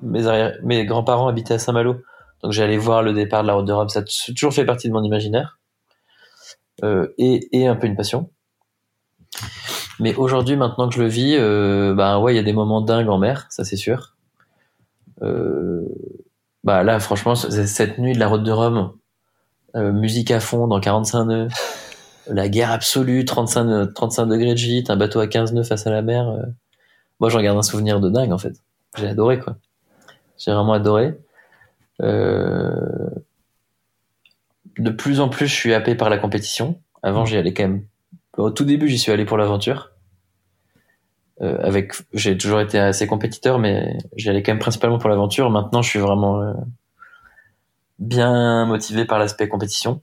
Mes, 0.03 0.85
grands-parents 0.85 1.29
habitaient 1.29 1.55
à 1.55 1.59
Saint-Malo, 1.59 2.03
donc 2.43 2.53
j'allais 2.53 2.77
voir 2.77 3.03
le 3.03 3.15
départ 3.15 3.43
de 3.43 3.47
la 3.47 3.55
route 3.55 3.67
de 3.67 3.73
Rome. 3.73 3.89
Ça 3.89 4.01
a 4.01 4.33
toujours 4.35 4.53
fait 4.53 4.67
partie 4.67 4.89
de 4.89 4.93
mon 4.93 5.03
imaginaire. 5.03 5.59
Euh, 6.85 7.15
et, 7.17 7.67
un 7.67 7.77
peu 7.77 7.87
une 7.87 7.97
passion. 7.97 8.29
Mais 10.01 10.15
aujourd'hui, 10.17 10.57
maintenant 10.57 10.89
que 10.89 10.95
je 10.95 11.03
le 11.03 11.09
vis, 11.09 11.37
euh, 11.39 11.95
bah 11.95 12.19
ouais, 12.19 12.35
il 12.35 12.37
y 12.37 12.41
a 12.41 12.43
des 12.43 12.53
moments 12.53 12.83
dingues 12.83 13.09
en 13.09 13.19
mer, 13.19 13.47
ça 13.49 13.65
c'est 13.65 13.77
sûr. 13.77 14.17
Euh, 15.23 15.87
bah 16.65 16.83
là, 16.85 17.01
franchement, 17.01 17.35
cette 17.35 17.99
nuit 17.99 18.13
de 18.13 18.19
la 18.19 18.29
route 18.29 18.45
de 18.45 18.53
Rome, 18.53 18.93
euh, 19.75 19.93
musique 19.93 20.31
à 20.31 20.41
fond 20.41 20.67
dans 20.67 20.81
45 20.81 21.25
nœuds, 21.25 21.49
la 22.29 22.49
guerre 22.49 22.71
absolue, 22.71 23.25
35, 23.25 23.95
35 23.95 24.27
degrés 24.27 24.53
de 24.53 24.59
gîte, 24.59 24.91
un 24.91 24.97
bateau 24.97 25.21
à 25.21 25.27
15 25.27 25.53
nœuds 25.53 25.65
face 25.65 25.87
à 25.87 25.91
la 25.91 26.03
mer. 26.03 26.29
Euh. 26.29 26.43
Moi, 27.21 27.31
j'en 27.31 27.41
garde 27.41 27.59
un 27.59 27.63
souvenir 27.63 28.01
de 28.01 28.09
dingue 28.09 28.33
en 28.33 28.39
fait. 28.39 28.55
J'ai 28.97 29.09
adoré 29.09 29.39
quoi. 29.39 29.57
J'ai 30.39 30.53
vraiment 30.53 30.73
adoré. 30.73 31.19
Euh... 32.01 33.11
De 34.79 34.91
plus 34.91 35.21
en 35.21 35.29
plus, 35.29 35.47
je 35.47 35.55
suis 35.55 35.75
happé 35.75 35.95
par 35.95 36.11
la 36.11 36.19
compétition. 36.19 36.81
Avant, 37.03 37.25
j'y 37.25 37.37
allais 37.37 37.53
quand 37.53 37.65
même. 37.65 37.85
Au 38.37 38.51
tout 38.51 38.65
début, 38.65 38.89
j'y 38.89 38.99
suis 38.99 39.13
allé 39.13 39.25
pour 39.25 39.37
l'aventure. 39.37 39.92
Euh, 41.41 41.59
avec, 41.63 41.95
j'ai 42.13 42.37
toujours 42.37 42.61
été 42.61 42.79
assez 42.79 43.07
compétiteur, 43.07 43.59
mais 43.59 43.97
j'y 44.17 44.29
allais 44.29 44.43
quand 44.43 44.53
même 44.53 44.61
principalement 44.61 44.99
pour 44.99 45.09
l'aventure. 45.09 45.51
Maintenant, 45.51 45.83
je 45.83 45.89
suis 45.89 45.99
vraiment 45.99 46.41
euh, 46.41 46.53
bien 47.99 48.67
motivé 48.67 49.05
par 49.05 49.19
l'aspect 49.19 49.49
compétition. 49.49 50.03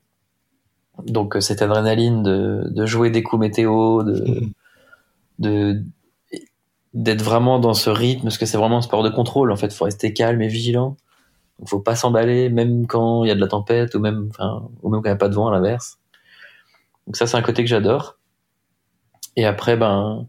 Donc 1.05 1.35
euh, 1.37 1.39
cette 1.39 1.61
adrénaline 1.61 2.23
de, 2.23 2.63
de, 2.69 2.85
jouer 2.85 3.09
des 3.09 3.23
coups 3.23 3.39
météo, 3.39 4.03
de, 4.03 4.41
de 5.39 5.83
d'être 6.95 7.21
vraiment 7.21 7.59
dans 7.59 7.75
ce 7.75 7.91
rythme, 7.91 8.23
parce 8.23 8.39
que 8.39 8.47
c'est 8.47 8.57
vraiment 8.57 8.77
un 8.77 8.81
sport 8.81 9.03
de 9.03 9.09
contrôle. 9.09 9.51
En 9.51 9.55
fait, 9.55 9.71
faut 9.71 9.85
rester 9.85 10.11
calme 10.11 10.41
et 10.41 10.47
vigilant. 10.47 10.97
Il 11.61 11.69
faut 11.69 11.79
pas 11.79 11.95
s'emballer, 11.95 12.49
même 12.49 12.87
quand 12.87 13.23
il 13.23 13.27
y 13.27 13.31
a 13.31 13.35
de 13.35 13.39
la 13.39 13.47
tempête 13.47 13.93
ou 13.93 13.99
même, 13.99 14.29
enfin, 14.31 14.67
ou 14.81 14.89
même 14.89 15.01
quand 15.01 15.09
il 15.09 15.11
n'y 15.11 15.15
a 15.15 15.17
pas 15.17 15.29
de 15.29 15.35
vent 15.35 15.47
à 15.47 15.51
l'inverse. 15.51 15.99
Donc 17.05 17.15
ça, 17.15 17.27
c'est 17.27 17.37
un 17.37 17.41
côté 17.43 17.63
que 17.63 17.69
j'adore. 17.69 18.17
Et 19.35 19.45
après, 19.45 19.77
ben, 19.77 20.27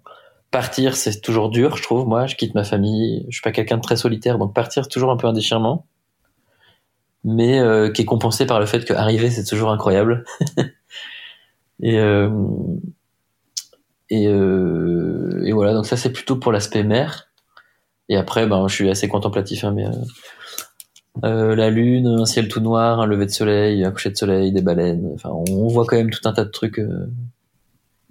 partir, 0.50 0.96
c'est 0.96 1.20
toujours 1.20 1.50
dur, 1.50 1.76
je 1.76 1.82
trouve. 1.82 2.06
Moi, 2.06 2.26
je 2.26 2.36
quitte 2.36 2.54
ma 2.54 2.64
famille. 2.64 3.24
Je 3.28 3.36
suis 3.36 3.42
pas 3.42 3.52
quelqu'un 3.52 3.76
de 3.76 3.82
très 3.82 3.96
solitaire, 3.96 4.38
donc 4.38 4.54
partir, 4.54 4.84
c'est 4.84 4.90
toujours 4.90 5.10
un 5.10 5.16
peu 5.16 5.26
un 5.26 5.32
déchirement 5.32 5.86
mais 7.24 7.58
euh, 7.58 7.90
qui 7.90 8.02
est 8.02 8.06
compensé 8.06 8.46
par 8.46 8.60
le 8.60 8.66
fait 8.66 8.84
qu'arriver 8.84 9.30
c'est 9.30 9.44
toujours 9.44 9.70
incroyable. 9.70 10.24
et 11.82 11.98
euh, 11.98 12.30
et, 14.08 14.26
euh, 14.26 15.42
et 15.44 15.52
voilà, 15.52 15.72
donc 15.72 15.86
ça 15.86 15.96
c'est 15.96 16.12
plutôt 16.12 16.36
pour 16.36 16.52
l'aspect 16.52 16.82
mer. 16.82 17.28
Et 18.08 18.16
après, 18.16 18.46
ben, 18.46 18.66
je 18.66 18.74
suis 18.74 18.90
assez 18.90 19.06
contemplatif, 19.06 19.62
hein, 19.62 19.72
mais 19.72 19.86
euh, 21.24 21.54
la 21.54 21.70
lune, 21.70 22.08
un 22.08 22.26
ciel 22.26 22.48
tout 22.48 22.58
noir, 22.58 22.98
un 23.00 23.06
lever 23.06 23.26
de 23.26 23.30
soleil, 23.30 23.84
un 23.84 23.92
coucher 23.92 24.10
de 24.10 24.16
soleil, 24.16 24.50
des 24.50 24.62
baleines. 24.62 25.08
Enfin, 25.14 25.30
on 25.30 25.68
voit 25.68 25.84
quand 25.86 25.96
même 25.96 26.10
tout 26.10 26.28
un 26.28 26.32
tas 26.32 26.44
de 26.44 26.50
trucs 26.50 26.80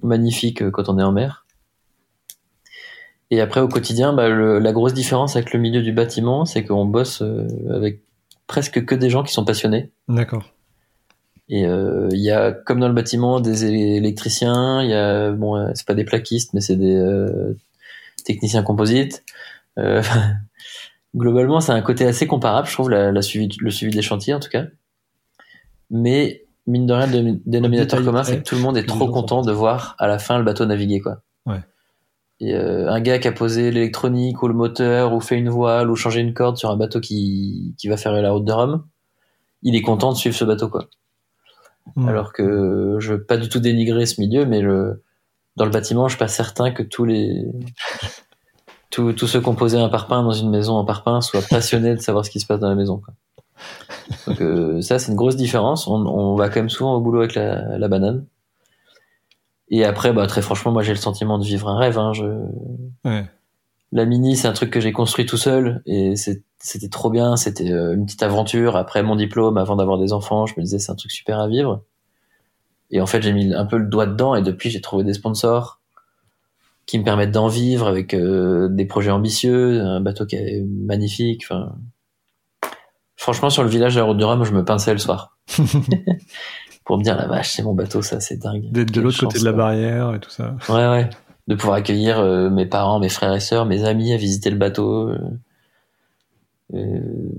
magnifiques 0.02 0.70
quand 0.72 0.88
on 0.88 0.98
est 1.00 1.04
en 1.04 1.12
mer. 1.12 1.46
Et 3.32 3.42
après, 3.42 3.62
au 3.62 3.68
quotidien, 3.68 4.14
bah, 4.14 4.30
le, 4.30 4.60
la 4.60 4.72
grosse 4.72 4.94
différence 4.94 5.36
avec 5.36 5.54
le 5.54 5.60
milieu 5.60 5.82
du 5.82 5.92
bâtiment, 5.92 6.46
c'est 6.46 6.64
qu'on 6.64 6.86
bosse 6.86 7.24
avec 7.70 8.02
presque 8.48 8.84
que 8.84 8.96
des 8.96 9.10
gens 9.10 9.24
qui 9.24 9.32
sont 9.32 9.46
passionnés. 9.46 9.92
D'accord. 10.08 10.52
Et 11.50 11.66
euh, 11.66 12.08
il 12.12 12.20
y 12.20 12.32
a, 12.32 12.52
comme 12.52 12.80
dans 12.80 12.88
le 12.88 12.94
bâtiment, 12.94 13.40
des 13.40 13.66
électriciens. 13.66 14.84
Il 14.84 14.90
y 14.90 14.94
a, 14.94 15.32
bon, 15.32 15.56
euh, 15.56 15.72
c'est 15.74 15.86
pas 15.86 15.96
des 15.96 16.04
plaquistes, 16.04 16.54
mais 16.54 16.62
c'est 16.62 16.76
des 16.76 16.96
euh, 16.96 17.58
techniciens 18.24 18.62
composites. 18.62 19.24
Euh, 19.80 20.04
globalement, 21.16 21.60
c'est 21.60 21.72
un 21.72 21.82
côté 21.82 22.06
assez 22.06 22.28
comparable, 22.28 22.68
je 22.68 22.74
trouve, 22.74 22.90
la, 22.92 23.12
la 23.12 23.22
suivi, 23.24 23.50
le 23.60 23.72
suivi 23.72 23.96
des 23.96 24.04
chantiers 24.04 24.36
en 24.36 24.40
tout 24.40 24.50
cas. 24.50 24.66
Mais 25.90 26.46
mine 26.68 26.86
de 26.86 26.94
rien, 26.94 27.08
le 27.08 27.40
dénominateur 27.48 28.04
commun, 28.04 28.24
c'est 28.24 28.38
que 28.38 28.44
tout 28.44 28.56
le 28.56 28.62
monde 28.62 28.78
est 28.78 28.86
trop 28.86 29.08
content 29.08 29.42
de 29.42 29.52
voir 29.52 29.96
à 29.98 30.08
la 30.08 30.20
fin 30.20 30.38
le 30.38 30.44
bateau 30.44 30.66
naviguer, 30.66 31.00
quoi. 31.00 31.22
Et 32.42 32.56
euh, 32.56 32.90
un 32.90 33.02
gars 33.02 33.20
qui 33.20 33.28
a 33.28 33.32
posé 33.32 33.70
l'électronique 33.72 34.42
ou 34.42 34.48
le 34.48 34.54
moteur 34.54 35.14
ou 35.14 35.20
fait 35.20 35.38
une 35.38 35.50
voile 35.50 35.92
ou 35.92 35.96
changé 35.96 36.22
une 36.22 36.34
corde 36.34 36.58
sur 36.58 36.70
un 36.70 36.78
bateau 36.78 37.02
qui, 37.02 37.76
qui 37.78 37.88
va 37.90 37.98
faire 37.98 38.14
la 38.14 38.32
route 38.32 38.46
de 38.46 38.52
Rome, 38.52 38.86
il 39.62 39.76
est 39.76 39.82
content 39.82 40.14
de 40.14 40.18
suivre 40.18 40.36
ce 40.36 40.46
bateau 40.46 40.70
quoi. 40.70 40.88
Hmm. 41.96 42.08
Alors 42.08 42.32
que 42.32 42.98
je 43.00 43.14
veux 43.14 43.24
pas 43.24 43.38
du 43.38 43.50
tout 43.50 43.60
dénigrer 43.60 44.06
ce 44.06 44.22
milieu, 44.22 44.46
mais 44.46 44.62
le, 44.62 45.04
dans 45.58 45.66
le 45.66 45.72
bâtiment, 45.72 46.08
je 46.08 46.14
suis 46.14 46.20
pas 46.20 46.28
certain 46.28 46.72
que 46.72 46.84
tous 46.84 47.04
les 47.04 47.46
tous, 48.90 49.14
tous 49.14 49.28
ceux 49.28 49.42
qui 49.42 49.48
ont 49.50 49.56
posé 49.56 49.78
un 49.78 49.90
parpaing 49.90 50.24
dans 50.24 50.32
une 50.32 50.50
maison 50.50 50.76
en 50.76 50.86
parpaing 50.86 51.22
soient 51.22 51.42
passionnés 51.50 51.96
de 51.96 52.02
savoir 52.02 52.26
ce 52.26 52.30
qui 52.30 52.40
se 52.40 52.46
passe 52.46 52.60
dans 52.60 52.70
la 52.70 52.76
maison. 52.76 53.02
Quoi. 53.04 53.14
Donc 54.28 54.42
euh, 54.42 54.82
ça, 54.82 55.00
c'est 55.00 55.12
une 55.12 55.18
grosse 55.18 55.36
différence. 55.36 55.88
On, 55.88 56.06
on, 56.06 56.36
va 56.36 56.50
quand 56.50 56.60
même 56.60 56.70
souvent 56.70 56.96
au 56.96 57.02
boulot 57.02 57.20
avec 57.20 57.36
la, 57.36 57.78
la 57.78 57.88
banane. 57.88 58.26
Et 59.70 59.86
après, 59.86 60.14
bah, 60.14 60.26
très 60.28 60.42
franchement, 60.42 60.72
moi, 60.72 60.82
j'ai 60.82 60.94
le 60.94 61.00
sentiment 61.00 61.38
de 61.38 61.46
vivre 61.46 61.68
un 61.70 61.78
rêve. 61.78 61.98
Hein. 62.00 62.14
Je... 62.14 62.26
Ouais. 63.06 63.26
La 63.92 64.06
mini, 64.06 64.36
c'est 64.36 64.48
un 64.48 64.54
truc 64.54 64.72
que 64.72 64.80
j'ai 64.80 64.92
construit 64.92 65.26
tout 65.26 65.38
seul 65.38 65.82
et 65.86 66.14
c'était 66.16 66.90
trop 66.90 67.10
bien. 67.10 67.36
C'était 67.36 67.72
euh, 67.72 67.96
une 67.96 68.06
petite 68.06 68.24
aventure. 68.24 68.76
Après 68.76 69.04
mon 69.04 69.16
diplôme, 69.16 69.58
avant 69.58 69.76
d'avoir 69.76 69.98
des 69.98 70.14
enfants, 70.14 70.46
je 70.46 70.54
me 70.58 70.62
disais 70.64 70.80
c'est 70.80 70.92
un 70.92 70.96
truc 70.96 71.12
super 71.12 71.40
à 71.40 71.48
vivre. 71.48 71.84
Et 72.92 73.02
en 73.02 73.06
fait, 73.06 73.22
j'ai 73.22 73.34
mis 73.34 73.54
un 73.54 73.66
peu 73.66 73.78
le 73.78 73.86
doigt 73.86 74.08
dedans 74.08 74.36
et 74.36 74.42
depuis, 74.42 74.70
j'ai 74.70 74.82
trouvé 74.82 75.04
des 75.04 75.14
sponsors 75.14 75.80
qui 76.88 76.98
me 76.98 77.04
permettent 77.04 77.32
d'en 77.32 77.48
vivre 77.48 77.88
avec 77.88 78.16
des 78.16 78.86
projets 78.86 79.12
ambitieux, 79.12 79.80
un 79.80 80.02
bateau 80.02 80.26
qui 80.26 80.38
est 80.38 80.66
magnifique. 80.68 81.44
Enfin, 81.46 81.76
franchement, 83.16 83.52
sur 83.52 83.62
le 83.62 83.70
village 83.70 83.94
de 83.94 84.00
la 84.00 84.06
Route 84.06 84.18
du 84.18 84.24
Rhum, 84.24 84.44
je 84.44 84.54
me 84.54 84.66
pinçais 84.66 84.94
le 84.94 84.98
soir. 84.98 85.38
pour 86.90 86.98
me 86.98 87.04
dire 87.04 87.16
la 87.16 87.28
vache, 87.28 87.52
c'est 87.52 87.62
mon 87.62 87.76
bateau, 87.76 88.02
ça, 88.02 88.20
c'est 88.20 88.38
dingue. 88.38 88.72
D'être 88.72 88.90
de 88.90 89.00
l'autre 89.00 89.20
côté 89.20 89.38
de 89.38 89.46
la 89.46 89.52
barrière 89.52 90.16
et 90.16 90.20
tout 90.20 90.32
ça. 90.32 90.56
Ouais, 90.70 90.88
ouais. 90.90 91.08
De 91.48 91.54
pouvoir 91.54 91.78
accueillir 91.78 92.20
mes 92.50 92.66
parents, 92.66 92.98
mes 92.98 93.10
frères 93.10 93.32
et 93.32 93.40
sœurs, 93.40 93.68
mes 93.68 93.84
amis 93.84 94.12
à 94.12 94.18
visiter 94.18 94.50
le 94.50 94.58
bateau. 94.58 95.14
Euh, 96.74 97.30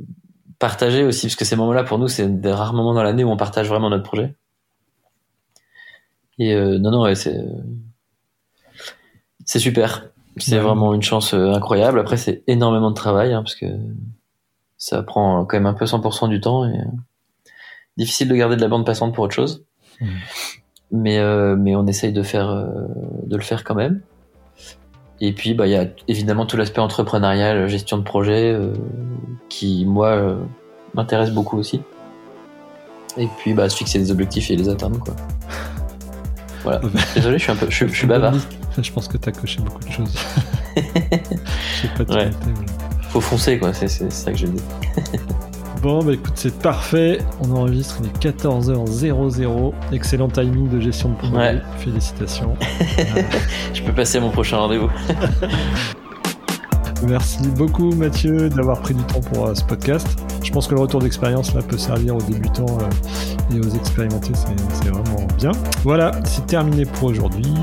partager 0.60 1.02
aussi, 1.02 1.26
parce 1.26 1.34
que 1.34 1.44
ces 1.44 1.56
moments-là, 1.56 1.82
pour 1.82 1.98
nous, 1.98 2.06
c'est 2.06 2.28
des 2.28 2.52
rares 2.52 2.74
moments 2.74 2.94
dans 2.94 3.02
l'année 3.02 3.24
où 3.24 3.30
on 3.30 3.36
partage 3.36 3.68
vraiment 3.68 3.90
notre 3.90 4.04
projet. 4.04 4.36
Et 6.38 6.54
euh, 6.54 6.78
non, 6.78 6.92
non, 6.92 7.02
ouais, 7.02 7.16
c'est 7.16 7.44
c'est 9.44 9.58
super. 9.58 10.06
C'est 10.36 10.58
vraiment 10.58 10.94
une 10.94 11.02
chance 11.02 11.34
euh, 11.34 11.52
incroyable. 11.52 11.98
Après, 11.98 12.16
c'est 12.16 12.44
énormément 12.46 12.90
de 12.90 12.94
travail, 12.94 13.32
hein, 13.32 13.42
parce 13.42 13.56
que 13.56 13.66
ça 14.78 15.02
prend 15.02 15.44
quand 15.44 15.56
même 15.56 15.66
un 15.66 15.74
peu 15.74 15.86
100% 15.86 16.28
du 16.28 16.40
temps 16.40 16.64
et 16.66 16.78
difficile 18.00 18.28
de 18.28 18.34
garder 18.34 18.56
de 18.56 18.60
la 18.60 18.68
bande 18.68 18.84
passante 18.84 19.14
pour 19.14 19.24
autre 19.24 19.34
chose. 19.34 19.64
Mmh. 20.00 20.06
Mais 20.92 21.56
mais 21.56 21.76
on 21.76 21.86
essaye 21.86 22.12
de 22.12 22.22
faire 22.22 22.66
de 23.26 23.36
le 23.36 23.42
faire 23.42 23.62
quand 23.62 23.76
même. 23.76 24.02
Et 25.20 25.32
puis, 25.32 25.52
bah, 25.52 25.66
il 25.66 25.72
y 25.72 25.76
a 25.76 25.86
évidemment 26.08 26.46
tout 26.46 26.56
l'aspect 26.56 26.80
entrepreneurial, 26.80 27.68
gestion 27.68 27.98
de 27.98 28.02
projet, 28.02 28.52
euh, 28.52 28.72
qui, 29.50 29.84
moi, 29.84 30.08
euh, 30.08 30.36
m'intéresse 30.94 31.30
beaucoup 31.30 31.58
aussi. 31.58 31.82
Et 33.18 33.28
puis, 33.38 33.52
bah, 33.52 33.68
se 33.68 33.76
fixer 33.76 33.98
des 33.98 34.10
objectifs 34.10 34.50
et 34.50 34.56
les 34.56 34.68
atteindre, 34.68 34.98
quoi. 34.98 35.14
Voilà. 36.62 36.82
Désolé, 37.14 37.38
je 37.38 37.42
suis 37.42 37.52
un 37.52 37.56
peu, 37.56 37.70
je, 37.70 37.86
suis 37.86 38.06
bavard. 38.06 38.34
Je 38.82 38.92
pense 38.92 39.08
que 39.08 39.16
tu 39.16 39.30
as 39.30 39.32
coché 39.32 39.60
beaucoup 39.62 39.82
de 39.82 39.90
choses. 39.90 40.14
ouais. 42.10 42.30
Faut 43.08 43.20
foncer, 43.22 43.58
quoi. 43.58 43.72
C'est 43.72 43.88
ça 43.88 44.30
que 44.30 44.36
je 44.36 44.46
dis. 44.46 44.62
Bon, 45.82 46.04
bah 46.04 46.12
écoute, 46.12 46.34
c'est 46.34 46.58
parfait. 46.58 47.20
On 47.40 47.50
enregistre, 47.56 47.96
il 48.00 48.06
est 48.08 48.32
14h00. 48.32 49.72
Excellent 49.92 50.28
timing 50.28 50.68
de 50.68 50.78
gestion 50.78 51.10
de 51.10 51.14
projet. 51.14 51.62
Félicitations. 51.78 52.54
Je 53.72 53.82
peux 53.82 53.92
passer 53.92 54.18
à 54.18 54.20
mon 54.20 54.30
prochain 54.30 54.58
rendez-vous. 54.58 54.90
Merci 57.08 57.48
beaucoup 57.56 57.92
Mathieu 57.94 58.50
d'avoir 58.50 58.82
pris 58.82 58.92
du 58.92 59.02
temps 59.04 59.22
pour 59.22 59.46
euh, 59.46 59.54
ce 59.54 59.64
podcast. 59.64 60.06
Je 60.44 60.52
pense 60.52 60.66
que 60.68 60.74
le 60.74 60.82
retour 60.82 61.00
d'expérience 61.00 61.54
là 61.54 61.62
peut 61.62 61.78
servir 61.78 62.14
aux 62.16 62.20
débutants 62.22 62.78
euh, 62.78 63.56
et 63.56 63.58
aux 63.58 63.70
expérimentés, 63.70 64.32
c'est 64.34 64.90
vraiment 64.90 65.26
bien. 65.38 65.52
Voilà, 65.82 66.12
c'est 66.24 66.46
terminé 66.46 66.84
pour 66.84 67.04
aujourd'hui. 67.04 67.54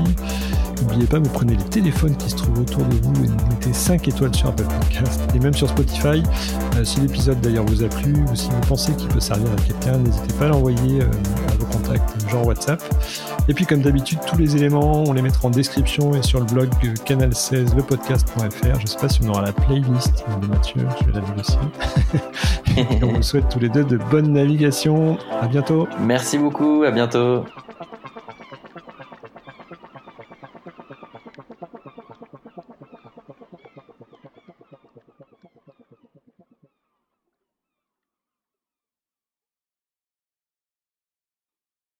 N'oubliez 0.82 1.06
pas, 1.06 1.18
vous 1.18 1.30
prenez 1.30 1.56
les 1.56 1.64
téléphones 1.64 2.16
qui 2.16 2.30
se 2.30 2.36
trouvent 2.36 2.60
autour 2.60 2.84
de 2.84 2.94
vous 2.94 3.24
et 3.24 3.26
vous 3.26 3.46
mettez 3.48 3.72
5 3.72 4.06
étoiles 4.08 4.34
sur 4.34 4.48
Apple 4.48 4.64
Podcast 4.64 5.20
et 5.34 5.38
même 5.38 5.54
sur 5.54 5.68
Spotify. 5.68 6.22
Euh, 6.76 6.84
si 6.84 7.00
l'épisode 7.00 7.40
d'ailleurs 7.40 7.64
vous 7.64 7.82
a 7.82 7.88
plu 7.88 8.14
ou 8.30 8.36
si 8.36 8.48
vous 8.50 8.60
pensez 8.68 8.92
qu'il 8.94 9.08
peut 9.08 9.20
servir 9.20 9.48
à 9.50 9.56
quelqu'un, 9.62 9.98
n'hésitez 9.98 10.32
pas 10.34 10.46
à 10.46 10.48
l'envoyer 10.48 11.02
euh, 11.02 11.06
à 11.48 11.54
vos 11.58 11.66
contacts, 11.66 12.28
genre 12.30 12.46
WhatsApp. 12.46 12.82
Et 13.48 13.54
puis 13.54 13.66
comme 13.66 13.80
d'habitude, 13.80 14.18
tous 14.26 14.36
les 14.36 14.56
éléments, 14.56 15.04
on 15.06 15.12
les 15.12 15.22
mettra 15.22 15.48
en 15.48 15.50
description 15.50 16.14
et 16.14 16.22
sur 16.22 16.40
le 16.40 16.46
blog 16.46 16.68
euh, 16.84 16.94
canal16lepodcast.fr. 17.04 18.76
Je 18.76 18.82
ne 18.82 18.86
sais 18.86 18.98
pas 18.98 19.08
si 19.08 19.20
on 19.24 19.28
aura 19.30 19.42
la 19.42 19.52
playlist 19.52 20.24
de 20.40 20.46
Mathieu, 20.46 20.86
je 21.00 21.06
vais 21.06 21.12
la 21.12 21.26
négocier. 21.28 21.58
on 23.02 23.14
vous 23.14 23.22
souhaite 23.22 23.48
tous 23.48 23.58
les 23.58 23.68
deux 23.68 23.84
de 23.84 23.96
bonnes 23.96 24.32
navigations. 24.32 25.18
À 25.40 25.46
bientôt. 25.46 25.88
Merci 26.00 26.38
beaucoup, 26.38 26.84
à 26.84 26.90
bientôt. 26.90 27.44